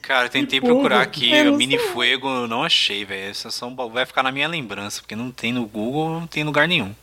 Cara, 0.00 0.26
eu 0.26 0.30
tentei 0.30 0.60
Que 0.60 0.66
porra, 0.66 0.74
procurar 0.74 1.02
aqui, 1.02 1.32
o 1.48 1.56
Mini 1.56 1.78
sei. 1.78 1.88
Fuego, 1.88 2.28
eu 2.28 2.48
não 2.48 2.62
achei, 2.62 3.04
velho. 3.04 3.30
Essa 3.30 3.50
são, 3.50 3.74
vai 3.90 4.06
ficar 4.06 4.22
na 4.22 4.30
minha 4.30 4.46
lembrança, 4.46 5.00
porque 5.00 5.16
não 5.16 5.32
tem 5.32 5.52
no 5.52 5.66
Google, 5.66 6.10
não 6.10 6.26
tem 6.28 6.42
em 6.42 6.46
lugar 6.46 6.68
nenhum. 6.68 6.94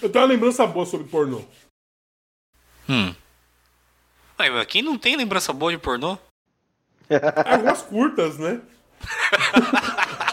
Eu 0.00 0.10
tenho 0.10 0.24
uma 0.24 0.30
lembrança 0.30 0.66
boa 0.66 0.86
sobre 0.86 1.06
pornô. 1.06 1.42
Hum. 2.88 3.14
Mas 4.38 4.66
quem 4.66 4.82
não 4.82 4.98
tem 4.98 5.16
lembrança 5.16 5.52
boa 5.52 5.70
de 5.70 5.78
pornô? 5.78 6.18
Algumas 7.46 7.82
curtas, 7.82 8.38
né? 8.38 8.60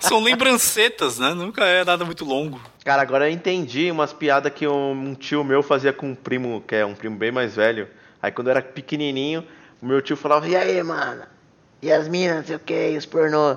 São 0.00 0.20
lembrancetas, 0.20 1.18
né? 1.18 1.34
Nunca 1.34 1.64
é 1.64 1.84
nada 1.84 2.04
muito 2.04 2.24
longo. 2.24 2.60
Cara, 2.84 3.02
agora 3.02 3.28
eu 3.28 3.32
entendi 3.32 3.90
umas 3.92 4.12
piadas 4.12 4.52
que 4.52 4.66
um, 4.66 5.14
tio 5.14 5.44
meu 5.44 5.62
fazia 5.62 5.92
com 5.92 6.10
um 6.10 6.14
primo, 6.16 6.60
que 6.66 6.74
é 6.74 6.84
um 6.84 6.94
primo 6.94 7.16
bem 7.16 7.30
mais 7.30 7.54
velho. 7.54 7.88
Aí 8.20 8.32
quando 8.32 8.48
eu 8.48 8.52
era 8.52 8.62
pequenininho, 8.62 9.46
o 9.80 9.86
meu 9.86 10.02
tio 10.02 10.16
falava, 10.16 10.48
e 10.48 10.56
aí, 10.56 10.82
mano? 10.82 11.22
E 11.80 11.92
as 11.92 12.08
minas, 12.08 12.38
não 12.38 12.44
sei 12.44 12.56
o 12.56 12.58
que, 12.58 12.96
os 12.96 13.06
pornô? 13.06 13.56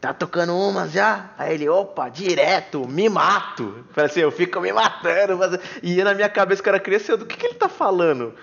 Tá 0.00 0.12
tocando 0.12 0.54
umas 0.56 0.92
já? 0.92 1.30
Aí 1.36 1.54
ele, 1.54 1.68
opa, 1.68 2.08
direto, 2.08 2.86
me 2.88 3.08
mato. 3.08 3.84
Falei 3.92 4.10
assim, 4.10 4.20
eu 4.20 4.30
fico 4.30 4.60
me 4.60 4.72
matando. 4.72 5.36
Mas... 5.36 5.58
E 5.82 6.02
na 6.02 6.14
minha 6.14 6.28
cabeça, 6.28 6.62
o 6.62 6.64
cara 6.64 6.80
cresceu, 6.80 7.18
do 7.18 7.26
que, 7.26 7.36
que 7.36 7.46
ele 7.46 7.54
tá 7.54 7.68
falando? 7.68 8.34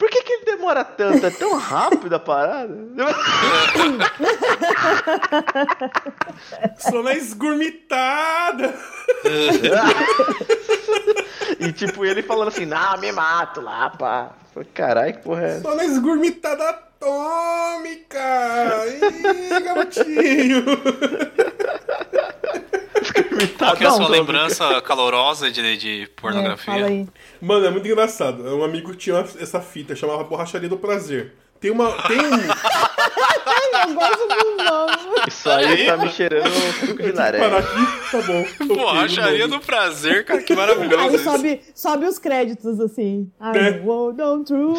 Por 0.00 0.08
que, 0.08 0.22
que 0.22 0.32
ele 0.32 0.44
demora 0.46 0.82
tanto? 0.82 1.26
É 1.26 1.30
tão 1.30 1.54
rápido 1.58 2.14
a 2.14 2.18
parada? 2.18 2.74
Só 6.78 7.02
na 7.02 7.12
esgurmitada. 7.12 8.74
e 11.60 11.70
tipo, 11.70 12.06
ele 12.06 12.22
falando 12.22 12.48
assim, 12.48 12.64
não, 12.64 12.96
me 12.96 13.12
mato 13.12 13.60
lá, 13.60 13.90
pá. 13.90 14.30
Caralho, 14.72 15.12
que 15.12 15.22
porra 15.22 15.42
é 15.42 15.50
essa? 15.50 15.60
Só 15.60 15.74
na 15.74 15.84
esgurmitada 15.84 16.70
atômica. 16.70 18.18
Ih, 18.86 19.60
garotinho. 19.60 20.64
Qual 23.58 23.76
que 23.76 23.84
é 23.84 23.86
a 23.86 23.90
sua 23.90 24.08
lembrança 24.08 24.80
calorosa 24.82 25.50
de, 25.50 25.76
de 25.76 26.02
É, 26.04 26.06
pornografia? 26.20 26.74
fala 26.74 26.86
aí. 26.86 27.06
Mano, 27.40 27.66
é 27.66 27.70
muito 27.70 27.86
engraçado. 27.86 28.42
Um 28.44 28.62
amigo 28.62 28.94
tinha 28.94 29.16
essa 29.38 29.60
fita, 29.60 29.96
chamava 29.96 30.24
Borracharia 30.24 30.68
do 30.68 30.76
Prazer. 30.76 31.32
Tem 31.60 31.70
uma. 31.70 31.90
Tem 32.08 32.18
um. 32.18 32.30
Isso 35.28 35.50
aí 35.50 35.86
tá 35.86 35.96
me 35.96 36.08
cheirando 36.10 36.48
um 36.48 36.72
suco 36.72 37.02
de 37.02 37.10
que 37.10 37.12
parar 37.12 37.38
laranja. 37.38 37.58
aqui, 37.58 38.10
tá 38.10 38.22
bom. 38.22 38.44
Pô, 38.74 38.88
acharia 38.88 39.48
do 39.48 39.60
prazer, 39.60 40.24
cara, 40.24 40.42
que 40.42 40.54
maravilhoso. 40.54 41.02
Aí 41.02 41.18
sobe, 41.18 41.60
sobe 41.74 42.06
os 42.06 42.18
créditos 42.18 42.80
assim. 42.80 43.30
I 43.40 43.58
É. 43.58 43.82
on 43.86 44.44
true. 44.44 44.74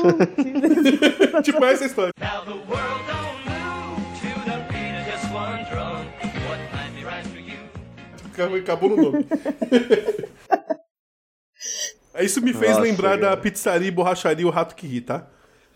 tipo 1.44 1.64
essa 1.66 1.86
história. 1.86 2.12
Now 2.20 2.44
the 2.46 2.52
world 2.52 3.02
don't 3.08 3.46
move 3.46 4.02
to 4.20 4.28
the 4.50 4.58
beat 4.72 4.96
of 4.98 5.06
just 5.12 5.32
one 5.32 5.64
drum. 5.70 6.06
What 6.48 6.60
might 6.74 6.94
be 6.96 7.04
right 7.06 7.26
for 7.28 7.40
you? 7.40 8.58
Acabou 8.60 8.90
no 8.90 8.96
nome. 9.12 9.26
Isso 12.20 12.42
me 12.42 12.54
fez 12.54 12.72
Nossa, 12.72 12.82
lembrar 12.82 13.16
da 13.18 13.30
cara. 13.30 13.38
pizzaria 13.38 13.88
e 13.88 13.92
borracharia 13.92 14.46
O 14.46 14.50
Rato 14.50 14.76
que 14.76 14.86
Ri, 14.88 15.02
tá? 15.02 15.28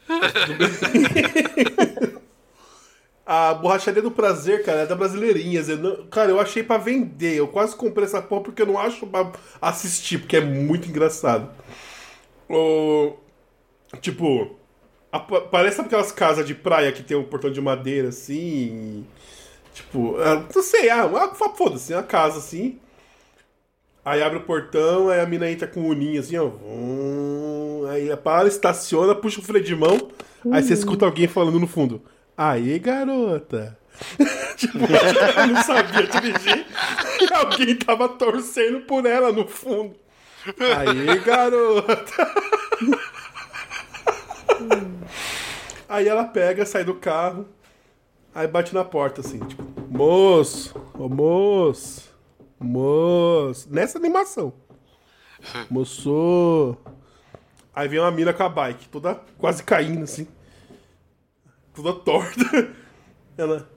A 3.26 3.56
borracharia 3.56 4.04
do 4.04 4.12
prazer, 4.12 4.64
cara, 4.64 4.82
é 4.82 4.86
da 4.86 4.96
Brasileirinhas. 4.96 5.68
Eu 5.68 5.78
não- 5.78 6.06
Cara, 6.08 6.30
eu 6.30 6.40
achei 6.40 6.62
pra 6.62 6.78
vender. 6.78 7.36
Eu 7.38 7.48
quase 7.48 7.76
comprei 7.76 8.06
essa 8.06 8.22
porra 8.22 8.44
porque 8.44 8.62
eu 8.62 8.68
não 8.68 8.78
acho 8.78 9.08
pra 9.08 9.32
assistir, 9.62 10.20
porque 10.20 10.38
é 10.38 10.42
muito 10.42 10.88
engraçado. 10.88 11.50
O... 12.48 13.14
Tipo, 14.00 14.56
a- 15.12 15.20
parece 15.20 15.82
aquelas 15.82 16.12
casas 16.12 16.46
de 16.46 16.54
praia 16.54 16.92
que 16.92 17.02
tem 17.02 17.18
um 17.18 17.24
portão 17.24 17.52
de 17.52 17.60
madeira 17.60 18.10
assim. 18.10 19.08
Tipo, 19.74 20.22
é, 20.22 20.44
não 20.54 20.62
sei, 20.64 20.90
ah, 20.92 21.06
uma- 21.08 21.34
foda-se, 21.34 21.94
uma 21.94 22.04
casa 22.04 22.38
assim. 22.38 22.80
Aí 24.06 24.22
abre 24.22 24.38
o 24.38 24.44
portão, 24.44 25.10
aí 25.10 25.20
a 25.20 25.26
mina 25.26 25.50
entra 25.50 25.68
com 25.68 25.82
o 25.82 25.88
uninho 25.88 26.20
assim, 26.20 26.38
ó. 26.38 26.46
Vum, 26.46 27.88
aí 27.90 28.16
para, 28.18 28.48
estaciona, 28.48 29.16
puxa 29.16 29.40
o 29.40 29.44
freio 29.44 29.66
de 29.66 29.76
mão. 29.76 30.12
Aí 30.52 30.62
você 30.62 30.74
escuta 30.74 31.06
alguém 31.06 31.28
falando 31.28 31.60
no 31.60 31.66
fundo. 31.66 32.04
Aê, 32.38 32.78
garota. 32.78 33.76
tipo, 34.56 34.78
ela 34.78 35.48
não 35.48 35.64
sabia 35.64 36.04
dirigir. 36.04 36.68
E 37.20 37.34
alguém 37.34 37.76
tava 37.76 38.08
torcendo 38.08 38.82
por 38.82 39.08
ela 39.08 39.32
no 39.32 39.48
fundo. 39.48 39.96
Aê, 40.78 41.18
garota. 41.20 42.32
Aí 45.88 46.08
ela 46.08 46.26
pega, 46.26 46.66
sai 46.66 46.84
do 46.84 46.96
carro, 46.96 47.46
aí 48.34 48.48
bate 48.48 48.74
na 48.74 48.84
porta 48.84 49.22
assim, 49.22 49.40
tipo, 49.40 49.64
moço, 49.90 50.76
ô 50.98 51.08
moço, 51.08 52.05
moço, 52.66 53.68
nessa 53.72 53.98
animação. 53.98 54.54
Moço. 55.70 56.78
Aí 57.74 57.88
vem 57.88 58.00
uma 58.00 58.12
mina 58.12 58.34
com 58.34 58.44
a 58.44 58.50
bike, 58.50 58.88
toda 58.90 59.16
quase 59.38 59.64
caindo 59.64 60.04
assim. 60.04 60.28
Toda 61.74 61.94
torta. 61.94 62.44
Ela. 63.38 63.70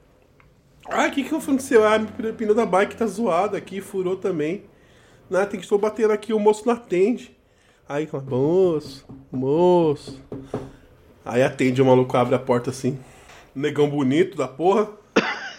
Ah, 0.89 1.07
o 1.07 1.11
que 1.11 1.25
que 1.25 1.35
aconteceu? 1.35 1.85
Ah, 1.85 1.97
o 1.97 2.33
pneu 2.33 2.55
da 2.55 2.65
bike 2.65 2.97
tá 2.97 3.07
zoado 3.07 3.57
aqui, 3.57 3.81
furou 3.81 4.17
também. 4.17 4.65
Né, 5.29 5.45
tem 5.45 5.61
que 5.61 5.67
estou 5.67 5.79
batendo 5.79 6.13
aqui, 6.13 6.33
o 6.33 6.39
moço 6.39 6.65
não 6.65 6.73
atende. 6.73 7.37
Aí 7.87 8.07
fala, 8.07 8.23
moço, 8.23 9.07
moço. 9.31 10.23
Aí 11.25 11.43
atende, 11.43 11.83
o 11.83 11.85
maluco 11.85 12.17
abre 12.17 12.35
a 12.35 12.39
porta 12.39 12.71
assim. 12.71 12.99
Negão 13.55 13.91
bonito 13.91 14.37
da 14.37 14.49
porra. 14.49 14.89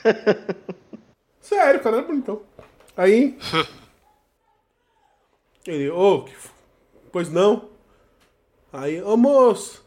Sério, 1.39 1.79
cara, 1.81 1.97
era 1.97 2.07
bonitão. 2.07 2.41
Aí. 2.99 3.37
Ele, 5.65 5.89
ô, 5.89 6.25
f- 6.27 6.49
pois 7.11 7.29
não? 7.31 7.69
Aí, 8.71 9.01
ô 9.01 9.17
moço, 9.17 9.83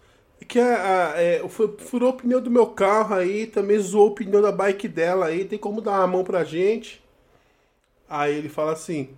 que 0.49 0.59
a, 0.59 1.13
a- 1.15 1.21
é, 1.21 1.49
fu- 1.49 1.77
furou 1.79 2.11
o 2.11 2.15
pneu 2.15 2.41
do 2.41 2.51
meu 2.51 2.67
carro 2.67 3.15
aí, 3.15 3.47
também 3.47 3.79
zoou 3.79 4.09
o 4.09 4.15
pneu 4.15 4.43
da 4.43 4.53
bike 4.53 4.89
dela 4.89 5.27
aí, 5.27 5.45
tem 5.45 5.59
como 5.59 5.81
dar 5.81 5.99
uma 6.01 6.07
mão 6.07 6.25
pra 6.25 6.45
gente? 6.45 7.03
Aí 8.09 8.35
ele 8.37 8.49
fala 8.49 8.73
assim. 8.73 9.17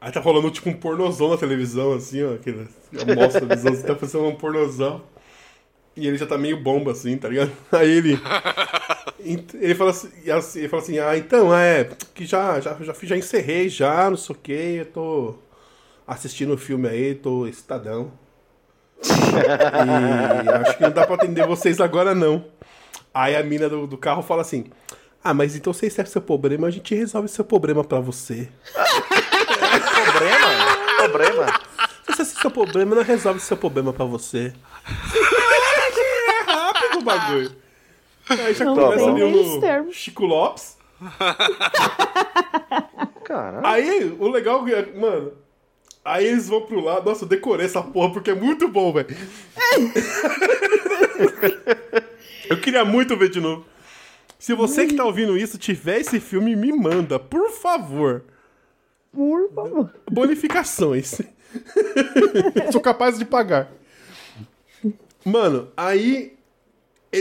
Aí 0.00 0.12
tá 0.12 0.20
rolando 0.20 0.50
tipo 0.50 0.68
um 0.68 0.74
pornozão 0.78 1.30
na 1.30 1.36
televisão, 1.36 1.92
assim, 1.92 2.22
ó. 2.22 2.34
Aquele, 2.34 2.68
mostra 3.04 3.38
a 3.38 3.40
televisão, 3.48 3.74
você 3.74 3.84
tá 3.84 3.96
fazendo 3.96 4.24
um 4.26 4.36
pornozão. 4.36 5.02
E 5.96 6.08
ele 6.08 6.18
já 6.18 6.26
tá 6.26 6.38
meio 6.38 6.62
bomba, 6.62 6.92
assim, 6.92 7.18
tá 7.18 7.28
ligado? 7.28 7.52
Aí 7.72 7.90
ele. 7.90 8.18
Ele 9.20 9.74
fala 9.74 9.90
assim, 9.90 10.30
assim- 10.30 10.58
ele 10.60 10.68
fala 10.68 10.82
assim, 10.82 10.98
ah, 10.98 11.16
então, 11.16 11.54
é, 11.54 11.88
que 12.14 12.24
já, 12.24 12.60
já, 12.60 12.74
já, 12.80 12.94
já 13.02 13.16
encerrei 13.16 13.68
já, 13.68 14.08
não 14.08 14.16
sei 14.16 14.34
o 14.34 14.38
que, 14.38 14.52
eu 14.52 14.86
tô 14.86 15.34
assistindo 16.06 16.54
o 16.54 16.58
filme 16.58 16.88
aí, 16.88 17.14
tô 17.14 17.46
excitadão. 17.46 18.12
e 19.02 20.48
acho 20.50 20.76
que 20.76 20.82
não 20.82 20.90
dá 20.90 21.06
pra 21.06 21.16
atender 21.16 21.46
vocês 21.46 21.80
agora, 21.80 22.14
não. 22.14 22.44
Aí 23.12 23.34
a 23.34 23.42
mina 23.42 23.68
do, 23.68 23.86
do 23.86 23.98
carro 23.98 24.22
fala 24.22 24.42
assim, 24.42 24.66
ah, 25.22 25.34
mas 25.34 25.56
então 25.56 25.72
se 25.72 25.86
esse 25.86 26.00
é 26.00 26.04
seu 26.04 26.22
problema, 26.22 26.68
a 26.68 26.70
gente 26.70 26.94
resolve 26.94 27.28
seu 27.28 27.44
problema 27.44 27.82
pra 27.84 28.00
você. 28.00 28.48
Problema? 30.08 30.76
Problema? 30.96 31.60
Se 32.14 32.22
é 32.22 32.24
seu 32.24 32.50
problema, 32.50 32.94
não 32.96 33.02
resolve 33.02 33.40
seu 33.40 33.56
problema 33.56 33.92
pra 33.92 34.04
você. 34.04 34.52
é 36.48 36.50
rápido 36.50 36.98
o 36.98 37.02
bagulho. 37.02 37.67
Aí 38.46 38.54
já 38.54 38.64
Não 38.64 38.74
começa 38.74 39.04
tem 39.04 39.22
ali 39.22 39.22
o 39.22 39.60
termos. 39.60 39.96
Chico 39.96 40.26
Lopes. 40.26 40.76
Caralho. 43.24 43.66
Aí, 43.66 44.16
o 44.18 44.28
legal 44.28 44.66
é, 44.68 44.86
mano, 44.92 45.32
aí 46.04 46.26
eles 46.26 46.48
vão 46.48 46.62
pro 46.62 46.80
lado. 46.80 47.08
Nossa, 47.08 47.24
eu 47.24 47.28
decorei 47.28 47.66
essa 47.66 47.82
porra 47.82 48.12
porque 48.12 48.30
é 48.30 48.34
muito 48.34 48.68
bom, 48.68 48.92
velho. 48.92 49.08
eu 52.48 52.60
queria 52.60 52.84
muito 52.84 53.16
ver 53.16 53.28
de 53.28 53.40
novo. 53.40 53.64
Se 54.38 54.54
você 54.54 54.86
que 54.86 54.94
tá 54.94 55.04
ouvindo 55.04 55.36
isso 55.36 55.58
tiver 55.58 56.00
esse 56.00 56.20
filme, 56.20 56.56
me 56.56 56.72
manda, 56.72 57.18
por 57.18 57.50
favor. 57.50 58.22
Por 59.12 59.52
favor. 59.52 59.92
Bonificações. 60.10 61.20
Sou 62.72 62.80
capaz 62.80 63.18
de 63.18 63.24
pagar. 63.24 63.72
Mano, 65.24 65.68
aí 65.76 66.37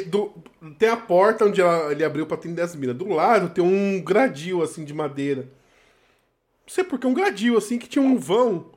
do- 0.01 0.33
tem 0.77 0.89
a 0.89 0.97
porta 0.97 1.45
onde 1.45 1.61
ela- 1.61 1.91
ele 1.91 2.03
abriu 2.03 2.25
pra 2.25 2.35
atender 2.37 2.61
as 2.61 2.75
minas. 2.75 2.95
Do 2.95 3.07
lado 3.07 3.49
tem 3.49 3.63
um 3.63 4.01
gradil 4.01 4.61
assim 4.61 4.83
de 4.83 4.93
madeira. 4.93 5.43
Não 5.43 6.73
sei 6.73 6.83
porque, 6.83 7.07
um 7.07 7.13
gradil 7.13 7.57
assim 7.57 7.77
que 7.79 7.87
tinha 7.87 8.03
um 8.03 8.17
vão. 8.17 8.71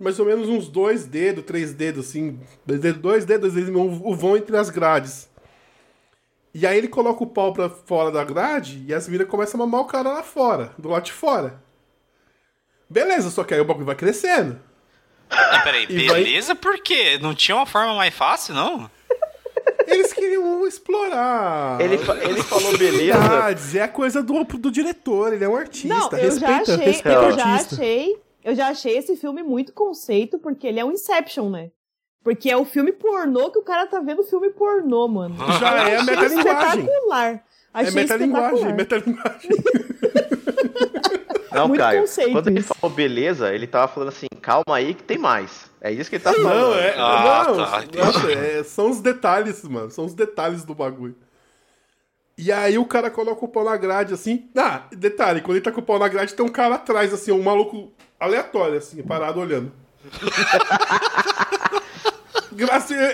Mais 0.00 0.18
ou 0.20 0.24
menos 0.26 0.48
uns 0.48 0.68
dois 0.68 1.04
dedos, 1.04 1.44
três 1.44 1.74
dedos, 1.74 2.08
assim. 2.08 2.38
Dois 2.64 2.80
dedos, 2.80 3.00
dois 3.02 3.24
dedos, 3.24 3.52
dois 3.52 3.66
dedos, 3.66 4.00
o 4.02 4.14
vão 4.14 4.36
entre 4.36 4.56
as 4.56 4.70
grades. 4.70 5.28
E 6.54 6.66
aí 6.66 6.78
ele 6.78 6.88
coloca 6.88 7.22
o 7.22 7.26
pau 7.26 7.52
pra 7.52 7.68
fora 7.68 8.10
da 8.10 8.24
grade 8.24 8.82
e 8.86 8.94
as 8.94 9.06
minas 9.08 9.28
começam 9.28 9.60
a 9.60 9.66
mamar 9.66 9.82
o 9.82 9.86
cara 9.86 10.08
lá 10.10 10.22
fora, 10.22 10.72
do 10.78 10.88
lado 10.88 11.04
de 11.04 11.12
fora. 11.12 11.62
Beleza, 12.88 13.28
só 13.30 13.44
que 13.44 13.52
aí 13.52 13.60
o 13.60 13.64
bagulho 13.64 13.84
vai 13.86 13.94
crescendo. 13.94 14.58
Ah, 15.28 15.60
peraí, 15.62 15.84
E 15.90 16.06
vai- 16.06 16.24
beleza? 16.24 16.54
Por 16.54 16.78
quê? 16.78 17.18
Não 17.20 17.34
tinha 17.34 17.54
uma 17.56 17.66
forma 17.66 17.94
mais 17.94 18.14
fácil, 18.14 18.54
não? 18.54 18.90
Eles 19.90 20.12
queriam 20.12 20.66
explorar. 20.66 21.80
Ele, 21.80 21.98
fa- 21.98 22.16
ele 22.22 22.42
falou 22.42 22.76
beleza. 22.78 23.78
É 23.78 23.82
a 23.82 23.88
coisa 23.88 24.22
do, 24.22 24.44
do 24.44 24.70
diretor, 24.70 25.32
ele 25.32 25.44
é 25.44 25.48
um 25.48 25.56
artista. 25.56 25.88
Não, 25.88 26.10
eu 26.12 26.18
já 26.18 26.46
respeita, 26.48 26.72
achei, 26.74 26.76
respeita 26.86 27.18
eu 27.22 27.28
o 27.28 27.32
já 27.32 27.54
achei, 27.54 28.22
eu 28.44 28.54
já 28.54 28.68
achei 28.68 28.96
esse 28.98 29.16
filme 29.16 29.42
muito 29.42 29.72
conceito, 29.72 30.38
porque 30.38 30.66
ele 30.66 30.80
é 30.80 30.84
um 30.84 30.92
Inception, 30.92 31.50
né? 31.50 31.70
Porque 32.24 32.50
é 32.50 32.56
o 32.56 32.64
filme 32.64 32.92
pornô 32.92 33.50
que 33.50 33.58
o 33.58 33.62
cara 33.62 33.86
tá 33.86 34.00
vendo 34.00 34.22
filme 34.22 34.50
pornô, 34.50 35.08
mano. 35.08 35.36
Já 35.60 35.88
é 35.88 35.96
a 35.96 36.00
Achei 36.00 36.14
metalinguagem. 36.14 36.80
espetacular. 36.82 37.32
É 37.34 37.40
Achei 37.72 37.94
metalinguagem, 37.94 38.54
espetacular. 38.70 38.76
metalinguagem. 38.76 39.50
Não, 41.60 41.68
Muito 41.68 41.80
Caio. 41.80 42.00
conceito 42.00 42.32
Quando 42.32 42.48
ele 42.48 42.60
isso. 42.60 42.74
falou 42.74 42.94
beleza, 42.94 43.54
ele 43.54 43.66
tava 43.66 43.88
falando 43.88 44.08
assim, 44.08 44.26
calma 44.40 44.76
aí 44.76 44.94
que 44.94 45.02
tem 45.02 45.18
mais. 45.18 45.70
É 45.80 45.92
isso 45.92 46.08
que 46.10 46.16
ele 46.16 46.24
tá 46.24 46.32
falando. 46.32 46.70
Não, 46.70 46.74
é. 46.74 46.94
Ah, 46.96 47.44
não, 47.46 47.56
tá, 47.56 47.84
nossa, 48.04 48.32
é, 48.32 48.62
são 48.64 48.90
os 48.90 49.00
detalhes, 49.00 49.62
mano. 49.64 49.90
São 49.90 50.04
os 50.04 50.14
detalhes 50.14 50.64
do 50.64 50.74
bagulho. 50.74 51.16
E 52.36 52.52
aí 52.52 52.78
o 52.78 52.84
cara 52.84 53.10
coloca 53.10 53.44
o 53.44 53.48
pau 53.48 53.64
na 53.64 53.76
grade, 53.76 54.14
assim. 54.14 54.48
Ah, 54.56 54.82
detalhe, 54.92 55.40
quando 55.40 55.56
ele 55.56 55.64
tá 55.64 55.72
com 55.72 55.80
o 55.80 55.84
pau 55.84 55.98
na 55.98 56.06
grade, 56.06 56.34
tem 56.34 56.46
um 56.46 56.48
cara 56.48 56.76
atrás, 56.76 57.12
assim, 57.12 57.32
um 57.32 57.42
maluco 57.42 57.92
aleatório, 58.18 58.78
assim, 58.78 59.02
parado 59.02 59.40
olhando. 59.40 59.72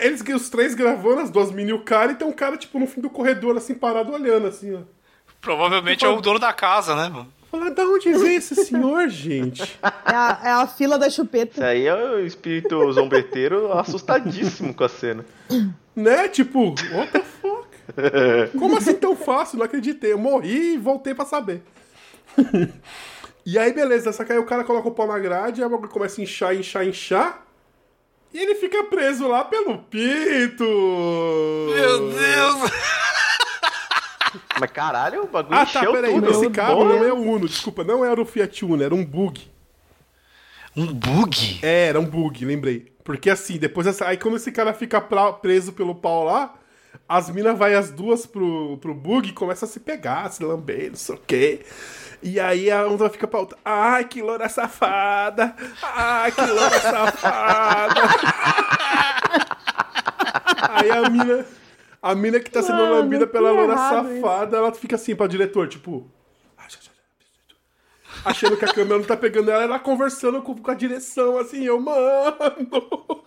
Eles 0.02 0.22
os 0.34 0.48
três 0.48 0.74
gravando, 0.74 1.20
as 1.20 1.30
duas 1.30 1.50
mini 1.50 1.70
e 1.70 1.72
o 1.74 1.82
cara, 1.82 2.12
e 2.12 2.14
tem 2.14 2.26
um 2.26 2.32
cara, 2.32 2.56
tipo, 2.56 2.78
no 2.78 2.86
fim 2.86 3.00
do 3.00 3.10
corredor, 3.10 3.56
assim, 3.56 3.74
parado 3.74 4.12
olhando, 4.12 4.46
assim, 4.46 4.74
ó. 4.74 4.80
Provavelmente 5.40 6.04
é 6.04 6.08
o 6.08 6.20
dono 6.20 6.38
da 6.38 6.52
casa, 6.52 6.94
né, 6.94 7.08
mano? 7.08 7.30
Fala, 7.54 7.70
da 7.70 7.84
onde 7.84 8.12
veio 8.12 8.38
esse 8.38 8.56
senhor, 8.56 9.08
gente? 9.08 9.62
É 9.80 10.12
a, 10.12 10.40
é 10.42 10.50
a 10.50 10.66
fila 10.66 10.98
da 10.98 11.08
chupeta. 11.08 11.52
Isso 11.52 11.64
aí 11.64 11.86
é 11.86 11.94
o 11.94 12.26
espírito 12.26 12.92
zombeteiro 12.92 13.72
assustadíssimo 13.72 14.74
com 14.74 14.82
a 14.82 14.88
cena. 14.88 15.24
Né? 15.94 16.26
Tipo, 16.26 16.74
what 16.92 17.12
the 17.12 17.20
fuck? 17.20 17.68
Como 18.58 18.76
assim 18.76 18.94
tão 18.94 19.14
fácil? 19.14 19.58
Não 19.58 19.66
acreditei. 19.66 20.12
Eu 20.12 20.18
morri 20.18 20.74
e 20.74 20.78
voltei 20.78 21.14
pra 21.14 21.24
saber. 21.24 21.62
e 23.46 23.56
aí, 23.56 23.72
beleza. 23.72 24.12
Só 24.12 24.24
que 24.24 24.32
aí 24.32 24.38
o 24.38 24.46
cara 24.46 24.64
coloca 24.64 24.88
o 24.88 24.92
pau 24.92 25.06
na 25.06 25.18
grade, 25.20 25.62
aí 25.62 25.66
o 25.66 25.70
bagulho 25.70 25.90
começa 25.90 26.20
a 26.20 26.24
inchar, 26.24 26.56
inchar, 26.56 26.84
inchar. 26.84 27.46
E 28.32 28.38
ele 28.38 28.56
fica 28.56 28.82
preso 28.82 29.28
lá 29.28 29.44
pelo 29.44 29.78
pito. 29.78 30.64
Meu 30.64 32.10
Deus! 32.10 33.03
Mas 34.60 34.70
caralho, 34.70 35.24
o 35.24 35.26
bagulho 35.26 35.56
Ah, 35.58 35.66
tá, 35.66 35.80
encheu 35.80 35.92
peraí. 35.92 36.14
tudo. 36.14 36.30
Esse 36.30 36.50
carro 36.50 36.76
Porra. 36.76 36.94
não 36.94 37.04
é 37.04 37.12
o 37.12 37.16
Uno, 37.16 37.48
desculpa. 37.48 37.82
Não 37.84 38.04
era 38.04 38.20
o 38.20 38.24
Fiat 38.24 38.64
Uno, 38.64 38.82
era 38.82 38.94
um 38.94 39.04
bug. 39.04 39.50
Um 40.76 40.86
bug? 40.92 41.60
É, 41.62 41.86
era 41.88 42.00
um 42.00 42.04
bug, 42.04 42.44
lembrei. 42.44 42.92
Porque 43.04 43.28
assim, 43.30 43.58
depois 43.58 43.86
essa, 43.86 44.06
aí 44.06 44.16
quando 44.16 44.36
esse 44.36 44.50
cara 44.50 44.72
fica 44.72 45.00
pra- 45.00 45.32
preso 45.32 45.72
pelo 45.72 45.94
pau 45.94 46.24
lá, 46.24 46.54
as 47.08 47.28
minas 47.30 47.58
vai 47.58 47.74
as 47.74 47.90
duas 47.90 48.24
pro, 48.26 48.78
pro 48.78 48.94
bug 48.94 49.28
e 49.28 49.32
começa 49.32 49.66
a 49.66 49.68
se 49.68 49.78
pegar, 49.80 50.30
se 50.32 50.42
lamber, 50.42 50.88
não 50.90 50.96
sei 50.96 51.14
o 51.14 51.18
quê. 51.18 51.64
E 52.22 52.40
aí 52.40 52.70
a 52.70 52.86
outra 52.86 53.10
fica 53.10 53.26
pra 53.26 53.40
outra. 53.40 53.58
Ai, 53.64 54.04
que 54.04 54.22
loura 54.22 54.48
safada! 54.48 55.54
Ai, 55.82 56.32
que 56.32 56.40
loura 56.40 56.80
safada! 56.80 58.00
aí 60.70 60.90
a 60.90 61.08
mina. 61.10 61.44
A 62.06 62.14
mina 62.14 62.38
que 62.38 62.50
tá 62.50 62.62
sendo 62.62 62.76
Mano, 62.82 62.94
lambida 62.96 63.26
pela 63.26 63.50
loura 63.50 63.74
isso. 63.74 64.20
safada, 64.20 64.58
ela 64.58 64.72
fica 64.74 64.96
assim 64.96 65.16
pra 65.16 65.26
diretor, 65.26 65.66
tipo. 65.68 66.06
Achando 68.24 68.56
que 68.56 68.64
a 68.64 68.72
câmera 68.72 68.98
não 68.98 69.04
tá 69.04 69.16
pegando 69.16 69.50
ela, 69.50 69.62
ela 69.62 69.78
conversando 69.78 70.40
com, 70.42 70.54
com 70.54 70.70
a 70.70 70.74
direção, 70.74 71.36
assim, 71.38 71.64
eu, 71.64 71.80
mano. 71.80 73.24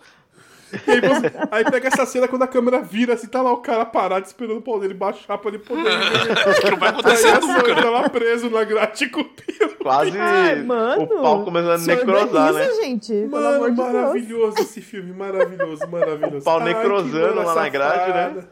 E 0.86 0.90
aí, 0.90 1.00
você- 1.00 1.32
aí 1.50 1.64
pega 1.64 1.88
essa 1.88 2.04
cena 2.04 2.28
quando 2.28 2.42
a 2.42 2.46
câmera 2.46 2.80
vira, 2.82 3.14
assim, 3.14 3.26
tá 3.26 3.40
lá 3.40 3.50
o 3.52 3.58
cara 3.58 3.84
parado 3.86 4.26
esperando 4.26 4.58
o 4.58 4.62
pau 4.62 4.78
dele 4.78 4.92
baixar 4.94 5.38
pra 5.38 5.48
ele 5.50 5.58
poder. 5.60 5.82
Que 6.60 6.70
não 6.70 6.76
vai 6.78 6.88
Aí 6.90 6.94
acontecer 6.94 7.28
essa, 7.28 7.40
nunca. 7.40 7.70
ele 7.70 7.80
tá 7.82 7.90
lá 7.90 8.08
preso 8.10 8.50
na 8.50 8.64
grade 8.64 9.08
com 9.08 9.20
o 9.20 9.24
pino. 9.24 9.68
Quase 9.82 10.18
Ai, 10.18 10.62
mano. 10.62 11.04
o 11.04 11.08
pau 11.22 11.44
começando 11.44 11.70
a 11.72 11.78
se 11.78 11.86
necrosar, 11.86 12.22
organiza, 12.48 12.58
né? 12.58 12.72
gente. 12.82 13.12
Pelo 13.12 13.30
Mano, 13.30 13.48
amor 13.56 13.70
de 13.70 13.76
Deus. 13.76 13.92
maravilhoso 13.92 14.58
esse 14.60 14.80
filme, 14.82 15.12
maravilhoso, 15.12 15.88
maravilhoso. 15.88 16.38
O 16.38 16.42
pau 16.44 16.58
Ai, 16.60 16.64
necrosando 16.74 17.34
lá 17.42 17.54
na 17.54 17.68
grade, 17.70 18.12
né? 18.36 18.44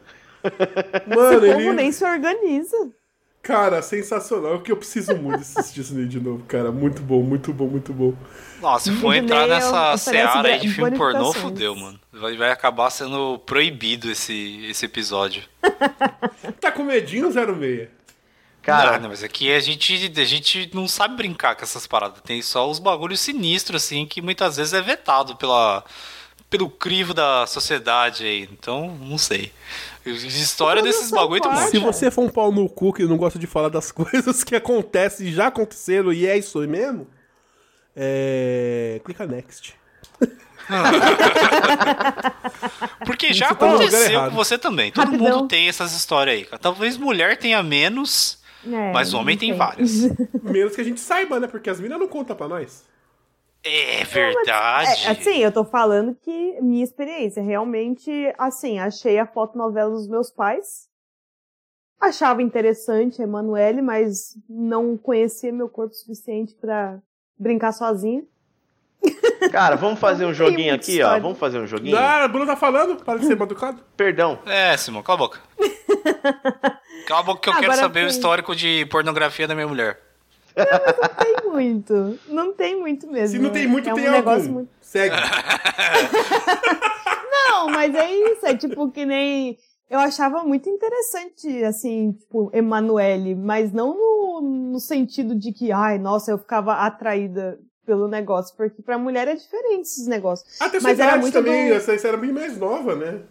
Mano, 1.06 1.38
O 1.38 1.40
povo 1.40 1.60
ele. 1.60 1.72
nem 1.72 1.92
se 1.92 2.04
organiza. 2.04 2.76
Cara, 3.42 3.80
sensacional. 3.80 4.52
É 4.52 4.54
o 4.56 4.60
que 4.60 4.72
eu 4.72 4.76
preciso 4.76 5.14
muito 5.16 5.40
isso 5.42 5.96
aí 5.96 6.06
de 6.06 6.18
novo, 6.18 6.44
cara. 6.44 6.72
Muito 6.72 7.00
bom, 7.00 7.22
muito 7.22 7.52
bom, 7.52 7.66
muito 7.68 7.92
bom. 7.92 8.12
Nossa, 8.60 8.90
se 8.90 9.00
for 9.00 9.12
Disney 9.12 9.18
entrar 9.18 9.46
nessa 9.46 9.94
oferece 9.94 10.04
seara 10.10 10.48
aí 10.48 10.58
de 10.58 10.68
filme 10.68 10.96
pornô, 10.96 11.32
fudeu, 11.32 11.76
mano. 11.76 12.00
Vai, 12.12 12.36
vai 12.36 12.50
acabar 12.50 12.90
sendo 12.90 13.38
proibido 13.40 14.10
esse, 14.10 14.66
esse 14.66 14.84
episódio. 14.84 15.42
Tá 16.60 16.72
com 16.72 16.82
medinho 16.84 17.30
06? 17.30 17.88
Cara, 18.62 18.98
não, 18.98 19.10
mas 19.10 19.22
aqui 19.22 19.52
a 19.52 19.60
gente, 19.60 20.12
a 20.16 20.24
gente 20.24 20.70
não 20.74 20.88
sabe 20.88 21.16
brincar 21.16 21.54
com 21.54 21.62
essas 21.62 21.86
paradas. 21.86 22.20
Tem 22.22 22.42
só 22.42 22.68
os 22.68 22.80
bagulhos 22.80 23.20
sinistros, 23.20 23.84
assim, 23.84 24.04
que 24.06 24.20
muitas 24.20 24.56
vezes 24.56 24.72
é 24.72 24.82
vetado 24.82 25.36
pela, 25.36 25.84
pelo 26.50 26.68
crivo 26.68 27.14
da 27.14 27.46
sociedade 27.46 28.24
aí. 28.24 28.48
Então, 28.50 28.88
não 29.00 29.18
sei. 29.18 29.52
História 30.10 30.82
desses 30.82 31.10
bagulho 31.10 31.40
tem 31.40 31.50
um 31.50 31.56
Se 31.56 31.78
você 31.78 32.10
for 32.10 32.24
um 32.24 32.28
pau 32.28 32.52
no 32.52 32.68
cu 32.68 32.92
que 32.92 33.04
não 33.04 33.16
gosta 33.16 33.38
de 33.38 33.46
falar 33.46 33.68
das 33.68 33.90
coisas 33.92 34.44
que 34.44 34.54
acontecem 34.54 35.28
e 35.28 35.32
já 35.32 35.46
aconteceram 35.48 36.12
e 36.12 36.26
é 36.26 36.36
isso 36.38 36.60
aí 36.60 36.66
mesmo, 36.66 37.06
é... 37.94 39.00
clica 39.04 39.26
next. 39.26 39.74
Porque 43.04 43.32
já 43.32 43.54
tá 43.54 43.66
aconteceu 43.66 44.24
com 44.24 44.30
você 44.30 44.58
também. 44.58 44.90
Todo 44.90 45.12
Rapidão. 45.12 45.38
mundo 45.38 45.48
tem 45.48 45.68
essas 45.68 45.92
histórias 45.92 46.36
aí. 46.36 46.44
cara. 46.44 46.58
Talvez 46.58 46.96
mulher 46.96 47.36
tenha 47.36 47.62
menos, 47.62 48.38
É, 48.66 48.92
mas 48.92 49.14
homem 49.14 49.36
tem 49.38 49.54
várias. 49.54 50.08
Menos 50.42 50.74
que 50.74 50.80
a 50.80 50.84
gente 50.84 51.00
saiba, 51.00 51.38
né? 51.38 51.46
Porque 51.46 51.70
as 51.70 51.80
minas 51.80 51.98
não 51.98 52.08
contam 52.08 52.34
pra 52.34 52.48
nós. 52.48 52.84
É 53.68 54.04
verdade. 54.04 55.06
É, 55.06 55.10
assim, 55.10 55.38
eu 55.38 55.50
tô 55.50 55.64
falando 55.64 56.14
que 56.14 56.60
minha 56.60 56.84
experiência, 56.84 57.42
realmente, 57.42 58.10
assim, 58.38 58.78
achei 58.78 59.18
a 59.18 59.26
fotonovela 59.26 59.90
dos 59.90 60.06
meus 60.08 60.30
pais. 60.30 60.88
Achava 62.00 62.42
interessante 62.42 63.20
a 63.20 63.24
Emanuele, 63.24 63.82
mas 63.82 64.36
não 64.48 64.96
conhecia 64.96 65.52
meu 65.52 65.68
corpo 65.68 65.92
o 65.92 65.96
suficiente 65.96 66.54
pra 66.54 66.98
brincar 67.38 67.72
sozinha. 67.72 68.22
Cara, 69.50 69.76
vamos 69.76 69.98
fazer 69.98 70.26
um 70.26 70.32
joguinho 70.34 70.74
aqui, 70.74 70.92
ó. 70.92 71.04
história. 71.04 71.22
Vamos 71.22 71.38
fazer 71.38 71.58
um 71.58 71.66
joguinho? 71.66 71.96
Ah, 71.96 72.24
a 72.24 72.28
Bruna 72.28 72.46
tá 72.46 72.56
falando? 72.56 73.02
Para 73.02 73.18
de 73.18 73.26
ser 73.26 73.36
maducado. 73.36 73.82
Perdão. 73.96 74.38
É, 74.46 74.76
Simão, 74.76 75.02
cala 75.02 75.16
a 75.16 75.18
boca. 75.18 75.40
Cala 77.06 77.20
a 77.20 77.22
boca 77.22 77.40
que 77.40 77.48
eu 77.48 77.52
quero 77.52 77.66
Agora 77.66 77.80
saber 77.80 78.00
o 78.00 78.08
tem. 78.08 78.10
histórico 78.10 78.56
de 78.56 78.84
pornografia 78.86 79.46
da 79.46 79.54
minha 79.54 79.68
mulher. 79.68 80.00
Não 80.56 81.08
tem 81.16 81.50
muito. 81.50 82.18
Não 82.28 82.52
tem 82.54 82.80
muito 82.80 83.06
mesmo. 83.10 83.36
Se 83.36 83.42
não 83.42 83.50
tem 83.50 83.66
muito, 83.66 83.88
é 83.88 83.94
tem 83.94 84.08
um 84.08 84.12
negócio 84.12 84.40
algum. 84.42 84.52
muito... 84.54 84.70
Segue. 84.80 85.14
Não, 87.32 87.68
mas 87.70 87.94
é 87.94 88.10
isso, 88.12 88.46
é 88.46 88.56
tipo 88.56 88.90
que 88.90 89.04
nem. 89.04 89.56
Eu 89.88 89.98
achava 90.00 90.42
muito 90.42 90.68
interessante, 90.68 91.62
assim, 91.64 92.12
tipo, 92.12 92.50
Emanuele, 92.52 93.36
mas 93.36 93.72
não 93.72 93.94
no, 93.96 94.40
no 94.72 94.80
sentido 94.80 95.32
de 95.36 95.52
que, 95.52 95.70
ai, 95.70 95.96
nossa, 95.96 96.32
eu 96.32 96.38
ficava 96.38 96.74
atraída 96.74 97.56
pelo 97.84 98.08
negócio, 98.08 98.56
porque 98.56 98.82
pra 98.82 98.98
mulher 98.98 99.28
é 99.28 99.36
diferente 99.36 99.82
esses 99.82 100.08
negócios. 100.08 100.60
Até 100.60 100.80
Mas 100.80 100.98
era 100.98 101.16
muito 101.16 101.32
também, 101.34 101.68
do- 101.68 101.74
essa, 101.74 101.92
essa 101.94 102.08
era 102.08 102.16
bem 102.16 102.32
mais 102.32 102.58
nova, 102.58 102.96
né? 102.96 103.22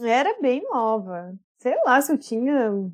Era 0.00 0.34
bem 0.40 0.64
nova. 0.68 1.32
Sei 1.58 1.74
lá, 1.86 2.00
se 2.00 2.10
eu 2.10 2.18
tinha 2.18 2.72
uns 2.72 2.92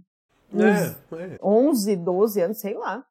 É, 0.62 0.94
é. 1.34 1.38
11, 1.42 1.96
12 1.96 2.40
anos, 2.42 2.60
sei 2.60 2.74
lá. 2.74 3.02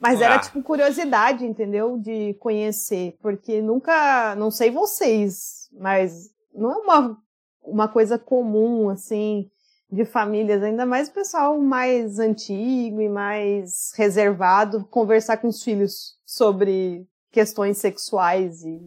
Mas 0.00 0.20
Ah. 0.20 0.26
era 0.26 0.38
tipo 0.38 0.62
curiosidade, 0.62 1.44
entendeu? 1.44 1.98
De 1.98 2.34
conhecer, 2.34 3.16
porque 3.20 3.60
nunca, 3.60 4.34
não 4.36 4.50
sei 4.50 4.70
vocês, 4.70 5.68
mas 5.72 6.30
não 6.54 6.72
é 6.72 6.76
uma, 6.76 7.18
uma 7.62 7.88
coisa 7.88 8.18
comum, 8.18 8.88
assim, 8.88 9.50
de 9.90 10.04
famílias, 10.04 10.62
ainda 10.62 10.84
mais 10.86 11.08
o 11.08 11.12
pessoal 11.12 11.58
mais 11.58 12.18
antigo 12.18 13.00
e 13.00 13.08
mais 13.08 13.92
reservado, 13.96 14.84
conversar 14.90 15.38
com 15.38 15.48
os 15.48 15.62
filhos 15.62 16.16
sobre 16.26 17.06
questões 17.32 17.78
sexuais 17.78 18.62
e 18.62 18.80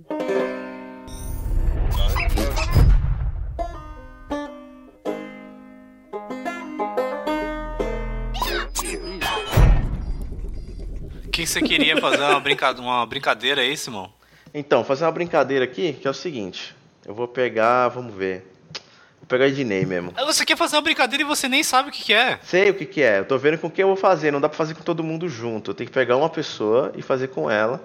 que 11.44 11.50
você 11.50 11.62
queria 11.62 11.98
fazer 12.00 12.22
uma, 12.24 12.39
brinca... 12.39 12.72
uma 12.74 13.06
brincadeira 13.06 13.62
aí, 13.62 13.76
Simão? 13.76 14.12
Então, 14.54 14.84
fazer 14.84 15.06
uma 15.06 15.12
brincadeira 15.12 15.66
aqui, 15.66 15.94
que 15.94 16.08
é 16.08 16.12
o 16.12 16.14
seguinte. 16.14 16.76
Eu 17.06 17.14
vou 17.14 17.28
pegar, 17.28 17.88
vamos 17.89 18.14
ver. 18.14 18.46
Vou 19.20 19.28
pegar 19.28 19.46
a 19.46 19.48
Ednei 19.48 19.86
mesmo. 19.86 20.14
Ah, 20.16 20.26
Você 20.26 20.46
quer 20.46 20.58
fazer 20.58 20.76
uma 20.76 20.82
brincadeira 20.82 21.24
e 21.24 21.26
você 21.26 21.48
nem 21.48 21.64
sabe 21.64 21.89
o 21.89 21.92
que, 21.92 22.04
que 22.04 22.14
é. 22.14 22.39
Sei 22.44 22.70
o 22.70 22.74
que 22.74 22.86
que 22.86 23.02
é. 23.02 23.20
Eu 23.20 23.26
tô 23.26 23.38
vendo 23.38 23.58
com 23.58 23.70
quem 23.70 23.84
eu 23.84 23.88
vou 23.88 23.96
fazer. 23.96 24.32
Não 24.32 24.42
dá 24.42 24.50
pra 24.50 24.58
fazer 24.58 24.74
com 24.74 24.84
todo 24.84 25.04
mundo 25.04 25.28
junto. 25.30 25.72
Eu 25.72 25.76
tenho 25.76 25.88
que 25.89 25.94
pegar 25.94 26.18
uma 26.18 26.30
pessoa 26.30 26.92
e 26.96 27.02
fazer 27.02 27.30
com 27.30 27.50
ela. 27.50 27.82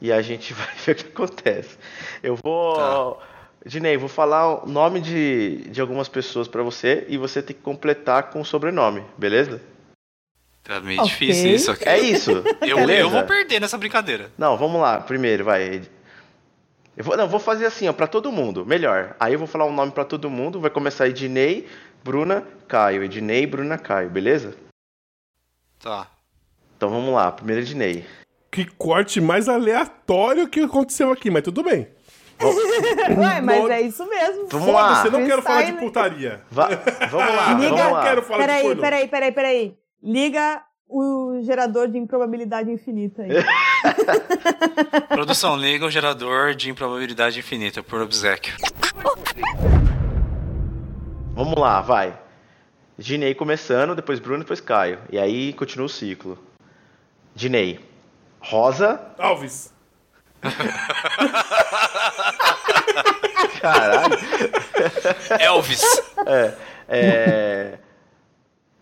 E 0.00 0.12
a 0.12 0.20
gente 0.20 0.52
vai 0.54 0.68
ver 0.84 0.92
o 0.92 0.94
que 0.96 1.06
acontece. 1.06 1.78
Eu 2.22 2.36
vou... 2.42 3.20
Ednei, 3.64 3.96
vou 3.96 4.08
falar 4.08 4.64
o 4.64 4.68
nome 4.68 5.00
de, 5.00 5.68
de 5.68 5.80
algumas 5.80 6.08
pessoas 6.08 6.46
pra 6.48 6.62
você 6.62 7.04
e 7.08 7.18
você 7.18 7.42
tem 7.42 7.54
que 7.54 7.60
completar 7.62 8.30
com 8.30 8.40
o 8.40 8.44
sobrenome, 8.44 9.02
beleza? 9.16 9.60
Tá 10.68 10.80
meio 10.82 11.00
Ok. 11.00 11.10
difícil 11.10 11.50
isso 11.54 11.70
aqui. 11.70 11.88
É 11.88 11.98
isso. 11.98 12.30
Eu, 12.60 12.78
eu 12.90 13.08
vou 13.08 13.24
perder 13.24 13.58
nessa 13.58 13.78
brincadeira. 13.78 14.30
Não, 14.36 14.54
vamos 14.58 14.78
lá, 14.78 15.00
primeiro, 15.00 15.42
vai. 15.44 15.80
Eu 16.94 17.02
vou, 17.02 17.16
não, 17.16 17.26
vou 17.26 17.40
fazer 17.40 17.64
assim, 17.64 17.88
ó, 17.88 17.92
pra 17.94 18.06
todo 18.06 18.30
mundo, 18.30 18.66
melhor. 18.66 19.16
Aí 19.18 19.32
eu 19.32 19.38
vou 19.38 19.48
falar 19.48 19.64
um 19.64 19.72
nome 19.72 19.92
pra 19.92 20.04
todo 20.04 20.28
mundo, 20.28 20.60
vai 20.60 20.68
começar 20.70 21.08
Ednei, 21.08 21.66
Bruna, 22.04 22.44
Caio. 22.68 23.02
Ednei, 23.02 23.46
Bruna, 23.46 23.78
Caio, 23.78 24.10
beleza? 24.10 24.54
Tá. 25.82 26.06
Então 26.76 26.90
vamos 26.90 27.14
lá, 27.14 27.32
primeiro 27.32 27.62
Ednei. 27.62 28.04
Que 28.50 28.66
corte 28.66 29.22
mais 29.22 29.48
aleatório 29.48 30.48
que 30.48 30.60
aconteceu 30.60 31.10
aqui, 31.10 31.30
mas 31.30 31.42
tudo 31.44 31.62
bem. 31.62 31.88
Ué, 33.18 33.40
mas 33.40 33.70
é 33.70 33.80
isso 33.80 34.06
mesmo. 34.06 34.48
Vamos 34.48 34.68
lá. 34.68 34.88
Foda-se, 34.96 35.06
eu 35.06 35.12
não 35.12 35.26
quero 35.26 35.40
falar 35.42 35.62
de 35.62 35.72
putaria. 35.72 36.42
Va- 36.50 36.68
vamos 37.10 37.34
lá, 37.34 37.44
vamos 37.56 37.70
não 37.80 37.92
lá. 37.92 38.02
quero 38.02 38.22
falar 38.22 38.40
de 38.40 38.46
Peraí, 38.46 38.62
pornô. 38.64 38.80
peraí, 38.82 39.08
peraí, 39.08 39.32
peraí. 39.32 39.74
Liga 40.02 40.62
o 40.88 41.40
gerador 41.42 41.88
de 41.88 41.98
improbabilidade 41.98 42.70
infinita 42.70 43.22
aí. 43.22 43.30
Produção 45.08 45.56
liga 45.56 45.84
o 45.84 45.90
gerador 45.90 46.54
de 46.54 46.70
improbabilidade 46.70 47.38
infinita 47.38 47.82
por 47.82 48.00
obsequio. 48.00 48.54
Vamos 51.34 51.58
lá, 51.58 51.80
vai. 51.80 52.18
Ednei 52.98 53.34
começando, 53.34 53.94
depois 53.94 54.18
Bruno, 54.18 54.40
depois 54.40 54.60
Caio. 54.60 54.98
E 55.10 55.18
aí 55.18 55.52
continua 55.52 55.86
o 55.86 55.90
ciclo. 55.90 56.38
Ednei. 57.36 57.80
Rosa. 58.40 59.00
Alves. 59.18 59.72
Caralho. 63.60 64.16
Elvis. 65.40 65.82
É. 66.26 66.54
é... 66.88 67.78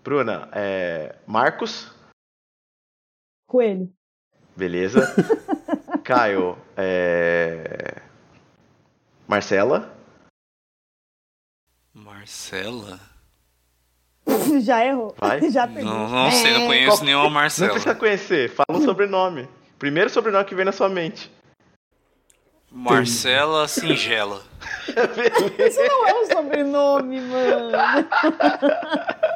Bruna, 0.07 0.49
é... 0.53 1.17
Marcos. 1.27 1.93
Coelho. 3.49 3.93
Beleza. 4.57 5.01
Caio, 6.05 6.57
é... 6.77 8.01
Marcela. 9.27 9.93
Marcela? 11.93 13.01
Já 14.63 14.87
errou. 14.87 15.13
Vai. 15.19 15.41
Já 15.51 15.67
perdeu. 15.67 15.87
Não, 15.87 16.09
não 16.09 16.31
sei, 16.31 16.53
não 16.53 16.67
conheço 16.69 17.05
nenhuma 17.05 17.25
Não 17.25 17.31
Marcela. 17.31 17.71
precisa 17.73 17.95
conhecer, 17.97 18.49
fala 18.49 18.79
um 18.79 18.85
sobrenome. 18.85 19.49
Primeiro 19.77 20.09
sobrenome 20.09 20.45
que 20.45 20.55
vem 20.55 20.65
na 20.65 20.71
sua 20.71 20.89
mente. 20.89 21.29
Marcela 22.77 23.67
Singela. 23.67 24.43
Isso 25.59 25.81
não 25.81 26.07
é 26.07 26.15
um 26.15 26.27
sobrenome, 26.27 27.21
mano. 27.23 27.73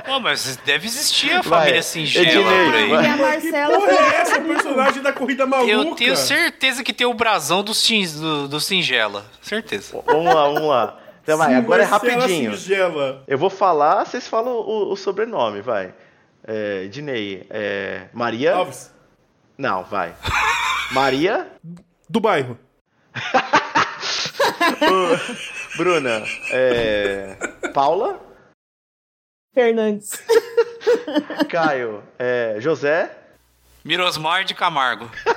Pô, 0.04 0.20
mas 0.20 0.56
deve 0.64 0.86
existir 0.86 1.32
a 1.32 1.40
Vai, 1.40 1.60
família 1.60 1.82
Singela 1.82 2.26
Ednei, 2.26 2.44
por 2.44 2.74
aí. 2.74 2.88
vai. 2.90 3.04
E 3.04 3.06
a 3.06 3.16
Marcela 3.16 3.78
Porra, 3.78 3.92
é 3.92 4.16
essa 4.20 4.38
o 4.38 4.44
personagem 4.44 5.02
da 5.02 5.12
corrida 5.12 5.46
maluca? 5.46 5.70
Eu 5.72 5.94
tenho 5.94 6.16
certeza 6.16 6.84
que 6.84 6.92
tem 6.92 7.06
o 7.06 7.14
brasão 7.14 7.62
do, 7.62 7.72
do, 7.72 8.48
do 8.48 8.60
Singela. 8.60 9.24
Certeza. 9.40 10.02
Vamos 10.06 10.34
lá, 10.34 10.44
vamos 10.46 10.68
lá. 10.68 10.98
Então 11.22 11.38
vai, 11.38 11.54
agora 11.54 11.82
é 11.82 11.86
rapidinho. 11.86 12.54
Singela. 12.56 13.24
Eu 13.26 13.38
vou 13.38 13.50
falar, 13.50 14.04
vocês 14.04 14.28
falam 14.28 14.52
o, 14.52 14.92
o 14.92 14.96
sobrenome, 14.96 15.62
vai. 15.62 15.94
É, 16.46 16.84
Ednei, 16.84 17.46
é, 17.48 18.02
Maria. 18.12 18.54
Alves. 18.54 18.92
Não, 19.56 19.82
vai. 19.84 20.14
Maria. 20.92 21.46
Do 22.08 22.20
bairro. 22.20 22.58
Bruna. 25.76 26.22
É, 26.52 27.36
Paula. 27.72 28.20
Fernandes. 29.54 30.22
Caio. 31.50 32.02
É, 32.18 32.58
José. 32.62 33.10
Mirosmar 33.84 34.44
de 34.44 34.54
Camargo. 34.54 35.10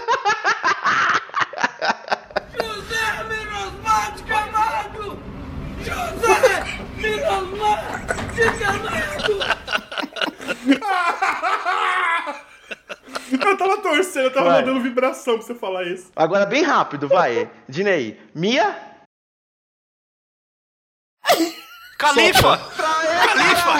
Eu 13.42 13.58
tava 13.58 13.78
torcendo, 13.78 14.26
eu 14.26 14.34
tava 14.34 14.50
Vai. 14.50 14.62
mandando 14.62 14.82
vibração 14.82 15.38
pra 15.38 15.46
você 15.46 15.56
falar 15.56 15.84
isso. 15.84 16.12
Agora 16.16 16.46
bem 16.46 16.64
rápido, 16.64 17.08
vai. 17.08 17.50
Dinei. 17.68 18.20
Mia. 18.34 18.76
Califa! 21.98 22.58
Califa! 23.28 23.74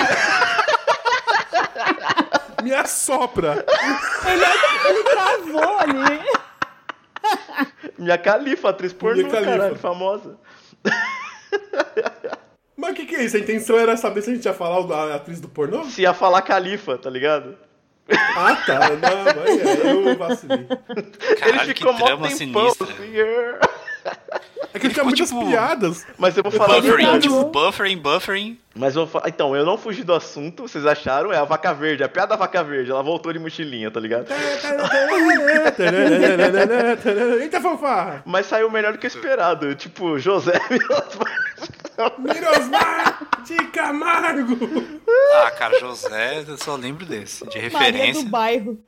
Me 2.62 2.74
assopra. 2.74 3.64
Ele 4.88 5.04
travou 5.04 5.78
ali. 5.78 6.20
Minha 7.98 8.18
Califa, 8.18 8.70
atriz 8.70 8.92
pornô, 8.92 9.22
Mia 9.22 9.30
Khalifa. 9.30 9.50
caralho, 9.52 9.76
famosa. 9.76 10.38
Mas 12.76 12.90
o 12.90 12.94
que, 12.94 13.06
que 13.06 13.14
é 13.16 13.22
isso? 13.24 13.36
A 13.36 13.40
intenção 13.40 13.78
era 13.78 13.96
saber 13.96 14.22
se 14.22 14.30
a 14.30 14.34
gente 14.34 14.44
ia 14.46 14.54
falar 14.54 14.80
o 14.80 14.86
da 14.86 15.14
atriz 15.14 15.40
do 15.40 15.48
pornô? 15.48 15.84
Se 15.84 16.02
ia 16.02 16.12
falar 16.14 16.42
Califa, 16.42 16.98
tá 16.98 17.08
ligado? 17.08 17.56
Ah, 18.36 18.56
tá. 18.66 18.80
Não, 18.90 19.42
aí 19.42 20.08
eu 20.10 20.16
vacilei. 20.16 20.66
Caralho, 21.38 21.62
Ele 21.62 21.74
ficou 21.74 21.92
mó 21.94 22.06
tempão, 22.06 22.30
sinistra. 22.30 22.86
assim, 22.86 23.16
"É". 23.18 23.58
É 24.74 24.78
que 24.78 24.86
ele 24.88 24.92
ficou, 24.94 25.04
muitas 25.08 25.28
tipo, 25.30 25.46
piadas. 25.46 26.04
Mas 26.18 26.36
eu 26.36 26.42
vou 26.42 26.50
falar 26.52 26.80
Buffering, 26.80 26.96
verdade. 27.04 27.22
tipo, 27.28 27.44
buffering, 27.44 27.96
buffering. 27.96 28.58
Mas 28.74 28.96
eu 28.96 29.06
vou 29.06 29.10
falar. 29.12 29.28
Então, 29.28 29.54
eu 29.56 29.64
não 29.64 29.78
fugi 29.78 30.02
do 30.02 30.12
assunto, 30.12 30.64
vocês 30.68 30.84
acharam? 30.84 31.32
É 31.32 31.38
a 31.38 31.44
vaca 31.44 31.72
verde, 31.72 32.02
a 32.02 32.08
piada 32.08 32.30
da 32.30 32.36
vaca 32.36 32.62
verde. 32.64 32.90
Ela 32.90 33.02
voltou 33.02 33.32
de 33.32 33.38
mochilinha, 33.38 33.90
tá 33.90 34.00
ligado? 34.00 34.26
Eita, 37.40 37.60
fanfarra! 37.60 38.22
Mas 38.26 38.46
saiu 38.46 38.70
melhor 38.70 38.92
do 38.92 38.98
que 38.98 39.06
esperado. 39.06 39.74
Tipo, 39.74 40.18
José 40.18 40.52
Mirosmar 42.18 43.18
de 43.44 43.56
Camargo! 43.68 44.56
Ah, 45.42 45.50
cara, 45.52 45.78
José, 45.78 46.44
eu 46.46 46.58
só 46.58 46.76
lembro 46.76 47.06
desse. 47.06 47.46
De 47.46 47.58
Maria 47.58 47.68
referência. 47.68 48.24
do 48.24 48.30
bairro. 48.30 48.78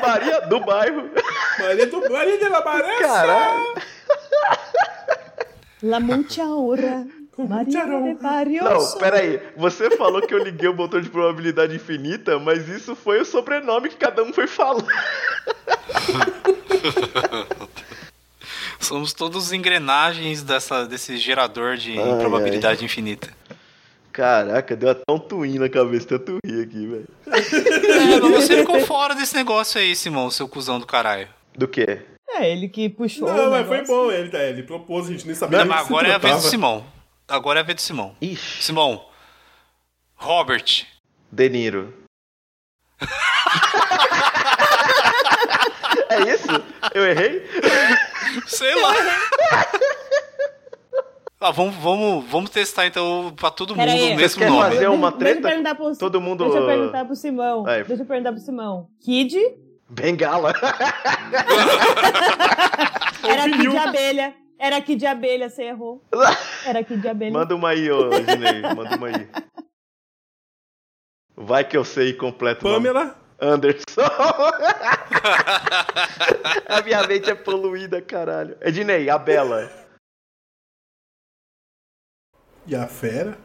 Maria 0.00 0.40
do 0.42 0.60
bairro. 0.60 1.10
Maria 1.58 1.86
do 1.86 2.10
Maria 2.10 2.38
de 2.38 2.48
la 2.48 2.60
Baressa! 2.60 3.00
Caralho. 3.00 3.74
La 5.82 6.00
mucha 6.00 6.44
honra. 6.44 7.06
Maria. 8.20 8.62
Não, 8.62 8.98
pera 8.98 9.18
aí. 9.18 9.40
Você 9.56 9.90
falou 9.96 10.20
que 10.22 10.34
eu 10.34 10.38
liguei 10.38 10.68
o 10.68 10.74
botão 10.74 11.00
de 11.00 11.08
probabilidade 11.08 11.74
infinita, 11.74 12.38
mas 12.38 12.68
isso 12.68 12.94
foi 12.94 13.20
o 13.20 13.24
sobrenome 13.24 13.88
que 13.88 13.96
cada 13.96 14.22
um 14.22 14.32
foi 14.32 14.46
falando. 14.46 14.86
Somos 18.82 19.12
todos 19.12 19.52
engrenagens 19.52 20.42
dessa, 20.42 20.84
desse 20.84 21.16
gerador 21.16 21.76
de 21.76 21.96
Ai, 21.98 22.18
probabilidade 22.18 22.84
infinita. 22.84 23.32
Caraca, 24.12 24.76
deu 24.76 24.90
até 24.90 25.02
um 25.08 25.18
twin 25.18 25.58
na 25.58 25.68
cabeça, 25.68 26.06
tanto 26.06 26.38
rir 26.44 26.62
aqui, 26.62 26.86
velho. 26.86 27.08
É, 27.32 28.20
mas 28.20 28.44
você 28.44 28.58
ficou 28.58 28.80
fora 28.80 29.14
desse 29.14 29.34
negócio 29.34 29.80
aí, 29.80 29.94
Simão, 29.94 30.30
seu 30.30 30.48
cuzão 30.48 30.80
do 30.80 30.86
caralho. 30.86 31.28
Do 31.56 31.68
quê? 31.68 32.02
É, 32.28 32.50
ele 32.50 32.68
que 32.68 32.88
puxou. 32.88 33.32
Não, 33.32 33.48
o 33.48 33.50
mas 33.50 33.66
foi 33.66 33.86
bom, 33.86 34.10
ele, 34.10 34.28
tá, 34.28 34.42
ele 34.42 34.62
propôs, 34.64 35.06
a 35.06 35.12
gente 35.12 35.26
nem 35.26 35.34
sabia 35.34 35.58
Não, 35.58 35.66
mas 35.66 35.86
agora 35.86 36.08
é 36.08 36.14
a 36.14 36.18
vez 36.18 36.42
do. 36.42 36.48
Simão. 36.48 36.84
Agora 37.28 37.60
é 37.60 37.62
a 37.62 37.64
vez 37.64 37.76
do 37.76 37.82
Simão. 37.82 38.16
Ixi, 38.20 38.64
Simão. 38.64 39.04
Robert. 40.16 40.84
De 41.30 41.48
Niro. 41.48 41.94
é 46.12 46.34
isso? 46.34 46.46
Eu 46.94 47.04
errei? 47.06 47.42
Sei 48.46 48.74
lá. 48.80 48.92
Ah, 51.40 51.50
vamos, 51.50 51.74
vamos, 51.76 52.24
vamos 52.30 52.50
testar 52.50 52.86
então 52.86 53.32
pra 53.36 53.50
todo 53.50 53.74
mundo 53.74 53.88
aí. 53.88 54.12
o 54.12 54.16
mesmo 54.16 54.44
nome. 54.46 54.62
fazer 54.74 54.86
uma 54.88 55.10
Deixa 55.10 55.14
eu 55.14 55.18
treta? 55.34 55.48
perguntar 55.48 55.74
pro, 55.74 55.96
Todo 55.96 56.20
mundo- 56.20 56.44
Deixa 56.44 56.58
eu 56.58 56.66
perguntar 56.66 57.04
pro 57.04 57.16
Simão. 57.16 57.62
Vai. 57.64 57.82
Deixa 57.84 58.02
eu 58.02 58.06
perguntar 58.06 58.32
pro 58.32 58.40
Simão. 58.40 58.88
Kid? 59.00 59.36
Bengala. 59.90 60.52
Era? 63.24 63.42
Kid 63.44 63.76
Abelha. 63.76 64.34
Era 64.58 64.80
Kid 64.80 65.04
Abelha, 65.06 65.48
você 65.50 65.64
errou. 65.64 66.04
Era 66.64 66.84
Kid 66.84 67.06
Abelha. 67.08 67.32
Manda 67.32 67.56
uma 67.56 67.70
aí, 67.70 67.90
ô 67.90 68.10
Ginei. 68.12 68.62
Manda 68.62 68.96
uma 68.96 69.08
aí. 69.08 69.28
Vai 71.36 71.64
que 71.64 71.76
eu 71.76 71.84
sei 71.84 72.12
completo. 72.12 72.62
Pamela, 72.62 73.16
Anderson. 73.42 74.02
a 76.68 76.80
minha 76.82 77.04
mente 77.08 77.28
é 77.28 77.34
poluída, 77.34 78.00
caralho. 78.00 78.56
Ednei, 78.60 79.10
a 79.10 79.18
Bela. 79.18 79.68
e 82.66 82.76
a 82.76 82.86
fera. 82.86 83.36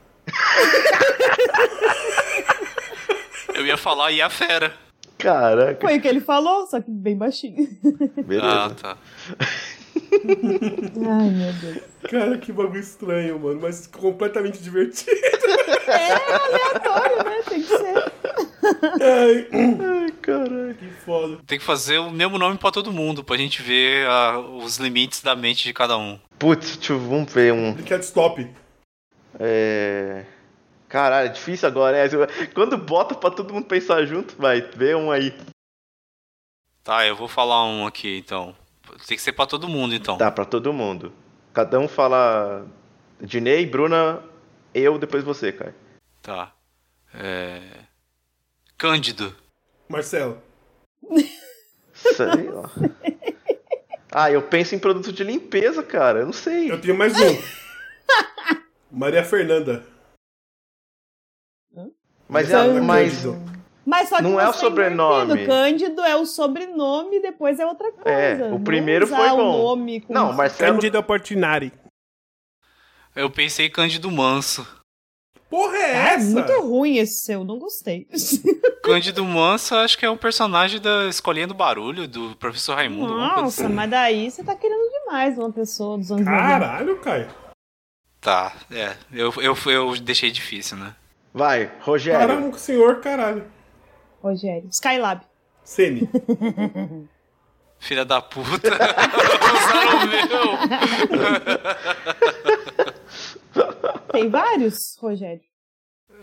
Eu 3.56 3.66
ia 3.66 3.76
falar 3.76 4.12
e 4.12 4.22
a 4.22 4.30
fera. 4.30 4.72
Caraca. 5.18 5.82
Foi 5.82 5.98
o 5.98 6.02
que 6.02 6.08
ele 6.08 6.22
falou, 6.22 6.68
só 6.68 6.80
que 6.80 6.92
bem 6.92 7.18
baixinho. 7.18 7.68
Beleza. 8.24 8.46
Ah, 8.48 8.70
tá. 8.70 8.98
Ai, 11.10 11.30
meu 11.32 11.54
Deus. 11.54 11.82
Cara, 12.08 12.38
que 12.38 12.54
bagulho 12.54 12.80
estranho, 12.80 13.40
mano, 13.40 13.60
mas 13.62 13.88
completamente 13.88 14.60
divertido. 14.60 15.10
É 15.88 16.14
aleatório, 16.14 17.24
né? 17.24 17.42
Tem 17.50 17.62
que 17.64 17.68
ser. 17.68 18.14
Ai, 18.82 19.48
Ai, 19.52 20.12
caralho. 20.22 20.76
que 20.76 20.90
foda. 21.06 21.38
Tem 21.46 21.58
que 21.60 21.66
fazer 21.66 21.98
o 22.00 22.12
mesmo 22.12 22.38
nome 22.38 22.58
pra 22.58 22.72
todo 22.72 22.92
mundo, 22.92 23.24
pra 23.24 23.38
gente 23.38 23.62
ver 23.62 24.08
ah, 24.08 24.40
os 24.40 24.78
limites 24.78 25.22
da 25.22 25.36
mente 25.36 25.64
de 25.64 25.74
cada 25.74 25.98
um. 25.98 26.20
Putz, 26.38 26.78
vamos 26.88 27.34
ver 27.34 27.54
um. 27.54 27.76
Cat 27.84 28.04
Stop. 28.04 28.48
É. 29.40 30.26
Caralho, 30.88 31.28
é 31.30 31.32
difícil 31.32 31.68
agora, 31.68 31.98
é. 31.98 32.08
Quando 32.54 32.78
bota 32.78 33.14
pra 33.16 33.30
todo 33.30 33.54
mundo 33.54 33.66
pensar 33.66 34.06
junto, 34.06 34.36
vai, 34.38 34.62
vê 34.62 34.96
um 34.96 35.12
aí. 35.12 35.36
Tá, 36.84 37.06
eu 37.06 37.16
vou 37.16 37.28
falar 37.28 37.66
um 37.66 37.86
aqui 37.86 38.18
então. 38.18 38.56
Tem 39.06 39.18
que 39.18 39.22
ser 39.22 39.34
pra 39.34 39.46
todo 39.46 39.68
mundo 39.68 39.94
então. 39.94 40.18
Tá, 40.18 40.32
pra 40.32 40.46
todo 40.46 40.72
mundo. 40.72 41.12
Cada 41.54 41.80
um 41.80 41.88
fala. 41.88 42.66
Dinei, 43.20 43.66
Bruna, 43.66 44.24
eu, 44.74 44.98
depois 44.98 45.24
você, 45.24 45.52
Kai. 45.52 45.74
Tá. 46.22 46.54
É... 47.14 47.60
Cândido. 48.78 49.36
Marcelo. 49.90 50.42
Sei 51.94 52.26
lá. 52.50 52.70
Ah, 54.12 54.32
eu 54.32 54.42
penso 54.42 54.76
em 54.76 54.80
produto 54.80 55.12
de 55.12 55.24
limpeza, 55.24 55.82
cara. 55.84 56.20
Eu 56.20 56.26
não 56.28 56.34
sei. 56.34 56.72
Eu 56.72 56.80
tenho 56.80 56.96
mais 56.98 57.14
um. 57.20 57.42
Maria 58.92 59.24
Fernanda. 59.24 59.84
Mas, 62.30 62.50
é, 62.50 62.54
Cândido. 62.54 62.84
mas 62.86 63.24
Mas 63.86 64.10
só 64.10 64.18
que 64.18 64.24
Não 64.24 64.40
é 64.40 64.48
o 64.50 64.54
sobrenome. 64.54 65.46
Cândido 65.46 66.02
é 66.02 66.16
o 66.16 66.26
sobrenome, 66.26 67.22
depois 67.22 67.58
é 67.60 67.66
outra 67.66 67.92
coisa. 67.92 68.10
É, 68.10 68.54
o 68.54 68.60
primeiro 68.60 69.08
foi 69.08 69.30
o 69.30 69.38
bom. 69.38 69.58
nome 69.64 70.02
com- 70.02 70.14
Não, 70.14 70.34
Marcelo. 70.34 70.74
Cândido 70.74 71.02
Portinari. 71.04 71.72
Eu 73.16 73.30
pensei 73.32 73.70
Cândido 73.70 74.12
Manso. 74.12 74.68
Porra 75.50 75.78
é 75.78 75.96
Ah, 75.96 76.12
é 76.12 76.16
essa? 76.16 76.30
muito 76.30 76.62
ruim 76.62 76.98
esse 76.98 77.22
seu, 77.22 77.46
não 77.46 77.58
gostei. 77.58 78.06
Cândido 78.84 79.24
Manso 79.24 79.76
acho 79.76 79.98
que 79.98 80.06
é 80.06 80.10
um 80.10 80.18
personagem 80.18 80.82
da 80.82 81.08
Escolinha 81.08 81.48
do 81.48 81.54
Barulho, 81.54 82.06
do 82.08 82.36
Professor 82.36 82.76
Raimundo. 82.76 83.16
Nossa, 83.18 83.64
assim. 83.66 83.74
mas 83.74 83.90
daí 83.90 84.30
você 84.30 84.44
tá 84.44 84.54
querendo 84.56 84.90
demais 84.92 85.38
uma 85.38 85.50
pessoa 85.52 85.98
dos 85.98 86.12
anos 86.12 86.26
90. 86.26 86.42
Caralho, 86.48 86.98
Caio. 87.00 87.30
Tá, 88.20 88.52
é. 88.72 88.94
Eu, 89.12 89.32
eu, 89.38 89.56
eu 89.72 89.96
deixei 90.02 90.32
difícil, 90.32 90.76
né? 90.78 90.94
Vai, 91.34 91.72
Rogério. 91.82 92.20
Caramba, 92.28 92.58
senhor, 92.58 93.00
caralho. 93.00 93.46
Rogério. 94.22 94.68
Skylab. 94.72 95.22
Sene. 95.64 96.10
Filha 97.80 98.04
da 98.04 98.20
puta. 98.22 98.74
Usaram 99.54 100.00
o 100.00 100.08
meu. 100.08 100.18
Tem 104.12 104.30
vários, 104.30 104.98
Rogério? 105.00 105.42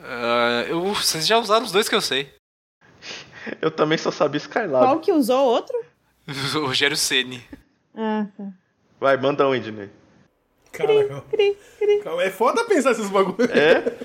Ah, 0.02 0.64
eu, 0.68 0.82
vocês 0.92 1.26
já 1.26 1.38
usaram 1.38 1.64
os 1.64 1.72
dois 1.72 1.88
que 1.88 1.94
eu 1.94 2.00
sei. 2.00 2.32
Eu 3.61 3.70
também 3.70 3.98
só 3.98 4.11
sabia 4.11 4.38
Skylab. 4.38 4.84
Qual 4.84 5.00
que 5.00 5.12
usou 5.12 5.44
outro? 5.44 5.76
O 6.57 6.66
Rogério 6.66 6.96
Ceni. 6.96 7.44
Ah, 7.94 8.26
tá. 8.36 8.44
Vai, 8.98 9.16
manda 9.18 9.46
um, 9.46 9.55
Ednei. 9.55 9.90
Caraca. 10.72 11.22
Cri, 11.30 11.57
cri. 11.78 12.00
Calma, 12.02 12.22
É 12.22 12.30
foda 12.30 12.64
pensar 12.64 12.92
esses 12.92 13.11
bagulhos. 13.11 13.50
É? 13.50 13.98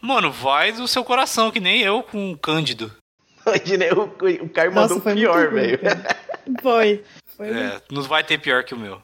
Mano, 0.00 0.30
vai 0.30 0.72
do 0.72 0.86
seu 0.86 1.02
coração, 1.02 1.50
que 1.50 1.58
nem 1.58 1.80
eu 1.80 2.02
com 2.02 2.32
o 2.32 2.38
Cândido. 2.38 2.92
Ednei, 3.46 3.90
o, 3.90 4.02
o 4.04 4.48
Caio 4.50 4.72
Nossa, 4.72 4.94
mandou 4.94 5.00
foi 5.00 5.14
pior, 5.14 5.50
velho. 5.50 5.78
Foi. 6.60 7.04
Foi 7.36 7.48
É, 7.48 7.80
não 7.90 8.02
vai 8.02 8.22
ter 8.22 8.38
pior 8.38 8.62
que 8.64 8.74
o 8.74 8.78
meu. 8.78 9.02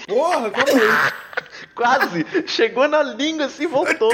Porra, 0.00 0.50
calma 0.50 0.72
aí. 0.72 1.66
Quase! 1.74 2.48
Chegou 2.48 2.88
na 2.88 3.02
língua 3.02 3.46
assim 3.46 3.64
e 3.64 3.66
voltou. 3.66 4.10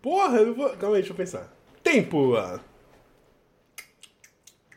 Porra, 0.00 0.38
eu 0.38 0.46
não 0.46 0.54
vou... 0.54 0.70
Calma 0.76 0.96
aí, 0.96 1.02
deixa 1.02 1.12
eu 1.12 1.16
pensar. 1.16 1.52
Tempo. 1.82 2.36
ah. 2.36 2.60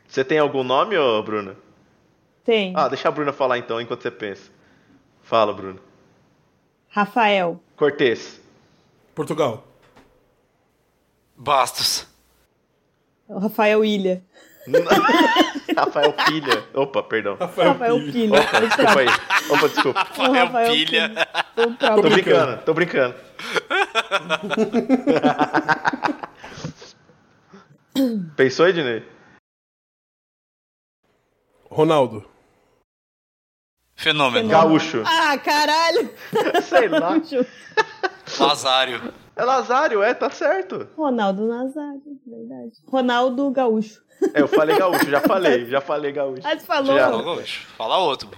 Você 0.08 0.24
tem 0.24 0.38
algum 0.38 0.62
nome, 0.62 0.96
ô 0.96 1.22
Bruna? 1.22 1.56
Tem. 2.44 2.72
Ah, 2.76 2.88
deixa 2.88 3.08
a 3.08 3.10
Bruna 3.10 3.32
falar 3.32 3.58
então, 3.58 3.80
enquanto 3.80 4.02
você 4.02 4.10
pensa. 4.10 4.50
Fala, 5.22 5.52
Bruna. 5.52 5.80
Rafael. 6.88 7.60
Cortez. 7.76 8.40
Portugal. 9.14 9.66
Bastos. 11.36 12.06
Rafael 13.28 13.84
Ilha. 13.84 14.24
Rafael 15.76 16.12
Pilha. 16.12 16.64
Opa, 16.74 17.02
perdão. 17.02 17.36
Rafael, 17.36 17.72
Rafael. 17.72 17.98
Pilha. 17.98 18.40
Opa, 18.40 18.60
desculpa 18.60 19.00
aí. 19.00 19.08
Opa, 19.50 19.68
desculpa. 19.68 20.06
O 20.18 20.32
Rafael 20.32 20.72
Pilha. 20.72 21.12
O 21.56 21.74
Tô 22.02 22.10
brincando, 22.10 22.62
tô 22.62 22.74
brincando. 22.74 23.14
Pensou, 28.36 28.68
Ednei? 28.68 29.02
Ronaldo. 31.70 32.28
Fenômeno. 33.94 34.48
Gaúcho. 34.48 35.02
Ah, 35.06 35.38
caralho! 35.38 36.10
Sei 36.62 36.88
lá. 36.88 37.14
Lazário. 38.38 39.14
É 39.36 39.44
Nazário, 39.44 40.02
é, 40.02 40.14
tá 40.14 40.30
certo. 40.30 40.88
Ronaldo 40.96 41.46
Nazário, 41.46 42.00
verdade. 42.26 42.72
Ronaldo 42.86 43.50
Gaúcho. 43.50 44.00
É, 44.32 44.40
eu 44.40 44.48
falei 44.48 44.76
gaúcho, 44.78 45.10
já 45.10 45.20
falei, 45.20 45.66
já 45.66 45.80
falei 45.80 46.10
gaúcho. 46.10 46.40
Ah, 46.42 46.58
você 46.58 46.64
falou? 46.64 46.96
Já. 46.96 47.10
Fala, 47.10 47.22
Gaúcho. 47.22 47.66
Fala 47.76 47.98
outro. 47.98 48.30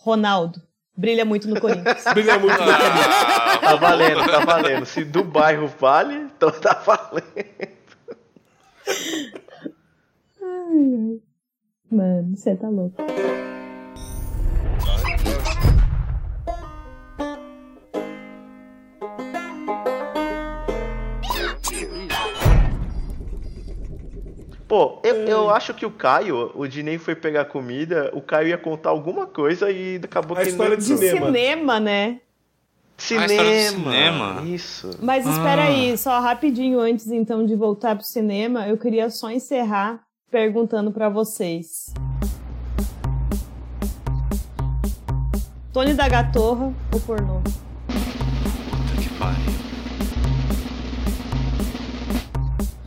Ronaldo. 0.00 0.60
Brilha 0.96 1.24
muito 1.24 1.48
no 1.48 1.60
Corinthians. 1.60 2.04
Brilha 2.14 2.38
muito 2.38 2.58
na 2.58 2.76
Ah, 2.76 3.58
Tá 3.58 3.76
valendo, 3.76 4.24
tá 4.26 4.40
valendo. 4.44 4.86
Se 4.86 5.04
do 5.04 5.22
bairro 5.22 5.66
vale, 5.78 6.14
então 6.14 6.50
tá 6.50 6.74
valendo. 6.84 7.72
Mano, 11.90 12.36
você 12.36 12.56
tá 12.56 12.68
louco. 12.68 12.96
Pô, 24.72 25.00
eu, 25.04 25.16
eu 25.26 25.50
acho 25.50 25.74
que 25.74 25.84
o 25.84 25.90
Caio, 25.90 26.50
o 26.54 26.66
Dinei 26.66 26.96
foi 26.96 27.14
pegar 27.14 27.44
comida, 27.44 28.10
o 28.14 28.22
Caio 28.22 28.48
ia 28.48 28.56
contar 28.56 28.88
alguma 28.88 29.26
coisa 29.26 29.70
e 29.70 30.00
acabou 30.02 30.34
A 30.34 30.40
que 30.40 30.48
história 30.48 30.70
não... 30.70 30.82
de 30.82 30.88
De 30.88 30.96
cinema. 30.96 31.26
cinema, 31.26 31.78
né? 31.78 32.20
cinema. 32.96 33.68
Cinema. 33.68 34.42
Isso. 34.46 34.98
Mas 35.02 35.26
espera 35.26 35.64
Ah. 35.64 35.66
aí, 35.66 35.98
só 35.98 36.18
rapidinho 36.20 36.80
antes 36.80 37.08
então 37.08 37.44
de 37.44 37.54
voltar 37.54 37.96
pro 37.96 38.02
cinema, 38.06 38.66
eu 38.66 38.78
queria 38.78 39.10
só 39.10 39.30
encerrar 39.30 40.00
perguntando 40.30 40.90
pra 40.90 41.10
vocês. 41.10 41.92
Tony 45.70 45.92
da 45.92 46.08
Gatorra 46.08 46.72
ou 46.90 47.00
pornô? 47.00 47.42
puta 47.42 49.02
que 49.02 49.08
pariu. 49.18 49.52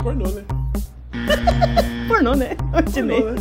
Pornô, 0.01 0.27
né? 0.31 0.64
Pornô, 2.07 2.33
né? 2.33 2.55
Pornô, 2.93 3.31
né? 3.31 3.35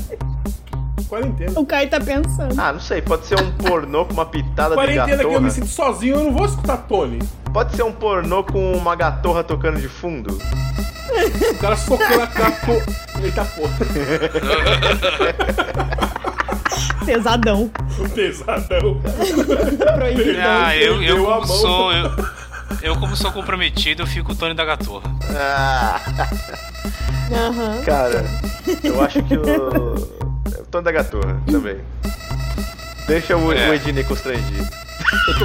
Quarentena. 1.09 1.53
O 1.61 1.67
Caio 1.67 1.89
tá 1.89 2.01
pensando. 2.01 2.59
Ah, 2.59 2.73
não 2.73 2.81
sei, 2.81 3.01
pode 3.03 3.27
ser 3.27 3.41
um 3.41 3.51
pornô 3.53 4.05
com 4.07 4.15
uma 4.15 4.27
pitada 4.27 4.71
de 4.71 4.75
Quarentena 4.77 5.19
que 5.19 5.25
eu 5.35 5.41
me 5.41 5.51
sinto 5.51 5.69
sozinho, 5.69 6.17
eu 6.17 6.25
não 6.25 6.33
vou 6.33 6.47
escutar 6.47 6.79
Tony. 6.79 7.21
Pode 7.53 7.77
ser 7.77 7.83
um 7.85 7.93
pornô 7.93 8.43
com 8.43 8.73
uma 8.73 8.97
gatorra 8.97 9.45
tocando 9.45 9.81
de 9.81 9.89
fundo. 9.89 10.37
O 11.51 11.59
cara 11.59 11.77
socou 11.77 12.19
na 12.19 12.27
cara. 12.27 12.51
pô. 12.67 12.73
Eita 13.23 13.45
porra. 13.45 13.75
Pesadão. 17.05 17.71
Pesadão. 18.15 19.01
Proibidão. 19.95 20.43
Ah, 20.45 20.77
eu, 20.77 21.03
eu 21.03 21.23
mão. 21.23 21.47
sou. 21.47 21.93
Eu, 21.93 22.11
eu 22.83 22.97
como 22.97 23.17
sou 23.17 23.33
comprometido, 23.33 24.03
eu 24.03 24.07
fico 24.07 24.33
o 24.33 24.35
Tony 24.35 24.55
da 24.55 24.65
Gatorra. 24.65 25.11
Ah, 25.37 26.01
Aham. 27.33 27.83
cara, 27.85 28.25
eu 28.83 29.03
acho 29.03 29.23
que 29.23 29.37
o. 29.37 29.95
O 30.61 30.67
Tony 30.71 30.85
da 30.85 30.93
Gatorra 30.93 31.41
também. 31.51 31.79
Deixa 33.07 33.37
o, 33.37 33.53
É. 33.53 33.69
o 33.71 33.75
Ednei 33.75 34.05
constrangido. 34.05 34.67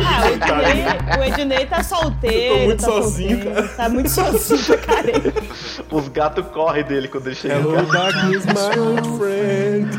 Ah, 0.06 0.22
o 0.24 0.30
Ednei, 0.32 0.86
o 1.20 1.24
Ednei 1.34 1.66
tá 1.66 1.84
solteiro. 1.84 2.56
Eu 2.56 2.60
tô 2.60 2.66
muito 2.66 2.80
tá 2.82 2.88
sozinho, 2.88 3.30
solteiro, 3.44 3.56
cara. 3.56 3.68
Tá 3.76 3.90
muito 3.90 4.10
sozinho 4.10 4.78
caralho. 4.80 5.34
Os 5.92 6.08
gatos 6.08 6.46
correm 6.48 6.84
dele 6.84 7.08
quando 7.08 7.28
ele 7.28 7.36
chega 7.36 7.56
em 7.56 7.60
Hello, 7.60 7.76
casa. 7.88 7.92
darkness, 8.12 8.46
my 8.46 8.80
old 8.80 9.18
friend. 9.18 9.90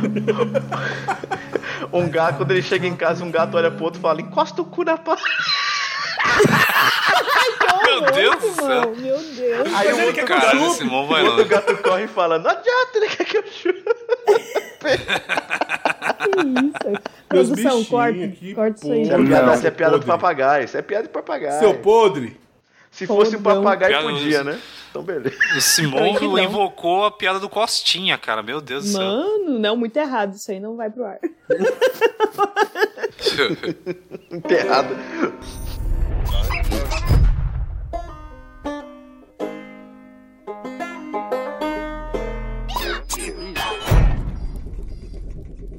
Um 1.93 2.09
gato, 2.09 2.37
quando 2.39 2.51
ele 2.53 2.62
chega 2.62 2.87
em 2.87 2.95
casa, 2.97 3.25
um 3.25 3.31
gato 3.31 3.57
olha 3.57 3.71
pro 3.71 3.85
outro 3.85 3.99
e 4.01 4.03
fala: 4.03 4.21
encosta 4.21 4.62
o 4.62 4.64
cu 4.64 4.85
na 4.85 4.97
parede. 4.97 5.25
Meu 7.87 8.01
Deus 8.12 8.37
do 8.37 8.51
céu. 8.55 8.95
Meu 8.97 9.18
Deus. 9.18 9.75
Aí 9.75 9.93
o 9.93 10.07
outro, 10.07 10.25
Cara, 10.27 10.57
o 10.57 10.64
outro 11.27 11.45
gato 11.47 11.77
corre 11.79 12.05
e 12.05 12.09
fala: 12.09 12.39
não 12.39 12.51
adianta, 12.51 12.91
ele 12.95 13.09
quer 13.09 13.25
que 13.25 13.39
eu 13.39 13.45
chupe. 13.47 13.83
Que 16.21 16.41
isso? 16.41 17.01
Meus 17.33 17.49
Produção, 17.49 17.85
corta. 17.85 18.29
que 18.29 18.55
Corta 18.55 18.77
isso 18.79 18.93
aí. 18.93 19.03
Isso 19.03 19.12
é 19.12 19.16
Não, 19.18 19.27
piada, 19.27 19.47
não. 19.47 19.55
isso 19.55 19.66
é 19.66 19.71
piada 19.71 19.99
do 19.99 20.07
papagaio. 20.07 20.64
Isso 20.64 20.77
é 20.77 20.83
piada 20.83 21.05
de 21.05 21.09
papagaio. 21.11 21.59
Seu 21.59 21.75
podre. 21.75 22.39
Se 22.91 23.07
fosse 23.07 23.37
um 23.37 23.43
papagaio, 23.43 23.93
Piada 23.93 24.09
podia, 24.09 24.43
né? 24.45 24.59
Então, 24.91 25.03
beleza. 25.03 25.37
O 25.57 25.61
Simão 25.61 26.39
invocou 26.41 27.05
a 27.05 27.11
piada 27.12 27.39
do 27.39 27.49
Costinha, 27.49 28.18
cara. 28.18 28.43
Meu 28.43 28.61
Deus 28.61 28.85
do 28.85 28.91
céu. 28.91 29.01
Mano, 29.01 29.59
não, 29.61 29.77
muito 29.77 29.97
errado. 29.97 30.35
Isso 30.35 30.51
aí 30.51 30.59
não 30.59 30.77
vai 30.77 30.91
pro 30.91 31.05
ar. 31.05 31.18
Enterrado. 34.31 34.89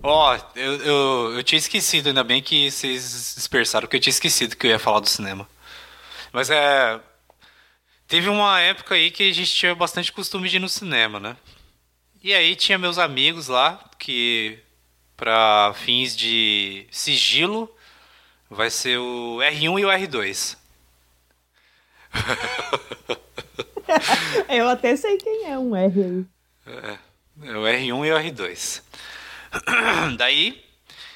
Ó, 0.03 0.35
eu, 0.55 0.75
eu, 0.81 1.33
eu 1.35 1.43
tinha 1.43 1.59
esquecido, 1.59 2.07
ainda 2.07 2.23
bem 2.23 2.41
que 2.41 2.69
vocês 2.71 3.35
dispersaram, 3.35 3.85
porque 3.85 3.97
eu 3.97 4.01
tinha 4.01 4.11
esquecido 4.11 4.55
que 4.55 4.67
eu 4.67 4.71
ia 4.71 4.79
falar 4.79 4.99
do 4.99 5.07
cinema. 5.07 5.47
Mas 6.33 6.49
é. 6.49 6.99
Teve 8.07 8.27
uma 8.27 8.59
época 8.59 8.95
aí 8.95 9.09
que 9.09 9.29
a 9.29 9.33
gente 9.33 9.53
tinha 9.53 9.73
bastante 9.73 10.11
costume 10.11 10.49
de 10.49 10.57
ir 10.57 10.59
no 10.59 10.67
cinema, 10.67 11.19
né? 11.19 11.37
E 12.21 12.33
aí 12.33 12.55
tinha 12.55 12.77
meus 12.77 12.97
amigos 12.97 13.47
lá, 13.47 13.89
que 13.97 14.59
para 15.15 15.73
fins 15.75 16.15
de 16.15 16.87
sigilo 16.91 17.73
vai 18.51 18.69
ser 18.69 18.99
o 18.99 19.37
R1 19.37 19.79
e 19.79 19.85
o 19.85 19.87
R2. 19.87 20.57
Eu 24.49 24.67
até 24.67 24.97
sei 24.97 25.17
quem 25.17 25.49
é 25.49 25.57
um 25.57 25.75
R 25.75 26.03
aí. 26.03 26.25
É 27.43 27.57
o 27.57 27.61
R1 27.61 28.05
e 28.05 28.11
o 28.11 28.17
R2. 28.17 28.83
Daí, 30.17 30.63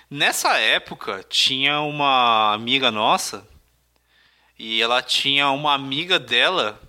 nessa 0.09 0.57
época, 0.57 1.23
tinha 1.27 1.81
uma 1.81 2.53
amiga 2.53 2.89
nossa 2.89 3.45
e 4.57 4.81
ela 4.81 5.01
tinha 5.01 5.51
uma 5.51 5.73
amiga 5.73 6.17
dela 6.17 6.81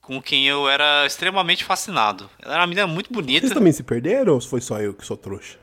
com 0.00 0.20
quem 0.20 0.48
eu 0.48 0.68
era 0.68 1.06
extremamente 1.06 1.62
fascinado. 1.64 2.28
Ela 2.42 2.54
era 2.54 2.62
uma 2.62 2.66
menina 2.66 2.88
muito 2.88 3.12
bonita. 3.12 3.46
Vocês 3.46 3.54
também 3.54 3.72
se 3.72 3.84
perderam 3.84 4.34
ou 4.34 4.40
foi 4.40 4.60
só 4.60 4.80
eu 4.80 4.92
que 4.92 5.06
sou 5.06 5.16
trouxa? 5.16 5.56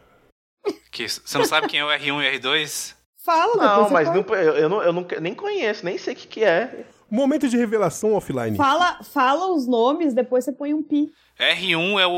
Que, 0.89 1.05
você 1.07 1.37
não 1.37 1.45
sabe 1.45 1.67
quem 1.67 1.81
é 1.81 1.85
o 1.85 1.89
R1 1.89 2.07
e 2.07 2.11
o 2.11 2.21
R2? 2.39 3.02
Fala, 3.23 3.55
Não, 3.55 3.89
mas 3.89 4.09
não, 4.09 4.17
eu, 4.35 4.53
eu, 4.57 4.69
não, 4.69 4.83
eu 4.83 4.91
nunca- 4.91 5.17
nem 5.21 5.33
conheço, 5.33 5.85
nem 5.85 5.97
sei 5.97 6.13
o 6.13 6.17
que, 6.17 6.27
que 6.27 6.43
é. 6.43 6.83
Momento 7.09 7.47
de 7.47 7.55
revelação 7.55 8.13
offline. 8.15 8.57
Fala, 8.57 9.01
fala 9.01 9.47
os 9.53 9.65
nomes, 9.65 10.13
depois 10.13 10.43
você 10.43 10.51
põe 10.51 10.73
um 10.73 10.83
pi. 10.83 11.09
R1 11.39 11.99
é 12.01 12.07
o. 12.07 12.17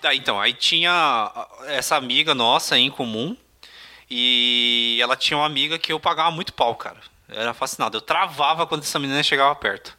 Tá, 0.00 0.14
então, 0.14 0.40
aí 0.40 0.52
tinha 0.52 0.92
a- 0.92 1.48
essa 1.66 1.96
amiga 1.96 2.34
nossa 2.34 2.78
em 2.78 2.90
comum. 2.90 3.36
E 4.10 4.98
ela 5.02 5.16
tinha 5.16 5.36
uma 5.36 5.44
amiga 5.44 5.78
que 5.78 5.92
eu 5.92 6.00
pagava 6.00 6.30
muito 6.30 6.54
pau, 6.54 6.74
cara. 6.74 6.96
Eu 7.28 7.40
era 7.42 7.52
fascinado. 7.52 7.96
Eu 7.96 8.00
travava 8.00 8.66
quando 8.66 8.82
essa 8.82 8.98
menina 8.98 9.22
chegava 9.22 9.54
perto. 9.54 9.97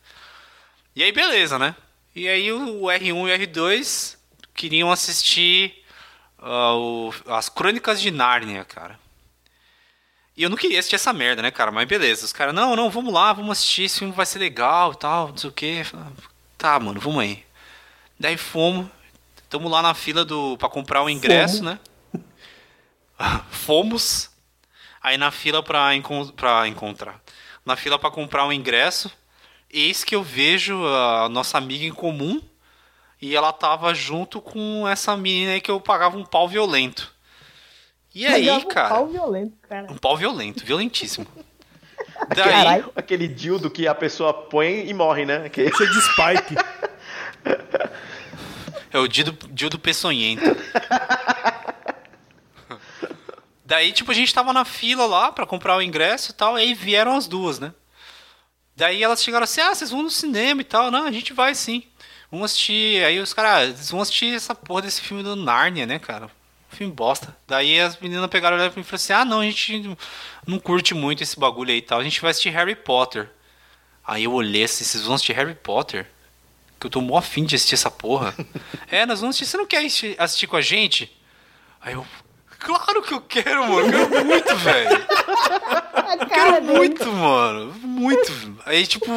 E 0.95 1.03
aí, 1.03 1.11
beleza, 1.11 1.57
né? 1.59 1.75
E 2.15 2.27
aí 2.27 2.51
o 2.51 2.81
R1 2.83 3.05
e 3.05 3.13
o 3.13 3.25
R2 3.25 4.17
queriam 4.53 4.91
assistir 4.91 5.83
ah, 6.41 6.73
o- 6.75 7.13
as 7.27 7.49
Crônicas 7.49 8.01
de 8.01 8.11
Nárnia, 8.11 8.65
cara. 8.65 8.99
E 10.35 10.43
eu 10.43 10.49
não 10.49 10.57
queria 10.57 10.79
assistir 10.79 10.95
essa 10.95 11.11
merda, 11.11 11.41
né, 11.41 11.51
cara? 11.51 11.69
Mas 11.71 11.87
beleza. 11.87 12.25
Os 12.25 12.31
caras, 12.33 12.53
não, 12.53 12.75
não, 12.75 12.89
vamos 12.89 13.13
lá, 13.13 13.33
vamos 13.33 13.51
assistir, 13.51 13.83
esse 13.83 13.99
filme 13.99 14.13
vai 14.13 14.25
ser 14.25 14.39
legal 14.39 14.93
e 14.93 14.97
tal, 14.97 15.27
não 15.29 15.37
sei 15.37 15.49
o 15.49 15.53
quê. 15.53 15.81
Tá, 16.57 16.79
mano, 16.79 16.99
vamos 16.99 17.21
aí. 17.21 17.43
Daí 18.19 18.37
fomos. 18.37 18.87
Tamo 19.49 19.67
lá 19.67 19.81
na 19.81 19.93
fila 19.93 20.23
do 20.23 20.57
para 20.57 20.69
comprar 20.69 21.01
o 21.03 21.09
ingresso, 21.09 21.63
né? 21.63 21.79
Fomos. 23.49 24.29
Aí 25.01 25.17
na 25.17 25.31
fila 25.31 25.63
pra, 25.63 25.95
encon 25.95 26.27
pra 26.27 26.67
encontrar. 26.67 27.19
Na 27.65 27.75
fila 27.75 27.97
pra 27.97 28.11
comprar 28.11 28.45
o 28.45 28.53
ingresso. 28.53 29.11
Eis 29.71 30.03
que 30.03 30.15
eu 30.15 30.23
vejo 30.23 30.85
a 30.85 31.29
nossa 31.29 31.57
amiga 31.57 31.85
em 31.85 31.91
comum. 31.91 32.41
E 33.21 33.35
ela 33.35 33.51
tava 33.51 33.93
junto 33.93 34.39
com 34.39 34.87
essa 34.87 35.15
menina 35.17 35.51
aí 35.51 35.61
que 35.61 35.69
eu 35.69 35.81
pagava 35.81 36.17
um 36.17 36.23
pau 36.23 36.47
violento. 36.47 37.13
E 38.15 38.25
aí, 38.25 38.45
Pegava 38.45 38.65
um 38.65 38.67
cara? 38.67 38.89
pau 38.89 39.07
violento, 39.07 39.57
cara. 39.67 39.91
Um 39.91 39.97
pau 39.97 40.17
violento, 40.17 40.65
violentíssimo. 40.65 41.27
Daí, 42.29 42.49
Caralho. 42.49 42.91
Aquele 42.95 43.27
dildo 43.27 43.69
que 43.69 43.87
a 43.87 43.95
pessoa 43.95 44.33
põe 44.33 44.87
e 44.87 44.93
morre, 44.93 45.25
né? 45.25 45.49
Que... 45.49 45.69
Cheio 45.75 45.89
de 45.89 46.01
spike. 46.01 46.55
é 48.91 48.99
o 48.99 49.07
Dildo, 49.07 49.37
Dildo 49.49 49.77
Peçonhento. 49.79 50.43
Daí, 53.63 53.91
tipo, 53.91 54.11
a 54.11 54.15
gente 54.15 54.33
tava 54.33 54.51
na 54.51 54.65
fila 54.65 55.05
lá 55.05 55.31
pra 55.31 55.45
comprar 55.45 55.77
o 55.77 55.81
ingresso 55.81 56.31
e 56.31 56.33
tal, 56.33 56.57
e 56.57 56.61
aí 56.61 56.73
vieram 56.73 57.15
as 57.15 57.27
duas, 57.27 57.59
né? 57.59 57.71
Daí 58.79 59.03
elas 59.03 59.21
chegaram 59.21 59.43
assim, 59.43 59.59
ah, 59.59 59.75
vocês 59.75 59.91
vão 59.91 60.03
no 60.03 60.09
cinema 60.09 60.61
e 60.61 60.63
tal. 60.63 60.89
Não, 60.89 61.03
a 61.03 61.11
gente 61.11 61.33
vai 61.33 61.53
sim. 61.53 61.83
Vamos 62.31 62.45
assistir. 62.45 63.03
Aí 63.03 63.19
os 63.19 63.33
caras, 63.33 63.91
vão 63.91 63.99
assistir 63.99 64.33
essa 64.33 64.55
porra 64.55 64.83
desse 64.83 65.01
filme 65.01 65.21
do 65.21 65.35
Narnia, 65.35 65.85
né, 65.85 65.99
cara? 65.99 66.31
Filme 66.69 66.93
bosta. 66.93 67.35
Daí 67.45 67.77
as 67.77 67.99
meninas 67.99 68.29
pegaram 68.29 68.55
e 68.55 68.69
falaram 68.69 68.85
assim: 68.93 69.11
ah, 69.11 69.25
não, 69.25 69.41
a 69.41 69.43
gente 69.43 69.97
não 70.47 70.57
curte 70.59 70.93
muito 70.93 71.21
esse 71.21 71.37
bagulho 71.37 71.71
aí 71.71 71.79
e 71.79 71.81
tal. 71.81 71.99
A 71.99 72.03
gente 72.05 72.21
vai 72.21 72.31
assistir 72.31 72.51
Harry 72.51 72.73
Potter. 72.73 73.29
Aí 74.01 74.23
eu 74.23 74.31
olhei 74.31 74.63
assim: 74.63 74.85
vocês 74.85 75.03
vão 75.03 75.15
assistir 75.15 75.33
Harry 75.33 75.55
Potter? 75.55 76.07
Que 76.79 76.87
eu 76.87 76.89
tô 76.89 77.01
mó 77.01 77.17
afim 77.17 77.43
de 77.43 77.55
assistir 77.55 77.75
essa 77.75 77.91
porra. 77.91 78.33
é, 78.89 79.05
nós 79.05 79.19
vamos 79.19 79.35
assistir. 79.35 79.51
Você 79.51 79.57
não 79.57 79.65
quer 79.65 79.79
assistir, 79.79 80.15
assistir 80.17 80.47
com 80.47 80.55
a 80.55 80.61
gente? 80.61 81.13
Aí 81.81 81.95
eu. 81.95 82.07
Claro 82.59 83.01
que 83.01 83.13
eu 83.13 83.21
quero, 83.21 83.67
mano. 83.67 83.91
Eu 83.91 84.09
quero 84.09 84.25
muito, 84.25 84.55
velho. 84.57 85.07
Quero 86.27 86.61
dele. 86.61 86.77
muito, 86.77 87.11
mano. 87.11 87.73
Muito. 87.81 88.31
Aí, 88.65 88.85
tipo, 88.85 89.11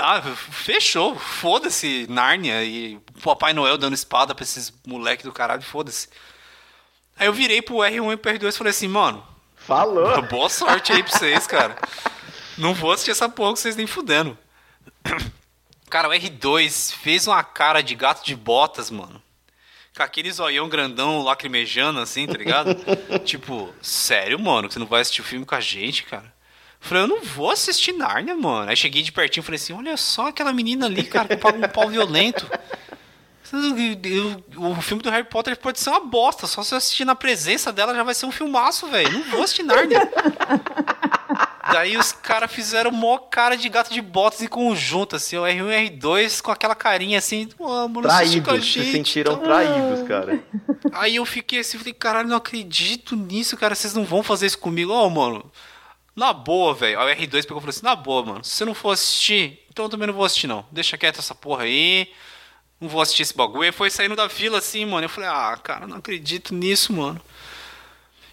ah, 0.00 0.22
fechou. 0.50 1.16
Foda-se, 1.16 2.06
Nárnia 2.08 2.64
e 2.64 2.98
Papai 3.22 3.52
Noel 3.52 3.76
dando 3.76 3.94
espada 3.94 4.34
pra 4.34 4.42
esses 4.42 4.72
moleque 4.86 5.24
do 5.24 5.32
caralho, 5.32 5.62
foda-se. 5.62 6.08
Aí 7.18 7.26
eu 7.26 7.32
virei 7.32 7.62
pro 7.62 7.76
R1 7.76 8.12
e 8.12 8.16
pro 8.16 8.32
R2 8.32 8.48
e 8.48 8.52
falei 8.52 8.70
assim, 8.70 8.88
mano, 8.88 9.24
Falou. 9.56 10.22
boa 10.30 10.48
sorte 10.48 10.92
aí 10.92 11.02
pra 11.02 11.12
vocês, 11.12 11.46
cara. 11.46 11.76
Não 12.56 12.72
vou 12.72 12.92
assistir 12.92 13.10
essa 13.10 13.28
porra 13.28 13.52
que 13.52 13.58
vocês 13.58 13.76
nem 13.76 13.86
fudendo. 13.86 14.38
Cara, 15.88 16.08
o 16.08 16.10
R2 16.10 16.94
fez 16.94 17.28
uma 17.28 17.44
cara 17.44 17.80
de 17.80 17.94
gato 17.94 18.24
de 18.24 18.34
botas, 18.34 18.90
mano. 18.90 19.22
Com 19.96 20.02
aquele 20.02 20.30
zoião 20.30 20.68
grandão 20.68 21.22
lacrimejando 21.22 22.00
assim, 22.00 22.26
tá 22.26 22.36
ligado? 22.36 22.76
tipo, 23.24 23.72
sério, 23.80 24.38
mano, 24.38 24.68
que 24.68 24.74
você 24.74 24.80
não 24.80 24.86
vai 24.86 25.00
assistir 25.00 25.22
o 25.22 25.24
filme 25.24 25.46
com 25.46 25.54
a 25.54 25.60
gente, 25.60 26.02
cara? 26.04 26.34
Falei, 26.78 27.04
eu 27.04 27.08
não 27.08 27.22
vou 27.22 27.50
assistir 27.50 27.92
Narnia, 27.92 28.36
mano. 28.36 28.70
Aí 28.70 28.76
cheguei 28.76 29.02
de 29.02 29.10
pertinho 29.10 29.42
e 29.42 29.44
falei 29.44 29.56
assim: 29.56 29.72
olha 29.72 29.96
só 29.96 30.28
aquela 30.28 30.52
menina 30.52 30.84
ali, 30.84 31.02
cara, 31.02 31.34
com 31.36 31.48
um 31.48 31.62
pau 31.62 31.88
violento. 31.88 32.46
O 34.56 34.82
filme 34.82 35.02
do 35.02 35.10
Harry 35.10 35.24
Potter 35.24 35.56
pode 35.56 35.80
ser 35.80 35.90
uma 35.90 36.00
bosta. 36.00 36.46
Só 36.46 36.62
se 36.62 36.74
eu 36.74 36.78
assistir 36.78 37.04
na 37.04 37.14
presença 37.14 37.72
dela 37.72 37.94
já 37.94 38.02
vai 38.02 38.14
ser 38.14 38.26
um 38.26 38.32
filmaço, 38.32 38.88
velho. 38.88 39.10
Não 39.10 39.22
vou 39.30 39.42
assistir 39.42 39.62
Narnia. 39.62 40.00
Daí 41.72 41.96
os 41.96 42.12
caras 42.12 42.50
fizeram 42.52 42.90
mó 42.90 43.18
cara 43.18 43.56
de 43.56 43.68
gato 43.68 43.92
de 43.92 44.00
botas 44.00 44.42
em 44.42 44.46
conjunto, 44.48 45.16
assim, 45.16 45.36
o 45.36 45.42
R1 45.42 45.56
e 45.56 45.62
o 45.62 45.68
R2 45.68 46.40
com 46.40 46.50
aquela 46.50 46.74
carinha 46.74 47.18
assim, 47.18 47.48
"Ô, 47.58 47.88
mano, 47.88 48.08
assiste 48.08 48.40
com 48.40 48.50
a 48.50 48.54
Traídos. 48.54 48.72
Se 48.72 48.92
sentiram 48.92 49.36
tá?" 49.36 49.44
traídos, 49.44 50.06
cara. 50.06 50.42
Aí 50.92 51.16
eu 51.16 51.24
fiquei 51.26 51.60
assim, 51.60 51.78
falei, 51.78 51.92
caralho, 51.92 52.28
não 52.28 52.36
acredito 52.36 53.16
nisso, 53.16 53.56
cara, 53.56 53.74
vocês 53.74 53.94
não 53.94 54.04
vão 54.04 54.22
fazer 54.22 54.46
isso 54.46 54.58
comigo. 54.58 54.92
Ó, 54.92 55.08
mano, 55.08 55.50
na 56.14 56.32
boa, 56.32 56.74
velho. 56.74 56.98
Aí 57.00 57.14
o 57.14 57.16
R2 57.16 57.42
pegou 57.42 57.58
e 57.58 57.60
falou 57.60 57.68
assim, 57.68 57.84
na 57.84 57.94
boa, 57.96 58.24
mano, 58.24 58.44
se 58.44 58.52
você 58.52 58.64
não 58.64 58.74
for 58.74 58.90
assistir, 58.92 59.60
então 59.70 59.84
eu 59.84 59.88
também 59.88 60.06
não 60.06 60.14
vou 60.14 60.24
assistir, 60.24 60.46
não. 60.46 60.64
Deixa 60.70 60.96
quieto 60.96 61.18
essa 61.18 61.34
porra 61.34 61.64
aí, 61.64 62.10
não 62.80 62.88
vou 62.88 63.00
assistir 63.00 63.22
esse 63.22 63.36
bagulho. 63.36 63.62
Aí 63.62 63.72
foi 63.72 63.90
saindo 63.90 64.16
da 64.16 64.28
fila 64.28 64.58
assim, 64.58 64.84
mano, 64.86 65.04
eu 65.04 65.08
falei, 65.10 65.28
ah, 65.28 65.58
cara, 65.62 65.86
não 65.86 65.98
acredito 65.98 66.54
nisso, 66.54 66.92
mano. 66.92 67.20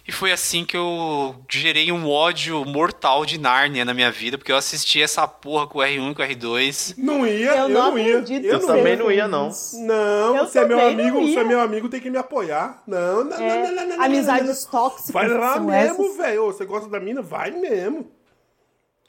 E 0.06 0.12
foi 0.12 0.30
assim 0.32 0.66
que 0.66 0.76
eu 0.76 1.34
gerei 1.50 1.90
um 1.90 2.10
ódio 2.10 2.62
mortal 2.66 3.24
de 3.24 3.38
Nárnia 3.38 3.86
na 3.86 3.94
minha 3.94 4.10
vida, 4.10 4.36
porque 4.36 4.52
eu 4.52 4.56
assisti 4.56 5.00
essa 5.00 5.26
porra 5.26 5.66
com 5.66 5.78
o 5.78 5.82
R1 5.82 6.10
e 6.10 6.14
com 6.14 6.22
o 6.22 6.26
R2. 6.26 6.94
Não 6.98 7.26
ia, 7.26 7.50
Eu 7.52 7.56
eu, 7.56 7.68
não 7.70 7.90
não 7.92 7.98
ia. 7.98 8.22
Eu 8.42 8.66
também 8.66 8.96
não 8.96 9.10
ia, 9.10 9.26
não. 9.26 9.50
Não, 9.72 10.36
Eu 10.36 10.46
você 10.46 10.58
é 10.58 10.66
meu 10.66 10.86
amigo, 10.86 11.22
você 11.22 11.38
é 11.40 11.44
meu 11.44 11.58
amigo, 11.58 11.88
tem 11.88 12.00
que 12.00 12.10
me 12.10 12.18
apoiar. 12.18 12.82
Não, 12.86 13.24
não, 13.24 13.36
É, 13.38 13.62
não, 13.62 13.74
não, 13.74 13.86
não, 13.88 13.96
não, 13.96 14.04
amizades 14.04 14.64
não, 14.64 14.70
tóxicas 14.70 15.10
Vai 15.10 15.26
lá 15.26 15.58
mesmo, 15.58 16.12
velho. 16.18 16.44
Você 16.46 16.66
gosta 16.66 16.88
da 16.90 17.00
mina? 17.00 17.22
Vai 17.22 17.50
mesmo. 17.50 18.10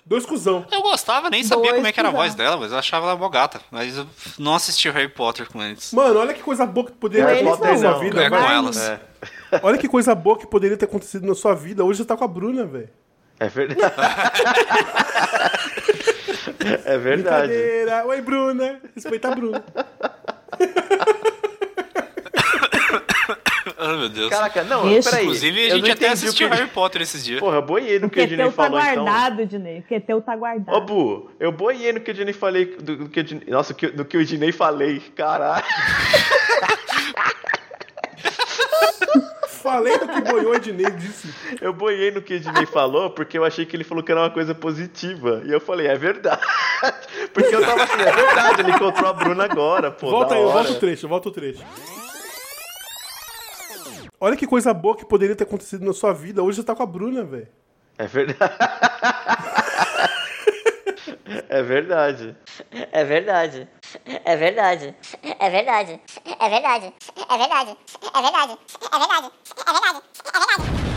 Dois 0.06 0.24
cuzão. 0.24 0.66
Eu 0.72 0.84
gostava, 0.84 1.32
nem 1.32 1.44
sabia 1.44 1.64
Dois 1.64 1.76
como 1.78 1.88
é 1.88 1.92
que 1.92 2.00
era 2.00 2.10
a 2.10 2.12
voz 2.12 2.36
dela, 2.36 2.58
mas 2.58 2.72
eu 2.72 2.78
achava 2.78 3.08
ela 3.08 3.18
mó 3.18 3.28
gata. 3.28 3.60
Mas 3.72 3.98
eu 3.98 4.06
não 4.38 4.54
assisti 4.54 4.88
o 4.88 4.94
Harry 4.94 5.10
Potter 5.10 5.52
com 5.52 5.62
eles. 5.64 5.92
Mano, 5.92 6.20
olha 6.20 6.32
que 6.32 6.44
coisa 6.44 6.64
boa 6.64 6.86
que 6.86 6.92
poderia 6.94 7.26
Com 7.44 7.58
ter 7.58 7.68
na 7.72 7.78
sua 7.78 7.92
não. 7.92 8.00
vida. 8.00 8.24
É 8.24 8.30
com 8.30 8.36
elas. 8.36 8.78
É, 8.78 9.02
Olha 9.64 9.78
que 9.78 9.88
coisa 9.88 10.14
boa 10.16 10.38
que 10.38 10.48
poderia 10.48 10.78
ter 10.78 10.86
acontecido 10.86 11.26
na 11.28 11.36
sua 11.36 11.54
vida. 11.56 11.84
Hoje 11.84 12.00
você 12.00 12.06
tá 12.06 12.16
com 12.18 12.24
a 12.24 12.28
Bruna, 12.28 12.66
velho. 12.66 12.90
é 13.40 13.48
verdade. 13.48 13.82
é 16.86 16.98
verdade. 16.98 17.48
Brincadeira. 17.48 18.06
Oi, 18.08 18.22
Bruna. 18.22 18.80
Respeita 18.96 19.32
a 19.32 19.36
Bruna. 19.36 19.64
Ai, 23.78 23.98
meu 23.98 24.10
Deus. 24.10 24.30
Caraca, 24.30 24.64
não, 24.64 24.88
Deixa. 24.88 25.10
peraí. 25.10 25.26
Inclusive, 25.26 25.60
a 25.60 25.64
eu 25.70 25.76
gente 25.78 25.86
não 25.88 25.94
até 25.94 26.08
assistiu 26.10 26.50
que- 26.50 26.56
Harry 26.56 26.70
Potter 26.70 27.02
esses 27.02 27.24
dias. 27.24 27.40
Porra, 27.40 27.58
eu 27.58 27.62
boiei 27.62 28.00
no 28.00 28.10
que 28.10 28.20
o 28.22 28.28
Keteu 28.28 28.46
tá 28.48 28.52
falou, 28.52 28.80
então. 28.80 29.04
guardado, 29.04 29.46
Dinei. 29.46 29.80
O 29.80 29.84
Keteu 29.84 30.22
tá 30.22 30.36
guardado. 30.36 30.76
Ô, 30.76 30.82
Bu, 30.82 31.32
eu 31.40 31.52
boiei 31.52 31.92
no 31.92 32.00
que 32.00 32.10
o 32.10 32.14
Ednei 32.14 32.34
falei. 32.34 32.66
Do, 32.78 32.96
do 32.98 33.10
que 33.10 33.20
o 33.20 33.22
Ednei- 33.22 33.50
nossa, 33.50 33.74
do 33.74 34.06
que 34.06 34.18
o 34.18 34.22
Ednei 34.22 34.52
falei. 34.52 35.00
Caralho. 35.16 35.66
Falei 39.48 39.98
do 39.98 40.08
que 40.08 40.22
boiou 40.22 40.52
o 40.52 40.56
Ednei 40.56 40.92
disse. 40.92 41.34
Eu 41.60 41.74
boiei 41.74 42.12
no 42.12 42.22
que 42.22 42.34
o 42.34 42.36
Ednei 42.36 42.66
falou 42.66 43.10
porque 43.10 43.38
eu 43.38 43.44
achei 43.44 43.66
que 43.66 43.76
ele 43.76 43.84
falou 43.84 44.04
que 44.04 44.12
era 44.12 44.22
uma 44.22 44.30
coisa 44.30 44.54
positiva. 44.54 45.42
E 45.44 45.52
eu 45.52 45.60
falei, 45.60 45.88
é 45.88 45.96
verdade. 45.96 46.42
Porque 47.34 47.54
eu 47.54 47.62
tava 47.62 47.84
assim, 47.84 48.02
é 48.02 48.12
verdade, 48.12 48.62
ele 48.62 48.72
encontrou 48.72 49.10
a 49.10 49.14
Bruna 49.14 49.44
agora, 49.44 49.92
pô. 49.92 50.10
volta 50.10 50.36
aí, 50.36 50.42
hora. 50.42 50.54
volta 50.54 50.72
o 50.72 50.76
trecho, 50.76 51.08
volta 51.08 51.30
o 51.30 51.32
trecho. 51.32 51.64
Olha 54.20 54.38
que 54.38 54.48
coisa 54.48 54.74
boa 54.74 54.96
que 54.96 55.06
poderia 55.06 55.36
ter 55.36 55.44
acontecido 55.44 55.84
na 55.84 55.94
sua 55.94 56.14
vida. 56.14 56.42
Hoje 56.42 56.58
você 56.58 56.64
tá 56.64 56.74
com 56.76 56.84
a 56.84 56.86
Bruna, 56.86 57.24
velho. 57.24 57.48
É 57.98 58.08
verdade. 58.08 58.40
É 61.50 61.64
verdade. 61.64 62.36
É 62.92 63.04
verdade. 63.04 63.68
É 64.22 64.36
verdade. 64.36 64.94
É 65.40 65.50
verdade. 65.50 65.50
É 65.50 65.50
verdade. 65.50 65.98
É 66.40 66.50
verdade. 66.50 66.98
É 67.34 67.38
verdade. 67.38 67.78
É 68.14 68.22
verdade. 68.22 68.54
É 68.84 69.00
verdade. 69.00 69.02
É 69.56 69.74
verdade. 69.74 70.12
É 70.24 70.40
verdade. 70.40 70.96